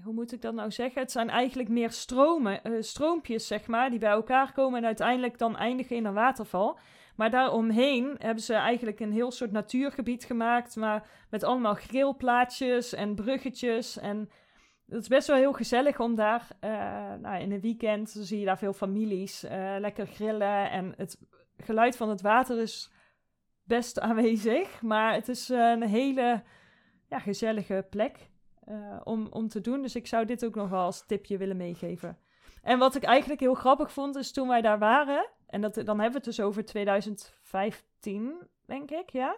hoe 0.02 0.12
moet 0.12 0.32
ik 0.32 0.42
dat 0.42 0.54
nou 0.54 0.70
zeggen? 0.70 1.02
Het 1.02 1.12
zijn 1.12 1.30
eigenlijk 1.30 1.68
meer 1.68 1.90
stromen, 1.90 2.60
uh, 2.62 2.82
stroompjes, 2.82 3.46
zeg 3.46 3.66
maar, 3.66 3.90
die 3.90 3.98
bij 3.98 4.10
elkaar 4.10 4.52
komen 4.52 4.78
en 4.78 4.84
uiteindelijk 4.84 5.38
dan 5.38 5.56
eindigen 5.56 5.96
in 5.96 6.04
een 6.04 6.14
waterval. 6.14 6.78
Maar 7.16 7.30
daaromheen 7.30 8.14
hebben 8.18 8.42
ze 8.42 8.54
eigenlijk 8.54 9.00
een 9.00 9.12
heel 9.12 9.30
soort 9.30 9.52
natuurgebied 9.52 10.24
gemaakt, 10.24 10.76
maar 10.76 11.08
met 11.30 11.42
allemaal 11.42 11.74
grillplaatjes 11.74 12.92
en 12.92 13.14
bruggetjes. 13.14 13.98
En 13.98 14.30
het 14.88 15.00
is 15.02 15.08
best 15.08 15.26
wel 15.26 15.36
heel 15.36 15.52
gezellig 15.52 16.00
om 16.00 16.14
daar, 16.14 16.48
uh, 16.60 16.70
nou, 17.20 17.40
in 17.40 17.52
een 17.52 17.60
weekend 17.60 18.10
zie 18.10 18.38
je 18.38 18.44
daar 18.44 18.58
veel 18.58 18.72
families 18.72 19.44
uh, 19.44 19.74
lekker 19.78 20.06
grillen. 20.06 20.70
En 20.70 20.94
het 20.96 21.20
geluid 21.56 21.96
van 21.96 22.08
het 22.08 22.20
water 22.20 22.58
is 22.58 22.92
best 23.62 24.00
aanwezig, 24.08 24.82
maar 24.82 25.14
het 25.14 25.28
is 25.28 25.48
een 25.48 25.82
hele 25.82 26.42
ja, 27.08 27.18
gezellige 27.18 27.86
plek. 27.90 28.32
Uh, 28.68 29.00
om, 29.04 29.26
om 29.30 29.48
te 29.48 29.60
doen. 29.60 29.82
Dus 29.82 29.94
ik 29.94 30.06
zou 30.06 30.24
dit 30.24 30.44
ook 30.44 30.54
nog 30.54 30.68
wel 30.68 30.84
als 30.84 31.06
tipje 31.06 31.38
willen 31.38 31.56
meegeven. 31.56 32.18
En 32.62 32.78
wat 32.78 32.94
ik 32.94 33.02
eigenlijk 33.02 33.40
heel 33.40 33.54
grappig 33.54 33.92
vond, 33.92 34.16
is 34.16 34.32
toen 34.32 34.48
wij 34.48 34.60
daar 34.60 34.78
waren, 34.78 35.30
en 35.54 35.60
dat, 35.60 35.74
dan 35.74 36.00
hebben 36.00 36.20
we 36.20 36.26
het 36.26 36.36
dus 36.36 36.40
over 36.40 36.64
2015, 36.64 38.34
denk 38.66 38.90
ik, 38.90 39.10
ja. 39.10 39.36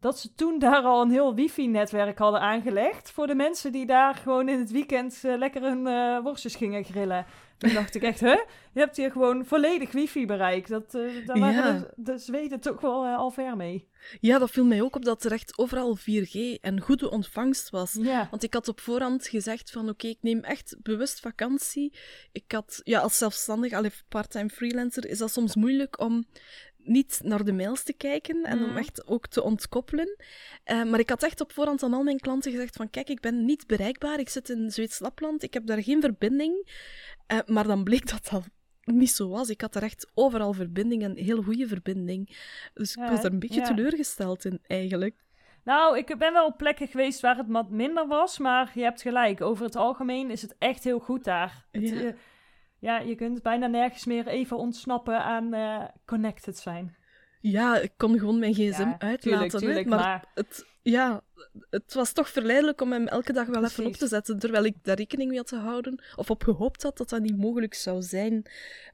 Dat 0.00 0.18
ze 0.18 0.34
toen 0.34 0.58
daar 0.58 0.82
al 0.82 1.02
een 1.02 1.10
heel 1.10 1.34
wifi-netwerk 1.34 2.18
hadden 2.18 2.40
aangelegd. 2.40 3.10
Voor 3.10 3.26
de 3.26 3.34
mensen 3.34 3.72
die 3.72 3.86
daar 3.86 4.14
gewoon 4.14 4.48
in 4.48 4.58
het 4.58 4.70
weekend 4.70 5.22
uh, 5.24 5.36
lekker 5.36 5.62
hun 5.62 5.86
uh, 5.86 6.22
worstjes 6.22 6.54
gingen 6.54 6.84
grillen. 6.84 7.26
Toen 7.60 7.74
dacht 7.74 7.94
ik 7.94 8.02
echt, 8.02 8.20
hè? 8.20 8.32
Je 8.72 8.80
hebt 8.80 8.96
hier 8.96 9.10
gewoon 9.10 9.46
volledig 9.46 9.92
wifi 9.92 10.26
bereik. 10.26 10.68
Dat, 10.68 10.94
uh, 10.94 11.26
daar 11.26 11.38
waren 11.38 11.74
ja. 11.74 11.78
de, 11.78 11.92
de 11.96 12.18
Zweden 12.18 12.60
toch 12.60 12.80
wel 12.80 13.06
al 13.06 13.30
ver 13.30 13.56
mee. 13.56 13.88
Ja, 14.20 14.38
dat 14.38 14.50
viel 14.50 14.64
mij 14.64 14.82
ook 14.82 14.96
op 14.96 15.04
dat 15.04 15.24
er 15.24 15.32
echt 15.32 15.58
overal 15.58 15.98
4G 15.98 16.60
en 16.60 16.80
goede 16.80 17.10
ontvangst 17.10 17.70
was. 17.70 17.96
Ja. 18.00 18.28
Want 18.30 18.42
ik 18.42 18.54
had 18.54 18.68
op 18.68 18.80
voorhand 18.80 19.26
gezegd 19.26 19.70
van 19.70 19.82
oké, 19.82 19.90
okay, 19.90 20.10
ik 20.10 20.18
neem 20.20 20.40
echt 20.40 20.76
bewust 20.82 21.20
vakantie. 21.20 21.92
Ik 22.32 22.52
had, 22.52 22.80
ja, 22.84 23.00
als 23.00 23.18
zelfstandig, 23.18 23.72
al 23.72 23.84
part-time 24.08 24.48
freelancer, 24.48 25.06
is 25.06 25.18
dat 25.18 25.32
soms 25.32 25.54
moeilijk 25.54 26.00
om 26.00 26.24
niet 26.84 27.20
naar 27.24 27.44
de 27.44 27.52
mails 27.52 27.82
te 27.82 27.92
kijken 27.92 28.44
en 28.44 28.64
om 28.64 28.76
echt 28.76 29.06
ook 29.06 29.26
te 29.26 29.42
ontkoppelen. 29.42 30.16
Uh, 30.66 30.84
maar 30.84 30.98
ik 30.98 31.08
had 31.08 31.22
echt 31.22 31.40
op 31.40 31.52
voorhand 31.52 31.82
aan 31.82 31.94
al 31.94 32.02
mijn 32.02 32.20
klanten 32.20 32.50
gezegd 32.50 32.76
van 32.76 32.90
kijk, 32.90 33.08
ik 33.08 33.20
ben 33.20 33.44
niet 33.44 33.66
bereikbaar, 33.66 34.18
ik 34.18 34.28
zit 34.28 34.48
in 34.48 34.70
Zweeds-Lapland, 34.70 35.42
ik 35.42 35.54
heb 35.54 35.66
daar 35.66 35.82
geen 35.82 36.00
verbinding. 36.00 36.68
Uh, 37.32 37.38
maar 37.46 37.66
dan 37.66 37.84
bleek 37.84 38.08
dat 38.08 38.28
dat 38.30 38.48
niet 38.84 39.10
zo 39.10 39.28
was. 39.28 39.48
Ik 39.48 39.60
had 39.60 39.74
er 39.74 39.82
echt 39.82 40.10
overal 40.14 40.52
verbinding, 40.52 41.02
een 41.02 41.16
heel 41.16 41.42
goede 41.42 41.66
verbinding. 41.66 42.36
Dus 42.74 42.96
ik 42.96 43.08
was 43.08 43.24
er 43.24 43.32
een 43.32 43.38
beetje 43.38 43.60
ja. 43.60 43.66
teleurgesteld 43.66 44.44
in, 44.44 44.58
eigenlijk. 44.66 45.24
Nou, 45.64 45.98
ik 45.98 46.18
ben 46.18 46.32
wel 46.32 46.46
op 46.46 46.56
plekken 46.56 46.88
geweest 46.88 47.20
waar 47.20 47.36
het 47.36 47.46
wat 47.48 47.70
minder 47.70 48.06
was, 48.06 48.38
maar 48.38 48.70
je 48.74 48.82
hebt 48.82 49.02
gelijk. 49.02 49.40
Over 49.40 49.64
het 49.64 49.76
algemeen 49.76 50.30
is 50.30 50.42
het 50.42 50.54
echt 50.58 50.84
heel 50.84 50.98
goed 50.98 51.24
daar. 51.24 51.66
Ja, 51.70 51.80
uh, 51.80 52.12
ja 52.78 52.98
je 52.98 53.14
kunt 53.14 53.42
bijna 53.42 53.66
nergens 53.66 54.04
meer 54.04 54.26
even 54.26 54.56
ontsnappen 54.56 55.22
aan 55.22 55.54
uh, 55.54 55.84
connected 56.06 56.58
zijn. 56.58 56.96
Ja, 57.40 57.78
ik 57.78 57.92
kon 57.96 58.18
gewoon 58.18 58.38
mijn 58.38 58.54
gsm 58.54 58.62
ja, 58.62 58.98
uitlaten. 58.98 59.18
Tuurlijk, 59.20 59.52
tuurlijk, 59.52 59.86
maar, 59.86 59.98
maar, 59.98 60.24
Het, 60.34 60.66
ja, 60.82 61.22
het 61.70 61.94
was 61.94 62.12
toch 62.12 62.28
verleidelijk 62.28 62.80
om 62.80 62.92
hem 62.92 63.06
elke 63.06 63.32
dag 63.32 63.46
wel 63.46 63.58
Precies. 63.60 63.78
even 63.78 63.90
op 63.90 63.96
te 63.96 64.06
zetten, 64.06 64.38
terwijl 64.38 64.64
ik 64.64 64.76
daar 64.82 64.96
rekening 64.96 65.28
mee 65.28 65.38
had 65.38 65.46
te 65.46 65.56
houden, 65.56 66.02
of 66.16 66.30
op 66.30 66.42
gehoopt 66.42 66.82
had 66.82 66.98
dat 66.98 67.08
dat 67.08 67.20
niet 67.20 67.36
mogelijk 67.36 67.74
zou 67.74 68.02
zijn. 68.02 68.46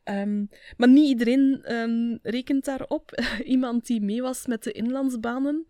Um, 0.05 0.49
maar 0.77 0.89
niet 0.89 1.09
iedereen 1.09 1.73
um, 1.73 2.19
rekent 2.23 2.65
daarop. 2.65 3.11
Iemand 3.45 3.87
die 3.87 4.01
mee 4.01 4.23
was 4.23 4.47
met 4.47 4.63
de 4.63 4.73
inlandsbanen, 4.73 5.67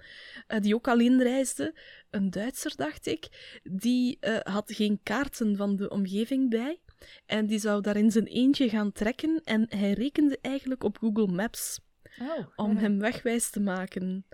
uh, 0.48 0.60
die 0.60 0.74
ook 0.74 0.88
alleen 0.88 1.22
reisde, 1.22 1.74
een 2.10 2.30
Duitser 2.30 2.72
dacht 2.76 3.06
ik, 3.06 3.28
die 3.62 4.18
uh, 4.20 4.36
had 4.42 4.72
geen 4.72 5.00
kaarten 5.02 5.56
van 5.56 5.76
de 5.76 5.88
omgeving 5.88 6.50
bij. 6.50 6.80
En 7.26 7.46
die 7.46 7.58
zou 7.58 7.82
daar 7.82 7.96
in 7.96 8.10
zijn 8.10 8.26
eentje 8.26 8.68
gaan 8.68 8.92
trekken 8.92 9.40
en 9.44 9.66
hij 9.68 9.92
rekende 9.92 10.38
eigenlijk 10.42 10.84
op 10.84 10.98
Google 10.98 11.26
Maps. 11.26 11.80
Oh, 12.20 12.46
om 12.56 12.72
ja. 12.72 12.80
hem 12.80 12.98
wegwijs 12.98 13.50
te 13.50 13.60
maken. 13.60 14.24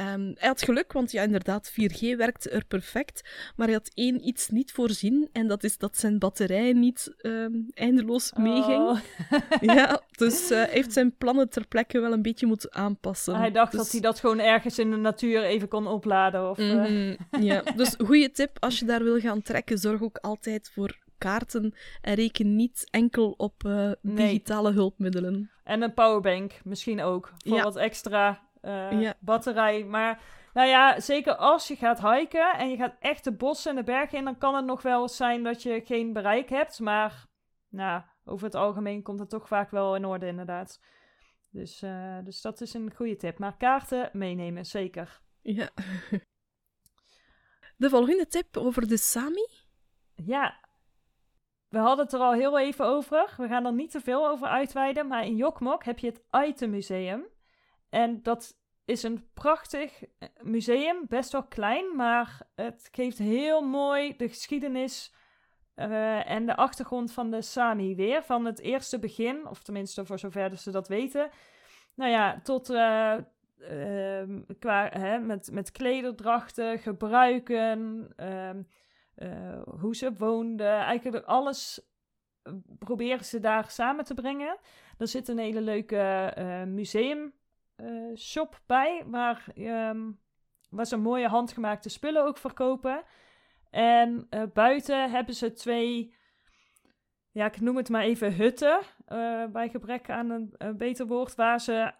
Um, 0.00 0.32
hij 0.34 0.48
had 0.48 0.62
geluk, 0.62 0.92
want 0.92 1.12
ja, 1.12 1.22
inderdaad, 1.22 1.70
4G 1.70 2.16
werkte 2.16 2.50
er 2.50 2.64
perfect. 2.64 3.28
Maar 3.56 3.66
hij 3.66 3.76
had 3.76 3.90
één 3.94 4.26
iets 4.26 4.48
niet 4.48 4.72
voorzien, 4.72 5.28
en 5.32 5.46
dat 5.46 5.64
is 5.64 5.78
dat 5.78 5.98
zijn 5.98 6.18
batterij 6.18 6.72
niet 6.72 7.14
um, 7.22 7.66
eindeloos 7.70 8.32
meeging. 8.32 8.82
Oh. 8.82 8.98
ja, 9.76 10.02
dus 10.10 10.50
uh, 10.50 10.58
hij 10.58 10.68
heeft 10.70 10.92
zijn 10.92 11.16
plannen 11.16 11.48
ter 11.48 11.66
plekke 11.66 12.00
wel 12.00 12.12
een 12.12 12.22
beetje 12.22 12.46
moeten 12.46 12.74
aanpassen. 12.74 13.36
Hij 13.36 13.50
dacht 13.50 13.72
dus... 13.72 13.80
dat 13.80 13.92
hij 13.92 14.00
dat 14.00 14.20
gewoon 14.20 14.38
ergens 14.38 14.78
in 14.78 14.90
de 14.90 14.96
natuur 14.96 15.42
even 15.42 15.68
kon 15.68 15.86
opladen. 15.86 16.50
Of, 16.50 16.58
mm 16.58 16.70
-hmm. 16.70 17.16
uh... 17.30 17.42
Ja, 17.42 17.62
dus 17.76 17.94
goede 17.98 18.30
tip, 18.30 18.56
als 18.60 18.78
je 18.78 18.84
daar 18.84 19.02
wil 19.02 19.20
gaan 19.20 19.42
trekken, 19.42 19.78
zorg 19.78 20.02
ook 20.02 20.16
altijd 20.16 20.70
voor 20.72 20.98
kaarten 21.18 21.74
en 22.00 22.14
reken 22.14 22.56
niet 22.56 22.88
enkel 22.90 23.34
op 23.36 23.62
uh, 23.66 23.92
digitale 24.02 24.68
nee. 24.68 24.78
hulpmiddelen. 24.78 25.50
En 25.64 25.82
een 25.82 25.94
powerbank 25.94 26.60
misschien 26.64 27.00
ook, 27.02 27.32
voor 27.38 27.56
Ja. 27.56 27.62
wat 27.62 27.76
extra 27.76 28.48
uh, 28.62 29.00
Ja. 29.00 29.14
batterij. 29.20 29.84
Maar 29.84 30.22
nou 30.52 30.68
ja, 30.68 31.00
zeker 31.00 31.36
als 31.36 31.68
je 31.68 31.76
gaat 31.76 32.00
hiken 32.02 32.54
en 32.54 32.70
je 32.70 32.76
gaat 32.76 32.96
echt 33.00 33.24
de 33.24 33.32
bossen 33.32 33.70
en 33.70 33.76
de 33.76 33.82
bergen 33.84 34.18
in, 34.18 34.24
dan 34.24 34.38
kan 34.38 34.54
het 34.54 34.64
nog 34.64 34.82
wel 34.82 35.08
zijn 35.08 35.42
dat 35.42 35.62
je 35.62 35.80
geen 35.84 36.12
bereik 36.12 36.48
hebt. 36.48 36.80
Maar 36.80 37.26
nou, 37.68 38.02
over 38.24 38.46
het 38.46 38.54
algemeen 38.54 39.02
komt 39.02 39.20
het 39.20 39.30
toch 39.30 39.48
vaak 39.48 39.70
wel 39.70 39.96
in 39.96 40.04
orde 40.04 40.26
inderdaad. 40.26 40.80
Dus, 41.50 41.82
uh, 41.82 42.18
dus 42.24 42.40
dat 42.40 42.60
is 42.60 42.74
een 42.74 42.92
goede 42.94 43.16
tip. 43.16 43.38
Maar 43.38 43.56
kaarten 43.56 44.10
meenemen, 44.12 44.66
zeker. 44.66 45.20
Ja. 45.42 45.68
De 47.76 47.88
volgende 47.88 48.26
tip 48.26 48.56
over 48.56 48.88
de 48.88 48.96
Sami. 48.96 49.48
Ja, 50.14 50.63
we 51.74 51.80
hadden 51.80 52.04
het 52.04 52.14
er 52.14 52.20
al 52.20 52.32
heel 52.32 52.58
even 52.58 52.84
over. 52.84 53.34
We 53.36 53.48
gaan 53.48 53.66
er 53.66 53.72
niet 53.72 53.90
te 53.90 54.00
veel 54.00 54.28
over 54.28 54.46
uitweiden. 54.46 55.06
Maar 55.06 55.24
in 55.24 55.36
Jokmok 55.36 55.84
heb 55.84 55.98
je 55.98 56.06
het 56.06 56.22
Itemmuseum. 56.48 57.26
En 57.90 58.22
dat 58.22 58.56
is 58.84 59.02
een 59.02 59.28
prachtig 59.34 60.02
museum. 60.42 61.06
Best 61.08 61.32
wel 61.32 61.42
klein, 61.42 61.96
maar 61.96 62.40
het 62.54 62.88
geeft 62.92 63.18
heel 63.18 63.60
mooi 63.60 64.16
de 64.16 64.28
geschiedenis 64.28 65.14
uh, 65.76 66.30
en 66.30 66.46
de 66.46 66.56
achtergrond 66.56 67.12
van 67.12 67.30
de 67.30 67.42
Sami 67.42 67.94
weer. 67.94 68.22
Van 68.22 68.44
het 68.44 68.60
eerste 68.60 68.98
begin, 68.98 69.46
of 69.48 69.62
tenminste 69.62 70.06
voor 70.06 70.18
zover 70.18 70.56
ze 70.56 70.70
dat 70.70 70.88
weten. 70.88 71.30
Nou 71.94 72.10
ja, 72.10 72.40
tot 72.42 72.70
uh, 72.70 73.14
uh, 73.58 74.22
qua, 74.58 74.88
hè, 74.92 75.18
met, 75.18 75.50
met 75.52 75.70
klederdrachten, 75.70 76.78
gebruiken... 76.78 78.08
Uh, 79.16 79.62
hoe 79.80 79.96
ze 79.96 80.12
woonden, 80.12 80.76
eigenlijk 80.78 81.24
alles 81.24 81.92
proberen 82.78 83.24
ze 83.24 83.40
daar 83.40 83.70
samen 83.70 84.04
te 84.04 84.14
brengen. 84.14 84.58
Er 84.98 85.08
zit 85.08 85.28
een 85.28 85.38
hele 85.38 85.60
leuke 85.60 86.34
uh, 86.38 86.62
museumshop 86.62 88.60
bij, 88.66 89.04
waar, 89.06 89.46
um, 89.56 90.20
waar 90.70 90.86
ze 90.86 90.96
mooie 90.96 91.28
handgemaakte 91.28 91.88
spullen 91.88 92.24
ook 92.24 92.38
verkopen. 92.38 93.02
En 93.70 94.28
buiten 94.52 95.10
hebben 95.10 95.34
ze 95.34 95.52
twee, 95.52 96.14
ja, 97.30 97.46
ik 97.46 97.60
noem 97.60 97.76
het 97.76 97.88
maar 97.88 98.02
even 98.02 98.34
hutten, 98.34 98.80
bij 99.52 99.68
gebrek 99.68 100.10
aan 100.10 100.30
een, 100.30 100.76
beter 100.76 101.06
woord, 101.06 101.34
waar 101.34 101.60
ze 101.60 101.92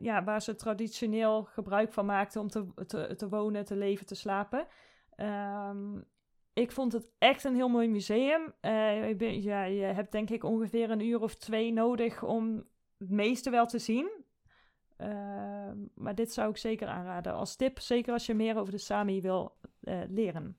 ja, 0.00 0.24
waar 0.24 0.42
ze 0.42 0.54
traditioneel 0.54 1.44
gebruik 1.44 1.92
van 1.92 2.06
maakten 2.06 2.40
om 2.40 2.48
te, 2.48 2.66
te, 2.86 3.14
te 3.16 3.28
wonen, 3.28 3.64
te 3.64 3.76
leven, 3.76 4.06
te 4.06 4.14
slapen. 4.14 4.66
Ehm, 5.16 5.98
ik 6.56 6.72
vond 6.72 6.92
het 6.92 7.08
echt 7.18 7.44
een 7.44 7.54
heel 7.54 7.68
mooi 7.68 7.88
museum. 7.88 8.52
Uh, 8.62 9.42
ja, 9.42 9.64
je 9.64 9.84
hebt 9.84 10.12
denk 10.12 10.30
ik 10.30 10.44
ongeveer 10.44 10.90
een 10.90 11.00
uur 11.00 11.20
of 11.20 11.34
twee 11.34 11.72
nodig 11.72 12.22
om 12.22 12.66
het 12.98 13.10
meeste 13.10 13.50
wel 13.50 13.66
te 13.66 13.78
zien. 13.78 14.10
Ehm, 14.96 15.76
maar 15.94 16.14
dit 16.14 16.32
zou 16.32 16.50
ik 16.50 16.56
zeker 16.56 16.88
aanraden 16.88 17.34
als 17.34 17.56
tip. 17.56 17.80
Zeker 17.80 18.12
als 18.12 18.26
je 18.26 18.34
meer 18.34 18.56
over 18.56 18.72
de 18.72 18.78
Sami 18.78 19.20
wil 19.20 19.56
uh, 19.82 20.00
leren. 20.08 20.56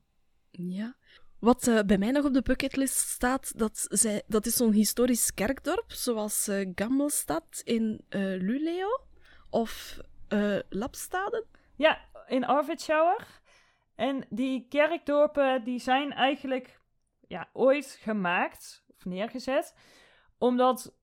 Ja. 0.52 0.96
Wat 1.40 1.68
uh, 1.68 1.80
bij 1.82 1.98
mij 1.98 2.12
nog 2.12 2.26
op 2.26 2.34
de 2.34 2.42
bucketlist 2.42 3.10
staat, 3.10 3.58
dat, 3.58 3.86
zij, 3.90 4.24
dat 4.28 4.46
is 4.46 4.56
zo'n 4.56 4.72
historisch 4.72 5.34
kerkdorp, 5.34 5.92
zoals 5.92 6.52
Gammelstad 6.76 7.62
in 7.64 8.06
Luleo 8.10 8.88
of 9.50 10.00
Lapstaden. 10.70 11.46
Ja, 11.76 12.00
in 12.28 12.46
Arvidsjaur. 12.46 13.42
En 13.98 14.26
die 14.30 14.68
kerkdorpen 14.70 15.64
die 15.64 15.80
zijn 15.80 16.14
eigenlijk 16.14 16.82
ja, 17.28 17.50
ooit 17.54 18.00
gemaakt 18.02 18.86
of 18.98 19.06
neergezet, 19.06 19.76
omdat 20.38 20.96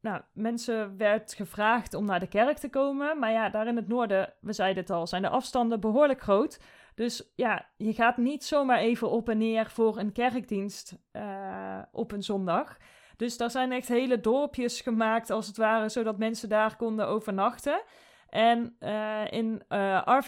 nou, 0.00 0.22
mensen 0.32 0.96
werd 0.96 1.34
gevraagd 1.34 1.94
om 1.94 2.04
naar 2.04 2.20
de 2.20 2.28
kerk 2.28 2.58
te 2.58 2.70
komen. 2.70 3.18
Maar 3.18 3.32
ja, 3.32 3.48
daar 3.48 3.66
in 3.66 3.76
het 3.76 3.88
noorden, 3.88 4.34
we 4.40 4.52
zeiden 4.52 4.82
het 4.82 4.92
al, 4.92 5.06
zijn 5.06 5.22
de 5.22 5.28
afstanden 5.28 5.80
behoorlijk 5.80 6.20
groot. 6.20 6.60
Dus 6.94 7.32
ja, 7.36 7.66
je 7.76 7.92
gaat 7.92 8.16
niet 8.16 8.44
zomaar 8.44 8.78
even 8.78 9.10
op 9.10 9.28
en 9.28 9.38
neer 9.38 9.70
voor 9.70 9.98
een 9.98 10.12
kerkdienst 10.12 10.98
uh, 11.12 11.82
op 11.92 12.12
een 12.12 12.22
zondag. 12.22 12.76
Dus 13.16 13.36
daar 13.36 13.50
zijn 13.50 13.72
echt 13.72 13.88
hele 13.88 14.20
dorpjes 14.20 14.80
gemaakt, 14.80 15.30
als 15.30 15.46
het 15.46 15.56
ware, 15.56 15.88
zodat 15.88 16.18
mensen 16.18 16.48
daar 16.48 16.76
konden 16.76 17.06
overnachten. 17.06 17.82
En 18.28 18.76
uh, 18.80 19.30
in 19.30 19.62
uh, 19.68 20.18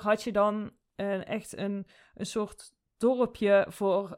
had 0.00 0.22
je 0.22 0.32
dan 0.32 0.70
echt 1.24 1.56
een, 1.56 1.86
een 2.14 2.26
soort 2.26 2.72
dorpje 2.98 3.66
voor 3.68 4.16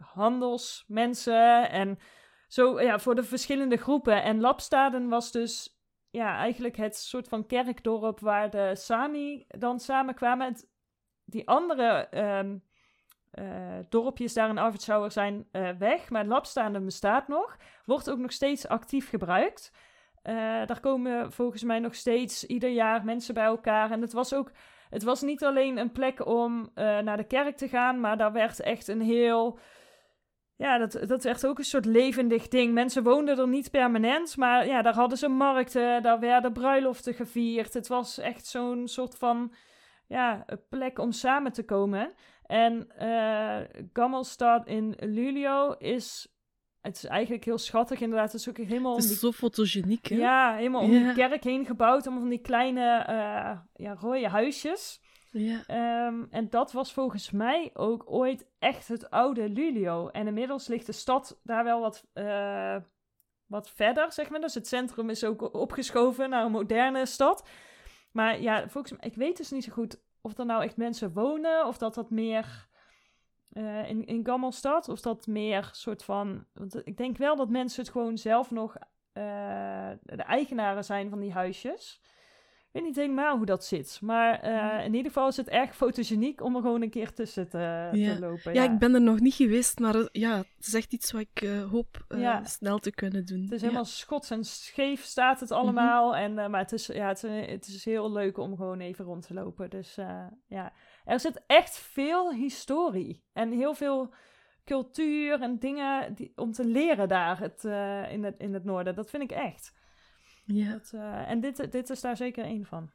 handelsmensen 0.00 1.70
en 1.70 1.98
zo 2.48 2.80
ja, 2.80 2.98
voor 2.98 3.14
de 3.14 3.24
verschillende 3.24 3.76
groepen. 3.76 4.22
En 4.22 4.40
Lapstaden 4.40 5.08
was 5.08 5.32
dus 5.32 5.80
ja, 6.10 6.36
eigenlijk 6.36 6.76
het 6.76 6.96
soort 6.96 7.28
van 7.28 7.46
kerkdorp 7.46 8.20
waar 8.20 8.50
de 8.50 8.70
Sami 8.74 9.44
dan 9.48 9.80
samenkwamen. 9.80 10.68
die 11.24 11.48
andere 11.48 12.08
um, 12.38 12.62
uh, 13.34 13.78
dorpjes 13.88 14.32
daar 14.34 14.48
in 14.48 14.58
Arvidsjaur 14.58 15.10
zijn 15.10 15.48
uh, 15.52 15.70
weg, 15.78 16.10
maar 16.10 16.24
Lapstaden 16.24 16.84
bestaat 16.84 17.28
nog. 17.28 17.56
Wordt 17.84 18.10
ook 18.10 18.18
nog 18.18 18.32
steeds 18.32 18.68
actief 18.68 19.08
gebruikt. 19.08 19.72
Daar 20.66 20.80
komen 20.80 21.32
volgens 21.32 21.62
mij 21.62 21.78
nog 21.78 21.94
steeds 21.94 22.46
ieder 22.46 22.70
jaar 22.70 23.04
mensen 23.04 23.34
bij 23.34 23.44
elkaar. 23.44 23.90
En 23.90 24.00
het 24.00 24.12
was 24.12 24.34
ook, 24.34 24.50
het 24.90 25.02
was 25.02 25.22
niet 25.22 25.44
alleen 25.44 25.78
een 25.78 25.92
plek 25.92 26.26
om 26.26 26.70
naar 26.74 27.16
de 27.16 27.26
kerk 27.26 27.56
te 27.56 27.68
gaan, 27.68 28.00
maar 28.00 28.16
daar 28.16 28.32
werd 28.32 28.60
echt 28.60 28.88
een 28.88 29.00
heel 29.00 29.58
ja, 30.60 30.78
dat, 30.78 31.08
dat 31.08 31.24
echt 31.24 31.46
ook 31.46 31.58
een 31.58 31.64
soort 31.64 31.84
levendig 31.84 32.48
ding. 32.48 32.72
Mensen 32.72 33.02
woonden 33.02 33.38
er 33.38 33.48
niet 33.48 33.70
permanent, 33.70 34.36
maar 34.36 34.66
ja, 34.66 34.82
daar 34.82 34.94
hadden 34.94 35.18
ze 35.18 35.28
markten, 35.28 36.02
daar 36.02 36.20
werden 36.20 36.52
bruiloften 36.52 37.14
gevierd. 37.14 37.74
Het 37.74 37.88
was 37.88 38.18
echt 38.18 38.46
zo'n 38.46 38.88
soort 38.88 39.16
van 39.16 39.54
ja, 40.06 40.44
plek 40.68 40.98
om 40.98 41.12
samen 41.12 41.52
te 41.52 41.64
komen. 41.64 42.12
En 42.46 42.88
uh, 43.02 43.58
Gammelstad 43.92 44.66
in 44.66 44.94
Lulio 44.98 45.72
is 45.72 46.34
het 46.80 46.96
is 46.96 47.04
eigenlijk 47.04 47.44
heel 47.44 47.58
schattig, 47.58 48.00
inderdaad. 48.00 48.32
Het 48.32 48.40
is 48.40 48.48
ook 48.48 48.56
helemaal. 48.56 48.94
Het 48.94 49.04
is 49.04 49.18
zo 49.18 49.32
fotogeniek, 49.32 50.06
hè? 50.06 50.16
Ja, 50.16 50.54
helemaal 50.54 50.80
om 50.80 50.90
de 50.90 51.12
kerk 51.14 51.44
heen 51.44 51.66
gebouwd. 51.66 52.02
Allemaal 52.02 52.20
van 52.20 52.30
die 52.30 52.40
kleine 52.40 53.06
uh, 53.08 53.58
ja, 53.86 53.96
rode 53.98 54.28
huisjes. 54.28 55.00
Ja. 55.30 55.62
Ehm, 55.66 56.24
en 56.30 56.48
dat 56.50 56.72
was 56.72 56.92
volgens 56.92 57.30
mij 57.30 57.70
ook 57.74 58.04
ooit 58.06 58.46
echt 58.58 58.88
het 58.88 59.10
oude 59.10 59.48
Lulio. 59.48 60.08
En 60.08 60.26
inmiddels 60.26 60.66
ligt 60.66 60.86
de 60.86 60.92
stad 60.92 61.40
daar 61.42 61.64
wel 61.64 61.80
wat, 61.80 62.06
uh, 62.14 62.76
wat 63.46 63.70
verder, 63.70 64.12
zeg 64.12 64.30
maar. 64.30 64.40
Dus 64.40 64.54
het 64.54 64.66
centrum 64.66 65.10
is 65.10 65.24
ook 65.24 65.54
opgeschoven 65.54 66.30
naar 66.30 66.44
een 66.44 66.50
moderne 66.50 67.06
stad. 67.06 67.48
Maar 68.12 68.40
ja, 68.40 68.68
volgens 68.68 68.92
mij, 68.92 69.10
ik 69.10 69.16
weet 69.16 69.36
dus 69.36 69.50
niet 69.50 69.64
zo 69.64 69.72
goed 69.72 70.00
of 70.20 70.38
er 70.38 70.46
nou 70.46 70.62
echt 70.62 70.76
mensen 70.76 71.12
wonen, 71.12 71.66
of 71.66 71.78
dat 71.78 71.94
dat 71.94 72.10
meer 72.10 72.68
uh, 73.52 73.88
in, 73.88 74.06
in 74.06 74.26
Gammelstad, 74.26 74.88
of 74.88 75.00
dat 75.00 75.26
meer 75.26 75.68
soort 75.72 76.02
van. 76.04 76.44
Want 76.52 76.86
ik 76.86 76.96
denk 76.96 77.16
wel 77.16 77.36
dat 77.36 77.48
mensen 77.48 77.82
het 77.82 77.92
gewoon 77.92 78.18
zelf 78.18 78.50
nog 78.50 78.76
uh, 78.76 79.90
de 80.02 80.22
eigenaren 80.22 80.84
zijn 80.84 81.10
van 81.10 81.20
die 81.20 81.32
huisjes. 81.32 82.00
Ik 82.72 82.76
weet 82.76 82.84
niet 82.84 82.96
helemaal 82.96 83.36
hoe 83.36 83.46
dat 83.46 83.64
zit. 83.64 83.98
Maar 84.02 84.44
uh, 84.44 84.84
in 84.84 84.94
ieder 84.94 85.12
geval 85.12 85.28
is 85.28 85.36
het 85.36 85.48
erg 85.48 85.76
fotogeniek 85.76 86.42
om 86.42 86.56
er 86.56 86.62
gewoon 86.62 86.82
een 86.82 86.90
keer 86.90 87.12
tussen 87.12 87.48
te, 87.48 87.88
te 87.92 88.16
lopen. 88.20 88.54
Ja. 88.54 88.62
ja. 88.62 88.72
ik 88.72 88.78
ben 88.78 88.94
er 88.94 89.00
nog 89.00 89.20
niet 89.20 89.34
geweest, 89.34 89.78
maar 89.78 90.08
ja, 90.12 90.36
het 90.36 90.66
is 90.66 90.74
echt 90.74 90.92
iets 90.92 91.12
wat 91.12 91.20
ik 91.20 91.42
uh, 91.42 91.70
hoop 91.70 92.04
ja. 92.08 92.44
snel 92.44 92.78
te 92.78 92.90
kunnen 92.90 93.26
doen. 93.26 93.42
Het 93.42 93.52
is 93.52 93.60
helemaal 93.60 93.84
schots 93.84 94.30
en 94.30 94.44
scheef 94.44 95.02
staat 95.02 95.40
het 95.40 95.50
allemaal. 95.50 96.06
Mm 96.06 96.12
-hmm. 96.12 96.38
en, 96.38 96.50
maar 96.50 96.60
het 96.60 96.72
is, 96.72 96.86
ja, 96.86 97.08
het, 97.08 97.22
het, 97.22 97.66
is 97.66 97.84
heel 97.84 98.12
leuk 98.12 98.38
om 98.38 98.56
gewoon 98.56 98.80
even 98.80 99.04
rond 99.04 99.26
te 99.26 99.34
lopen. 99.34 99.70
Dus 99.70 99.94
ja, 100.46 100.72
er 101.10 101.20
zit 101.20 101.42
echt 101.46 101.78
veel 101.78 102.32
historie 102.32 103.24
en 103.32 103.50
heel 103.52 103.74
veel 103.74 104.14
cultuur 104.64 105.40
en 105.40 105.58
dingen 105.58 106.14
die, 106.14 106.32
om 106.36 106.52
te 106.52 106.64
leren 106.64 107.08
daar 107.08 107.38
het, 107.38 107.64
in, 108.10 108.24
het, 108.24 108.38
in 108.38 108.54
het 108.54 108.64
noorden. 108.64 108.94
Dat 108.94 109.10
vind 109.10 109.22
ik 109.22 109.30
echt. 109.30 109.72
Ja. 110.44 110.72
Dat, 110.72 110.92
uh, 110.94 111.30
en 111.30 111.40
dit, 111.40 111.72
dit 111.72 111.90
is 111.90 112.00
daar 112.00 112.16
zeker 112.16 112.44
één 112.44 112.64
van. 112.64 112.90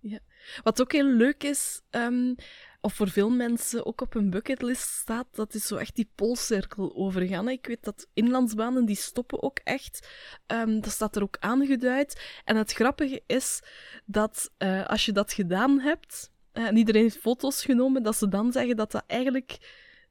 Ja. 0.00 0.18
Wat 0.62 0.80
ook 0.80 0.92
heel 0.92 1.04
leuk 1.04 1.44
is, 1.44 1.82
um, 1.90 2.34
of 2.80 2.94
voor 2.94 3.08
veel 3.08 3.30
mensen 3.30 3.86
ook 3.86 4.00
op 4.00 4.14
een 4.14 4.30
bucketlist 4.30 4.88
staat, 4.88 5.26
dat 5.30 5.54
is 5.54 5.66
zo 5.66 5.76
echt 5.76 5.96
die 5.96 6.10
poolcirkel 6.14 6.96
overgaan. 6.96 7.48
Ik 7.48 7.66
weet 7.66 7.84
dat 7.84 8.08
inlandsbanen, 8.14 8.84
die 8.84 8.96
stoppen 8.96 9.42
ook 9.42 9.58
echt. 9.64 10.08
Um, 10.46 10.80
dat 10.80 10.90
staat 10.90 11.16
er 11.16 11.22
ook 11.22 11.36
aangeduid. 11.40 12.40
En 12.44 12.56
het 12.56 12.72
grappige 12.72 13.22
is 13.26 13.62
dat 14.04 14.50
uh, 14.58 14.86
als 14.86 15.04
je 15.04 15.12
dat 15.12 15.32
gedaan 15.32 15.80
hebt, 15.80 16.32
en 16.66 16.76
iedereen 16.76 17.02
heeft 17.02 17.18
foto's 17.18 17.64
genomen, 17.64 18.02
dat 18.02 18.16
ze 18.16 18.28
dan 18.28 18.52
zeggen 18.52 18.76
dat 18.76 18.92
dat 18.92 19.04
eigenlijk 19.06 19.58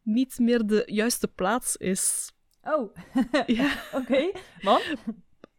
niet 0.01 0.39
meer 0.39 0.65
de 0.65 0.83
juiste 0.85 1.27
plaats 1.27 1.75
is. 1.75 2.31
Oh, 2.63 2.95
ja. 3.59 3.71
oké. 3.99 4.31
Man? 4.61 4.81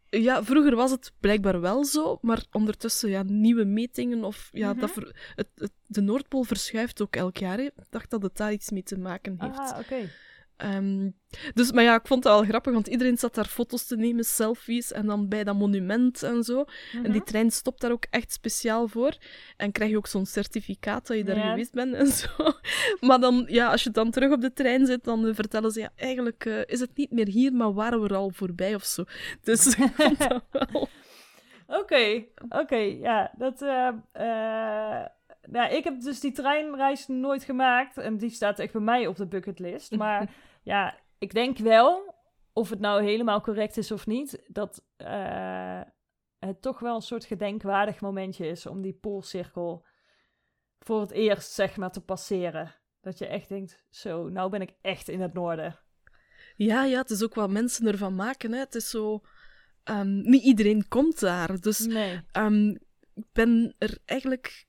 Ja, 0.09 0.43
vroeger 0.43 0.75
was 0.75 0.91
het 0.91 1.11
blijkbaar 1.19 1.61
wel 1.61 1.85
zo, 1.85 2.17
maar 2.21 2.43
ondertussen 2.51 3.09
ja, 3.09 3.23
nieuwe 3.23 3.63
metingen 3.63 4.23
of 4.23 4.49
ja, 4.51 4.73
dat 4.73 4.95
mhm. 4.95 5.07
het, 5.35 5.47
het, 5.55 5.71
de 5.85 6.01
Noordpool 6.01 6.43
verschuift 6.43 7.01
ook 7.01 7.15
elk 7.15 7.37
jaar. 7.37 7.59
Ik 7.59 7.71
dacht 7.89 8.09
dat 8.09 8.21
het 8.21 8.37
daar 8.37 8.51
iets 8.51 8.71
mee 8.71 8.83
te 8.83 8.97
maken 8.97 9.35
heeft. 9.39 9.57
Ah, 9.57 9.79
oké. 9.79 10.09
Um, 10.65 11.17
dus, 11.53 11.71
maar 11.71 11.83
ja, 11.83 11.95
ik 11.95 12.07
vond 12.07 12.23
het 12.23 12.33
wel 12.33 12.43
grappig, 12.43 12.73
want 12.73 12.87
iedereen 12.87 13.17
zat 13.17 13.35
daar 13.35 13.45
foto's 13.45 13.85
te 13.85 13.95
nemen, 13.95 14.23
selfies, 14.23 14.91
en 14.91 15.05
dan 15.05 15.27
bij 15.27 15.43
dat 15.43 15.55
monument 15.55 16.23
en 16.23 16.43
zo. 16.43 16.65
En 16.93 17.03
die 17.03 17.11
mhm. 17.11 17.23
trein 17.23 17.51
stopt 17.51 17.81
daar 17.81 17.91
ook 17.91 18.05
echt 18.09 18.31
speciaal 18.31 18.87
voor. 18.87 19.17
En 19.57 19.71
krijg 19.71 19.89
je 19.91 19.97
ook 19.97 20.07
zo'n 20.07 20.25
certificaat 20.25 21.07
dat 21.07 21.17
je 21.17 21.23
daar 21.23 21.49
geweest 21.49 21.73
bent 21.73 21.93
en 21.93 22.07
zo. 22.07 22.27
Maar 23.07 23.19
dan, 23.19 23.45
ja, 23.47 23.71
als 23.71 23.83
je 23.83 23.91
dan 23.91 24.11
terug 24.11 24.31
op 24.31 24.41
de 24.41 24.53
trein 24.53 24.85
zit, 24.85 25.03
dan 25.03 25.35
vertellen 25.35 25.71
ze, 25.71 25.79
ja, 25.79 25.91
eigenlijk 25.95 26.45
uh, 26.45 26.61
is 26.65 26.79
het 26.79 26.97
niet 26.97 27.11
meer 27.11 27.27
hier, 27.27 27.53
maar 27.53 27.73
waren 27.73 28.01
we 28.01 28.07
er 28.07 28.15
al 28.15 28.29
voorbij 28.29 28.75
of 28.75 28.83
zo. 28.83 29.03
Dus 29.43 29.77
ik 29.77 29.91
vond 29.93 30.17
dat 30.17 30.43
wel... 30.51 30.87
Oké, 31.67 32.25
oké, 32.37 32.59
okay, 32.59 32.99
ja, 32.99 33.31
dat... 33.37 33.61
Uh, 33.61 33.89
uh... 34.13 35.05
Nou, 35.41 35.73
ik 35.73 35.83
heb 35.83 36.01
dus 36.01 36.19
die 36.19 36.31
treinreis 36.31 37.07
nooit 37.07 37.43
gemaakt. 37.43 37.97
En 37.97 38.17
die 38.17 38.29
staat 38.29 38.59
echt 38.59 38.71
bij 38.71 38.81
mij 38.81 39.07
op 39.07 39.15
de 39.15 39.27
bucketlist. 39.27 39.95
Maar 39.95 40.29
ja, 40.61 40.99
ik 41.17 41.33
denk 41.33 41.57
wel, 41.57 42.15
of 42.53 42.69
het 42.69 42.79
nou 42.79 43.03
helemaal 43.03 43.41
correct 43.41 43.77
is 43.77 43.91
of 43.91 44.07
niet, 44.07 44.43
dat 44.47 44.85
uh, 44.97 45.81
het 46.39 46.61
toch 46.61 46.79
wel 46.79 46.95
een 46.95 47.01
soort 47.01 47.25
gedenkwaardig 47.25 48.01
momentje 48.01 48.47
is 48.47 48.65
om 48.65 48.81
die 48.81 48.93
poolcirkel 48.93 49.85
voor 50.79 51.01
het 51.01 51.11
eerst, 51.11 51.51
zeg 51.51 51.77
maar, 51.77 51.91
te 51.91 52.01
passeren. 52.01 52.75
Dat 53.01 53.17
je 53.17 53.25
echt 53.25 53.49
denkt, 53.49 53.85
zo, 53.89 54.29
nou 54.29 54.49
ben 54.49 54.61
ik 54.61 54.73
echt 54.81 55.07
in 55.07 55.21
het 55.21 55.33
noorden. 55.33 55.79
Ja, 56.55 56.83
ja, 56.83 56.97
het 56.97 57.09
is 57.09 57.23
ook 57.23 57.33
wat 57.33 57.49
mensen 57.49 57.87
ervan 57.87 58.15
maken. 58.15 58.51
Hè. 58.51 58.59
Het 58.59 58.75
is 58.75 58.89
zo... 58.89 59.21
Um, 59.83 60.21
niet 60.21 60.43
iedereen 60.43 60.87
komt 60.87 61.19
daar. 61.19 61.59
Dus 61.59 61.79
nee. 61.79 62.21
um, 62.33 62.69
ik 63.13 63.25
ben 63.31 63.75
er 63.77 63.97
eigenlijk 64.05 64.67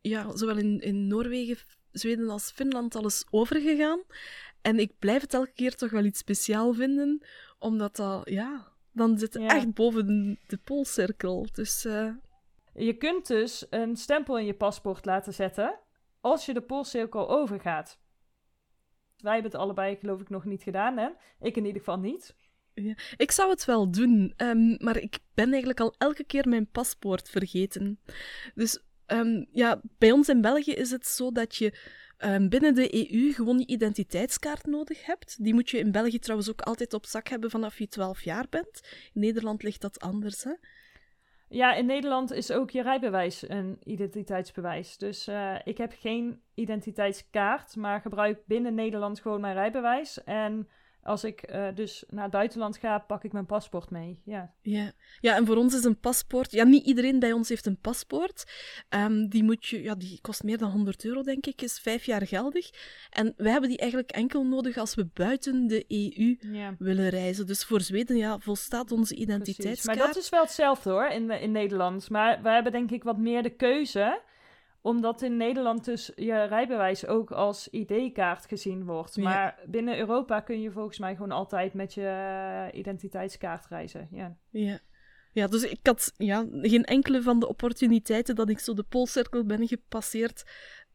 ja, 0.00 0.36
zowel 0.36 0.56
in, 0.56 0.80
in 0.80 1.06
Noorwegen, 1.06 1.56
Zweden 1.90 2.30
als 2.30 2.50
Finland 2.50 2.96
alles 2.96 3.24
overgegaan. 3.30 4.02
En 4.64 4.78
ik 4.78 4.98
blijf 4.98 5.22
het 5.22 5.34
elke 5.34 5.52
keer 5.52 5.74
toch 5.74 5.90
wel 5.90 6.04
iets 6.04 6.18
speciaal 6.18 6.72
vinden, 6.72 7.22
omdat 7.58 7.96
dat, 7.96 8.28
ja, 8.28 8.72
dan 8.92 9.18
zit 9.18 9.34
het 9.34 9.42
echt 9.42 9.74
boven 9.74 10.06
de, 10.06 10.38
de 10.46 10.58
poolcirkel. 10.64 11.46
Dus, 11.52 11.84
uh... 11.84 12.10
Je 12.74 12.96
kunt 12.96 13.26
dus 13.26 13.66
een 13.70 13.96
stempel 13.96 14.38
in 14.38 14.44
je 14.44 14.54
paspoort 14.54 15.04
laten 15.04 15.34
zetten 15.34 15.78
als 16.20 16.46
je 16.46 16.54
de 16.54 16.60
poolcirkel 16.60 17.28
overgaat. 17.28 17.98
Wij 19.16 19.32
hebben 19.32 19.50
het 19.50 19.60
allebei, 19.60 19.96
geloof 19.96 20.20
ik, 20.20 20.28
nog 20.28 20.44
niet 20.44 20.62
gedaan, 20.62 20.96
hè? 20.96 21.08
Ik 21.40 21.56
in 21.56 21.64
ieder 21.64 21.80
geval 21.82 21.98
niet. 21.98 22.34
Ja. 22.74 22.94
Ik 23.16 23.30
zou 23.30 23.50
het 23.50 23.64
wel 23.64 23.90
doen, 23.90 24.32
ehm, 24.36 24.84
maar 24.84 24.96
ik 24.96 25.18
ben 25.34 25.50
eigenlijk 25.50 25.80
al 25.80 25.94
elke 25.98 26.24
keer 26.24 26.48
mijn 26.48 26.70
paspoort 26.70 27.30
vergeten. 27.30 28.00
Dus 28.54 28.82
ehm, 29.06 29.44
ja, 29.50 29.80
bij 29.98 30.12
ons 30.12 30.28
in 30.28 30.40
België 30.40 30.72
is 30.72 30.90
het 30.90 31.06
zo 31.06 31.32
dat 31.32 31.56
je 31.56 31.78
ehm, 32.16 32.48
binnen 32.48 32.74
de 32.74 33.12
EU 33.12 33.32
gewoon 33.32 33.58
je 33.58 33.66
identiteitskaart 33.66 34.66
nodig 34.66 35.06
hebt. 35.06 35.44
Die 35.44 35.54
moet 35.54 35.70
je 35.70 35.78
in 35.78 35.92
België 35.92 36.18
trouwens 36.18 36.50
ook 36.50 36.60
altijd 36.60 36.94
op 36.94 37.06
zak 37.06 37.28
hebben 37.28 37.50
vanaf 37.50 37.78
je 37.78 37.88
12 37.88 38.22
jaar 38.22 38.46
bent. 38.50 38.80
In 39.12 39.20
Nederland 39.20 39.62
ligt 39.62 39.80
dat 39.80 40.00
anders, 40.00 40.44
hè? 40.44 40.52
Ja, 41.48 41.74
in 41.74 41.86
Nederland 41.86 42.32
is 42.32 42.52
ook 42.52 42.70
je 42.70 42.82
rijbewijs 42.82 43.48
een 43.48 43.78
identiteitsbewijs. 43.84 44.96
Dus 44.96 45.28
uh, 45.28 45.54
ik 45.64 45.78
heb 45.78 45.94
geen 45.98 46.40
identiteitskaart, 46.54 47.76
maar 47.76 48.00
gebruik 48.00 48.46
binnen 48.46 48.74
Nederland 48.74 49.20
gewoon 49.20 49.40
mijn 49.40 49.54
rijbewijs. 49.54 50.24
En 50.24 50.68
als 51.04 51.24
ik 51.24 51.52
uh, 51.52 51.66
dus 51.74 52.04
naar 52.08 52.22
het 52.22 52.32
buitenland 52.32 52.76
ga, 52.76 52.98
pak 52.98 53.24
ik 53.24 53.32
mijn 53.32 53.46
paspoort 53.46 53.90
mee. 53.90 54.20
Ja. 54.24 54.52
Ja. 54.62 54.92
ja, 55.20 55.36
en 55.36 55.46
voor 55.46 55.56
ons 55.56 55.74
is 55.74 55.84
een 55.84 56.00
paspoort. 56.00 56.52
Ja, 56.52 56.64
niet 56.64 56.86
iedereen 56.86 57.18
bij 57.18 57.32
ons 57.32 57.48
heeft 57.48 57.66
een 57.66 57.80
paspoort. 57.80 58.44
Um, 58.88 59.28
die, 59.28 59.42
moet 59.42 59.66
je, 59.66 59.82
ja, 59.82 59.94
die 59.94 60.18
kost 60.20 60.42
meer 60.42 60.58
dan 60.58 60.70
100 60.70 61.04
euro, 61.04 61.22
denk 61.22 61.46
ik. 61.46 61.62
Is 61.62 61.78
vijf 61.78 62.04
jaar 62.04 62.26
geldig. 62.26 62.70
En 63.10 63.34
wij 63.36 63.50
hebben 63.50 63.68
die 63.68 63.78
eigenlijk 63.78 64.10
enkel 64.10 64.46
nodig 64.46 64.76
als 64.76 64.94
we 64.94 65.08
buiten 65.14 65.66
de 65.66 65.84
EU 65.88 66.36
ja. 66.52 66.74
willen 66.78 67.08
reizen. 67.08 67.46
Dus 67.46 67.64
voor 67.64 67.80
Zweden 67.80 68.16
ja, 68.16 68.38
volstaat 68.38 68.92
onze 68.92 69.14
identiteitskaart. 69.14 69.98
Maar 69.98 70.06
dat 70.06 70.16
is 70.16 70.28
wel 70.28 70.42
hetzelfde 70.42 70.90
hoor, 70.90 71.06
in, 71.06 71.30
in 71.30 71.52
Nederland. 71.52 72.10
Maar 72.10 72.42
we 72.42 72.48
hebben 72.48 72.72
denk 72.72 72.90
ik 72.90 73.02
wat 73.02 73.18
meer 73.18 73.42
de 73.42 73.56
keuze 73.56 74.20
omdat 74.84 75.22
in 75.22 75.36
Nederland 75.36 75.84
dus 75.84 76.12
je 76.14 76.42
rijbewijs 76.42 77.06
ook 77.06 77.30
als 77.30 77.68
ID-kaart 77.68 78.46
gezien 78.46 78.84
wordt. 78.84 79.16
Maar 79.16 79.58
binnen 79.66 79.98
Europa 79.98 80.40
kun 80.40 80.60
je 80.60 80.70
volgens 80.70 80.98
mij 80.98 81.14
gewoon 81.14 81.30
altijd 81.30 81.74
met 81.74 81.94
je 81.94 82.06
eh, 82.06 82.78
identiteitskaart 82.78 83.66
reizen. 83.66 84.08
Ja. 84.10 84.36
ja. 84.50 84.78
Ja, 85.32 85.46
dus 85.46 85.62
ik 85.62 85.78
had 85.82 86.12
ja, 86.16 86.46
geen 86.62 86.84
enkele 86.84 87.22
van 87.22 87.40
de 87.40 87.48
opportuniteiten 87.48 88.34
dat 88.34 88.48
ik 88.48 88.58
zo 88.58 88.74
de 88.74 88.82
Poolcirkel 88.82 89.44
ben 89.44 89.68
gepasseerd, 89.68 90.44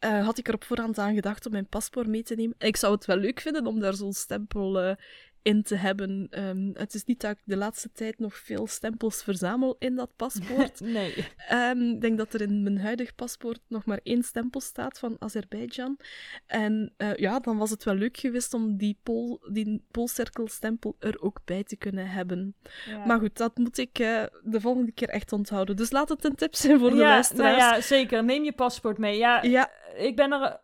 uh, 0.05 0.25
had 0.25 0.37
ik 0.37 0.47
er 0.47 0.53
op 0.53 0.63
voorhand 0.63 0.97
aan 0.97 1.15
gedacht 1.15 1.45
om 1.45 1.51
mijn 1.51 1.67
paspoort 1.67 2.07
mee 2.07 2.23
te 2.23 2.35
nemen. 2.35 2.55
ik 2.57 2.77
zou 2.77 2.93
het 2.93 3.05
wel 3.05 3.17
leuk 3.17 3.39
vinden 3.39 3.65
om 3.65 3.79
daar 3.79 3.93
zo'n 3.93 4.13
stempel 4.13 4.83
uh, 4.83 4.95
in 5.41 5.63
te 5.63 5.75
hebben. 5.75 6.27
Um, 6.29 6.71
het 6.73 6.93
is 6.93 7.03
niet 7.03 7.21
dat 7.21 7.31
ik 7.31 7.37
de 7.43 7.57
laatste 7.57 7.91
tijd 7.91 8.19
nog 8.19 8.37
veel 8.37 8.67
stempels 8.67 9.23
verzamel 9.23 9.75
in 9.79 9.95
dat 9.95 10.15
paspoort. 10.15 10.79
nee. 10.99 11.25
Um, 11.51 11.93
ik 11.93 12.01
denk 12.01 12.17
dat 12.17 12.33
er 12.33 12.41
in 12.41 12.63
mijn 12.63 12.79
huidig 12.79 13.15
paspoort 13.15 13.59
nog 13.67 13.85
maar 13.85 13.99
één 14.03 14.23
stempel 14.23 14.61
staat 14.61 14.99
van 14.99 15.15
Azerbeidzjan. 15.19 15.97
En 16.45 16.93
uh, 16.97 17.15
ja, 17.15 17.39
dan 17.39 17.57
was 17.57 17.69
het 17.69 17.83
wel 17.83 17.95
leuk 17.95 18.17
geweest 18.17 18.53
om 18.53 18.77
die, 18.77 18.97
Pool, 19.03 19.39
die 19.51 19.83
Poolcirkelstempel 19.91 20.95
er 20.99 21.21
ook 21.21 21.39
bij 21.45 21.63
te 21.63 21.75
kunnen 21.75 22.09
hebben. 22.09 22.55
Ja. 22.85 23.05
Maar 23.05 23.19
goed, 23.19 23.37
dat 23.37 23.57
moet 23.57 23.77
ik 23.77 23.99
uh, 23.99 24.23
de 24.43 24.61
volgende 24.61 24.91
keer 24.91 25.09
echt 25.09 25.31
onthouden. 25.31 25.75
Dus 25.75 25.91
laat 25.91 26.09
het 26.09 26.25
een 26.25 26.35
tip 26.35 26.55
zijn 26.55 26.79
voor 26.79 26.89
de 26.89 26.95
ja, 26.95 27.01
luisteraars. 27.01 27.57
Nou 27.57 27.75
ja, 27.75 27.81
zeker. 27.81 28.23
Neem 28.23 28.43
je 28.43 28.53
paspoort 28.53 28.97
mee. 28.97 29.17
Ja, 29.17 29.43
ja. 29.43 29.71
Ik, 29.95 30.15
ben 30.15 30.31
er, 30.31 30.59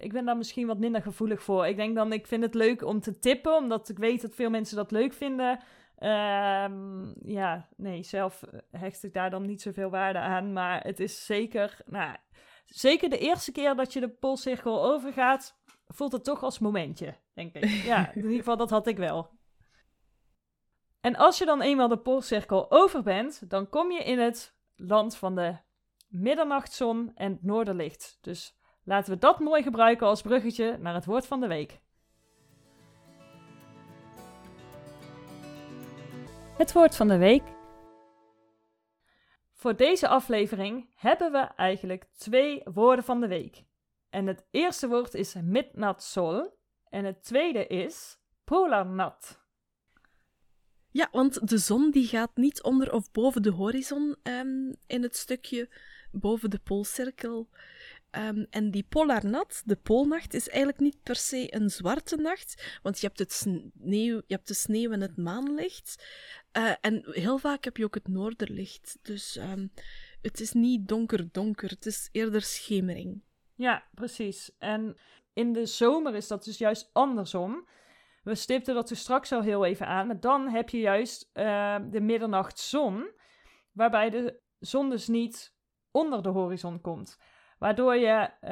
ik 0.00 0.12
ben 0.12 0.24
daar 0.24 0.36
misschien 0.36 0.66
wat 0.66 0.78
minder 0.78 1.02
gevoelig 1.02 1.42
voor. 1.42 1.66
Ik 1.66 1.76
denk 1.76 1.94
dan, 1.94 2.12
ik 2.12 2.26
vind 2.26 2.42
het 2.42 2.54
leuk 2.54 2.84
om 2.84 3.00
te 3.00 3.18
tippen, 3.18 3.56
omdat 3.56 3.88
ik 3.88 3.98
weet 3.98 4.22
dat 4.22 4.34
veel 4.34 4.50
mensen 4.50 4.76
dat 4.76 4.90
leuk 4.90 5.12
vinden. 5.12 5.58
Um, 5.98 7.14
ja, 7.24 7.68
nee, 7.76 8.02
zelf 8.02 8.44
hecht 8.70 9.04
ik 9.04 9.12
daar 9.12 9.30
dan 9.30 9.46
niet 9.46 9.62
zoveel 9.62 9.90
waarde 9.90 10.18
aan. 10.18 10.52
Maar 10.52 10.82
het 10.82 11.00
is 11.00 11.24
zeker, 11.24 11.78
nou, 11.86 12.16
zeker 12.66 13.10
de 13.10 13.18
eerste 13.18 13.52
keer 13.52 13.74
dat 13.74 13.92
je 13.92 14.00
de 14.00 14.08
polscirkel 14.08 14.84
overgaat, 14.84 15.58
voelt 15.86 16.12
het 16.12 16.24
toch 16.24 16.42
als 16.42 16.58
momentje, 16.58 17.14
denk 17.34 17.54
ik. 17.54 17.64
Ja, 17.90 18.12
in 18.12 18.22
ieder 18.22 18.38
geval, 18.38 18.56
dat 18.56 18.70
had 18.70 18.86
ik 18.86 18.96
wel. 18.96 19.30
En 21.00 21.16
als 21.16 21.38
je 21.38 21.44
dan 21.44 21.62
eenmaal 21.62 21.88
de 21.88 21.98
polscirkel 21.98 22.70
over 22.70 23.02
bent, 23.02 23.50
dan 23.50 23.68
kom 23.68 23.90
je 23.90 24.04
in 24.04 24.18
het 24.18 24.56
land 24.76 25.16
van 25.16 25.34
de 25.34 25.56
middernachtzon 26.08 27.12
en 27.14 27.32
het 27.32 27.42
noorderlicht. 27.42 28.18
Dus 28.20 28.56
laten 28.84 29.12
we 29.12 29.18
dat 29.18 29.38
mooi 29.38 29.62
gebruiken 29.62 30.06
als 30.06 30.22
bruggetje 30.22 30.78
naar 30.78 30.94
het 30.94 31.04
woord 31.04 31.26
van 31.26 31.40
de 31.40 31.46
week. 31.46 31.80
Het 36.56 36.72
woord 36.72 36.96
van 36.96 37.08
de 37.08 37.16
week. 37.16 37.42
Voor 39.52 39.76
deze 39.76 40.08
aflevering 40.08 40.90
hebben 40.94 41.32
we 41.32 41.38
eigenlijk 41.38 42.04
twee 42.16 42.62
woorden 42.64 43.04
van 43.04 43.20
de 43.20 43.28
week. 43.28 43.64
En 44.10 44.26
het 44.26 44.44
eerste 44.50 44.88
woord 44.88 45.14
is 45.14 45.34
midnatsol 45.42 46.58
en 46.88 47.04
het 47.04 47.24
tweede 47.24 47.66
is 47.66 48.18
polarnat. 48.44 49.42
Ja, 50.90 51.08
want 51.12 51.48
de 51.48 51.58
zon 51.58 51.90
die 51.90 52.06
gaat 52.06 52.36
niet 52.36 52.62
onder 52.62 52.92
of 52.92 53.12
boven 53.12 53.42
de 53.42 53.50
horizon 53.50 54.16
um, 54.22 54.74
in 54.86 55.02
het 55.02 55.16
stukje 55.16 55.68
boven 56.12 56.50
de 56.50 56.58
poolcirkel. 56.58 57.48
Um, 58.16 58.46
en 58.50 58.70
die 58.70 58.86
polarnat, 58.88 59.62
de 59.64 59.76
poolnacht, 59.76 60.34
is 60.34 60.48
eigenlijk 60.48 60.80
niet 60.80 61.02
per 61.02 61.16
se 61.16 61.54
een 61.54 61.70
zwarte 61.70 62.16
nacht, 62.16 62.78
want 62.82 63.00
je 63.00 63.06
hebt, 63.06 63.18
het 63.18 63.32
sneeuw, 63.32 64.22
je 64.26 64.34
hebt 64.34 64.48
de 64.48 64.54
sneeuw 64.54 64.90
en 64.90 65.00
het 65.00 65.16
maanlicht. 65.16 66.04
Uh, 66.56 66.72
en 66.80 67.04
heel 67.10 67.38
vaak 67.38 67.64
heb 67.64 67.76
je 67.76 67.84
ook 67.84 67.94
het 67.94 68.08
noorderlicht. 68.08 68.98
Dus 69.02 69.36
um, 69.36 69.72
het 70.22 70.40
is 70.40 70.52
niet 70.52 70.88
donker-donker, 70.88 71.70
het 71.70 71.86
is 71.86 72.08
eerder 72.12 72.42
schemering. 72.42 73.22
Ja, 73.54 73.84
precies. 73.94 74.50
En 74.58 74.96
in 75.32 75.52
de 75.52 75.66
zomer 75.66 76.14
is 76.14 76.28
dat 76.28 76.44
dus 76.44 76.58
juist 76.58 76.90
andersom. 76.92 77.68
We 78.22 78.34
stipten 78.34 78.74
dat 78.74 78.90
er 78.90 78.96
straks 78.96 79.32
al 79.32 79.42
heel 79.42 79.64
even 79.64 79.86
aan, 79.86 80.06
maar 80.06 80.20
dan 80.20 80.48
heb 80.48 80.68
je 80.68 80.78
juist 80.78 81.30
uh, 81.34 81.76
de 81.90 82.00
middernachtzon, 82.00 83.10
waarbij 83.72 84.10
de 84.10 84.40
zon 84.58 84.90
dus 84.90 85.08
niet 85.08 85.54
onder 85.90 86.22
de 86.22 86.28
horizon 86.28 86.80
komt. 86.80 87.18
Waardoor 87.64 87.96
je, 87.96 88.30
uh, 88.42 88.50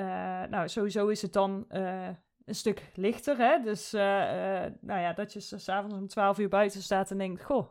nou 0.50 0.68
sowieso 0.68 1.08
is 1.08 1.22
het 1.22 1.32
dan 1.32 1.64
uh, 1.70 2.08
een 2.44 2.54
stuk 2.54 2.90
lichter, 2.94 3.36
hè. 3.36 3.62
Dus, 3.62 3.94
uh, 3.94 4.00
nou 4.80 5.00
ja, 5.00 5.12
dat 5.12 5.32
je 5.32 5.40
s'avonds 5.40 5.94
om 5.96 6.08
12 6.08 6.38
uur 6.38 6.48
buiten 6.48 6.82
staat 6.82 7.10
en 7.10 7.18
denkt, 7.18 7.44
goh, 7.44 7.68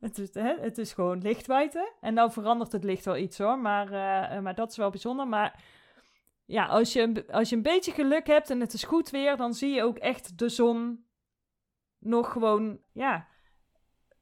het, 0.00 0.18
is, 0.18 0.34
hè, 0.34 0.54
het 0.60 0.78
is 0.78 0.92
gewoon 0.92 1.22
licht 1.22 1.46
buiten. 1.46 1.92
En 2.00 2.14
dan 2.14 2.32
verandert 2.32 2.72
het 2.72 2.84
licht 2.84 3.04
wel 3.04 3.16
iets 3.16 3.38
hoor, 3.38 3.58
maar, 3.58 3.88
maar 4.42 4.54
dat 4.54 4.70
is 4.70 4.76
wel 4.76 4.90
bijzonder. 4.90 5.28
Maar 5.28 5.62
ja, 6.44 6.66
als 6.66 6.92
je, 6.92 7.24
als 7.30 7.48
je 7.48 7.56
een 7.56 7.62
beetje 7.62 7.92
geluk 7.92 8.26
hebt 8.26 8.50
en 8.50 8.60
het 8.60 8.72
is 8.72 8.84
goed 8.84 9.10
weer, 9.10 9.36
dan 9.36 9.54
zie 9.54 9.74
je 9.74 9.82
ook 9.82 9.98
echt 9.98 10.38
de 10.38 10.48
zon 10.48 11.04
nog 11.98 12.32
gewoon, 12.32 12.80
ja... 12.92 13.28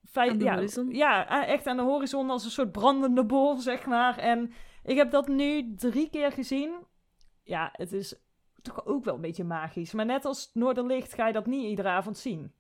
Fijn, 0.04 0.40
ja, 0.40 0.66
ja, 0.88 1.46
echt 1.46 1.66
aan 1.66 1.76
de 1.76 1.82
horizon 1.82 2.30
als 2.30 2.44
een 2.44 2.50
soort 2.50 2.72
brandende 2.72 3.24
bol, 3.24 3.56
zeg 3.56 3.86
maar. 3.86 4.18
En 4.18 4.52
ik 4.88 4.96
heb 4.96 5.10
dat 5.10 5.28
nu 5.28 5.74
drie 5.76 6.10
keer 6.10 6.32
gezien. 6.32 6.86
Ja, 7.42 7.68
het 7.72 7.92
is 7.92 8.14
toch 8.62 8.86
ook 8.86 9.04
wel 9.04 9.14
een 9.14 9.20
beetje 9.20 9.44
magisch. 9.44 9.92
Maar 9.92 10.06
net 10.06 10.24
als 10.24 10.42
het 10.42 10.54
Noorderlicht 10.54 11.14
ga 11.14 11.26
je 11.26 11.32
dat 11.32 11.46
niet 11.46 11.64
iedere 11.64 11.88
avond 11.88 12.18
zien. 12.18 12.52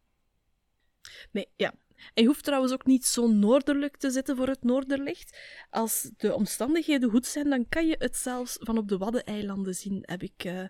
Nee, 1.30 1.48
ja. 1.56 1.74
En 2.14 2.22
je 2.22 2.26
hoeft 2.26 2.44
trouwens 2.44 2.72
ook 2.72 2.86
niet 2.86 3.06
zo 3.06 3.26
noordelijk 3.26 3.96
te 3.96 4.10
zitten 4.10 4.36
voor 4.36 4.48
het 4.48 4.62
Noorderlicht. 4.62 5.38
Als 5.70 6.10
de 6.16 6.34
omstandigheden 6.34 7.10
goed 7.10 7.26
zijn, 7.26 7.48
dan 7.48 7.68
kan 7.68 7.86
je 7.86 7.96
het 7.98 8.16
zelfs 8.16 8.56
van 8.60 8.78
op 8.78 8.88
de 8.88 8.98
Waddeneilanden 8.98 9.74
zien, 9.74 9.98
heb 10.02 10.22
ik 10.22 10.44
uh, 10.44 10.64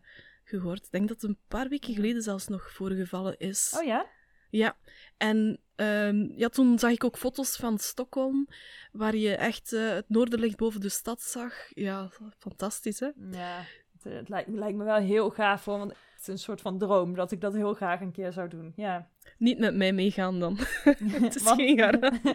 gehoord. 0.45 0.85
Ik 0.85 0.91
denk 0.91 1.09
dat 1.09 1.21
het 1.21 1.31
een 1.31 1.39
paar 1.49 1.69
weken 1.69 1.95
geleden 1.95 2.23
zelfs 2.23 2.49
nog 2.49 2.73
voorgevallen 2.73 3.39
is. 3.39 3.75
Oh 3.79 3.85
ja? 3.85 4.07
Ja, 4.51 4.77
en 5.17 5.59
um, 5.77 6.33
ja, 6.37 6.49
toen 6.49 6.79
zag 6.79 6.91
ik 6.91 7.05
ook 7.05 7.17
foto's 7.17 7.57
van 7.57 7.79
Stockholm, 7.79 8.49
waar 8.93 9.17
je 9.17 9.35
echt 9.35 9.73
uh, 9.73 9.91
het 9.91 10.09
noorderlicht 10.09 10.57
boven 10.57 10.81
de 10.81 10.89
stad 10.89 11.23
zag. 11.23 11.55
Ja, 11.69 12.11
fantastisch, 12.39 13.01
hè? 13.01 13.09
Ja, 13.31 13.65
het, 13.93 14.13
het 14.13 14.29
lijkt, 14.29 14.49
lijkt, 14.49 14.77
me 14.77 14.85
wel 14.85 14.97
heel 14.97 15.31
gaaf, 15.31 15.65
hoor, 15.65 15.79
want 15.79 15.91
het 15.91 16.21
is 16.21 16.27
een 16.27 16.39
soort 16.39 16.61
van 16.61 16.79
droom 16.79 17.15
dat 17.15 17.33
ik 17.33 17.41
dat 17.41 17.55
heel 17.55 17.75
graag 17.75 18.01
een 18.01 18.13
keer 18.13 18.33
zou 18.33 18.49
doen, 18.49 18.73
ja. 18.77 19.09
Niet 19.39 19.59
met 19.59 19.75
mij 19.75 19.93
meegaan 19.93 20.41
dan. 20.41 20.59
het 21.23 21.35
is 21.35 21.51
geen 21.51 21.79
garantie. 21.83 22.35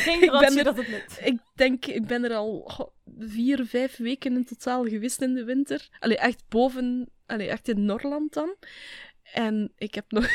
geen 0.00 0.20
garantie 0.20 0.62
dat 0.62 0.76
het 0.76 0.88
lukt. 0.88 1.20
Ik 1.24 1.40
denk, 1.54 1.86
ik 1.86 2.06
ben 2.06 2.24
er 2.24 2.34
al 2.34 2.70
vier, 3.18 3.66
vijf 3.66 3.96
weken 3.96 4.34
in 4.34 4.44
totaal 4.44 4.84
geweest 4.84 5.22
in 5.22 5.34
de 5.34 5.44
winter. 5.44 5.88
Allee, 5.98 6.18
echt 6.18 6.44
boven, 6.48 7.08
allee, 7.26 7.48
echt 7.48 7.68
in 7.68 7.84
Norland 7.84 8.32
dan. 8.32 8.54
En 9.34 9.72
ik 9.76 9.94
heb 9.94 10.04
nog 10.08 10.26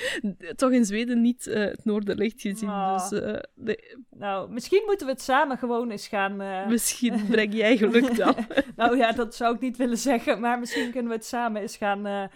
toch 0.56 0.70
in 0.70 0.84
Zweden 0.84 1.20
niet 1.20 1.46
uh, 1.46 1.54
het 1.54 1.84
Noorderlicht 1.84 2.40
gezien. 2.40 2.68
Oh. 2.68 3.08
Dus, 3.08 3.22
uh, 3.22 3.74
Nou, 4.10 4.50
misschien 4.50 4.82
moeten 4.86 5.06
we 5.06 5.12
het 5.12 5.22
samen 5.22 5.58
gewoon 5.58 5.90
eens 5.90 6.08
gaan. 6.08 6.42
Uh... 6.42 6.66
Misschien 6.66 7.26
breng 7.30 7.54
jij 7.54 7.76
geluk 7.76 8.16
dan. 8.16 8.34
nou 8.76 8.96
ja, 8.96 9.12
dat 9.12 9.34
zou 9.34 9.54
ik 9.54 9.60
niet 9.60 9.76
willen 9.76 9.96
zeggen. 9.96 10.40
Maar 10.40 10.58
misschien 10.58 10.90
kunnen 10.90 11.10
we 11.10 11.16
het 11.16 11.26
samen 11.26 11.62
eens 11.62 11.76
gaan, 11.76 12.30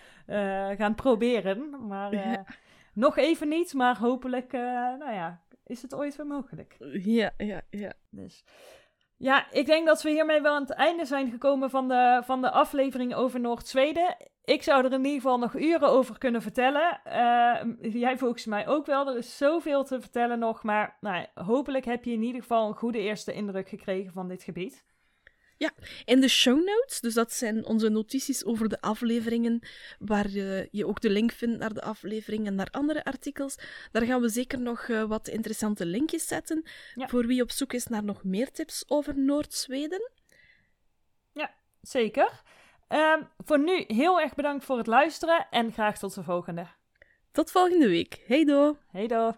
gaan 0.76 0.94
proberen. 0.94 1.86
Maar 1.86 2.14
ja. 2.14 2.44
nog 2.94 3.16
even 3.16 3.48
niet. 3.48 3.74
Maar 3.74 3.98
hopelijk, 3.98 4.52
nou 4.52 5.12
ja, 5.12 5.40
is 5.66 5.82
het 5.82 5.94
ooit 5.94 6.16
weer 6.16 6.26
mogelijk. 6.26 6.76
Ja, 7.02 7.30
ja, 7.36 7.62
ja. 7.70 7.92
Dus. 8.10 8.44
Ja, 9.22 9.50
ik 9.50 9.66
denk 9.66 9.86
dat 9.86 10.02
we 10.02 10.10
hiermee 10.10 10.40
wel 10.40 10.54
aan 10.54 10.62
het 10.62 10.70
einde 10.70 11.04
zijn 11.04 11.30
gekomen 11.30 11.70
van 11.70 11.88
de, 11.88 12.22
van 12.24 12.40
de 12.40 12.50
aflevering 12.50 13.14
over 13.14 13.40
Noord-Zweden 13.40 14.16
ik 14.50 14.62
zou 14.62 14.84
er 14.84 14.92
in 14.92 15.04
ieder 15.04 15.20
geval 15.20 15.38
nog 15.38 15.54
uren 15.54 15.88
over 15.88 16.18
kunnen 16.18 16.42
vertellen. 16.42 17.00
Uh, 17.06 17.92
jij 17.92 18.18
volgens 18.18 18.46
mij 18.46 18.68
ook 18.68 18.86
wel. 18.86 19.08
Er 19.08 19.16
is 19.16 19.36
zoveel 19.36 19.84
te 19.84 20.00
vertellen 20.00 20.38
nog. 20.38 20.62
Maar 20.62 20.96
nou, 21.00 21.26
hopelijk 21.34 21.84
heb 21.84 22.04
je 22.04 22.12
in 22.12 22.22
ieder 22.22 22.40
geval 22.40 22.68
een 22.68 22.76
goede 22.76 22.98
eerste 22.98 23.32
indruk 23.32 23.68
gekregen 23.68 24.12
van 24.12 24.28
dit 24.28 24.42
gebied. 24.42 24.84
Ja, 25.60 25.70
in 26.04 26.20
de 26.20 26.28
show 26.28 26.64
notes, 26.64 27.00
dus 27.00 27.14
dat 27.14 27.32
zijn 27.32 27.66
onze 27.66 27.88
notities 27.88 28.44
over 28.44 28.68
de 28.68 28.80
afleveringen, 28.80 29.60
waar 29.98 30.30
je, 30.30 30.68
je 30.70 30.86
ook 30.86 31.00
de 31.00 31.10
link 31.10 31.32
vindt 31.32 31.58
naar 31.58 31.74
de 31.74 31.82
afleveringen 31.82 32.46
en 32.46 32.54
naar 32.54 32.68
andere 32.70 33.04
artikels. 33.04 33.58
Daar 33.92 34.02
gaan 34.02 34.20
we 34.20 34.28
zeker 34.28 34.60
nog 34.60 34.88
uh, 34.88 35.04
wat 35.04 35.28
interessante 35.28 35.86
linkjes 35.86 36.26
zetten. 36.26 36.62
Ja. 36.94 37.08
Voor 37.08 37.26
wie 37.26 37.42
op 37.42 37.50
zoek 37.50 37.72
is 37.72 37.86
naar 37.86 38.04
nog 38.04 38.24
meer 38.24 38.50
tips 38.50 38.84
over 38.86 39.18
Noord-Zweden. 39.18 40.10
Ja, 41.32 41.54
zeker. 41.80 42.42
Um, 42.88 43.28
voor 43.36 43.58
nu 43.58 43.84
heel 43.86 44.20
erg 44.20 44.34
bedankt 44.34 44.64
voor 44.64 44.76
het 44.76 44.86
luisteren 44.86 45.46
en 45.50 45.72
graag 45.72 45.98
tot 45.98 46.14
de 46.14 46.22
volgende. 46.22 46.66
Tot 47.32 47.50
volgende 47.50 47.88
week. 47.88 48.22
Hey 48.26 48.44
do. 48.44 48.76
Hey 48.90 49.06
do. 49.06 49.32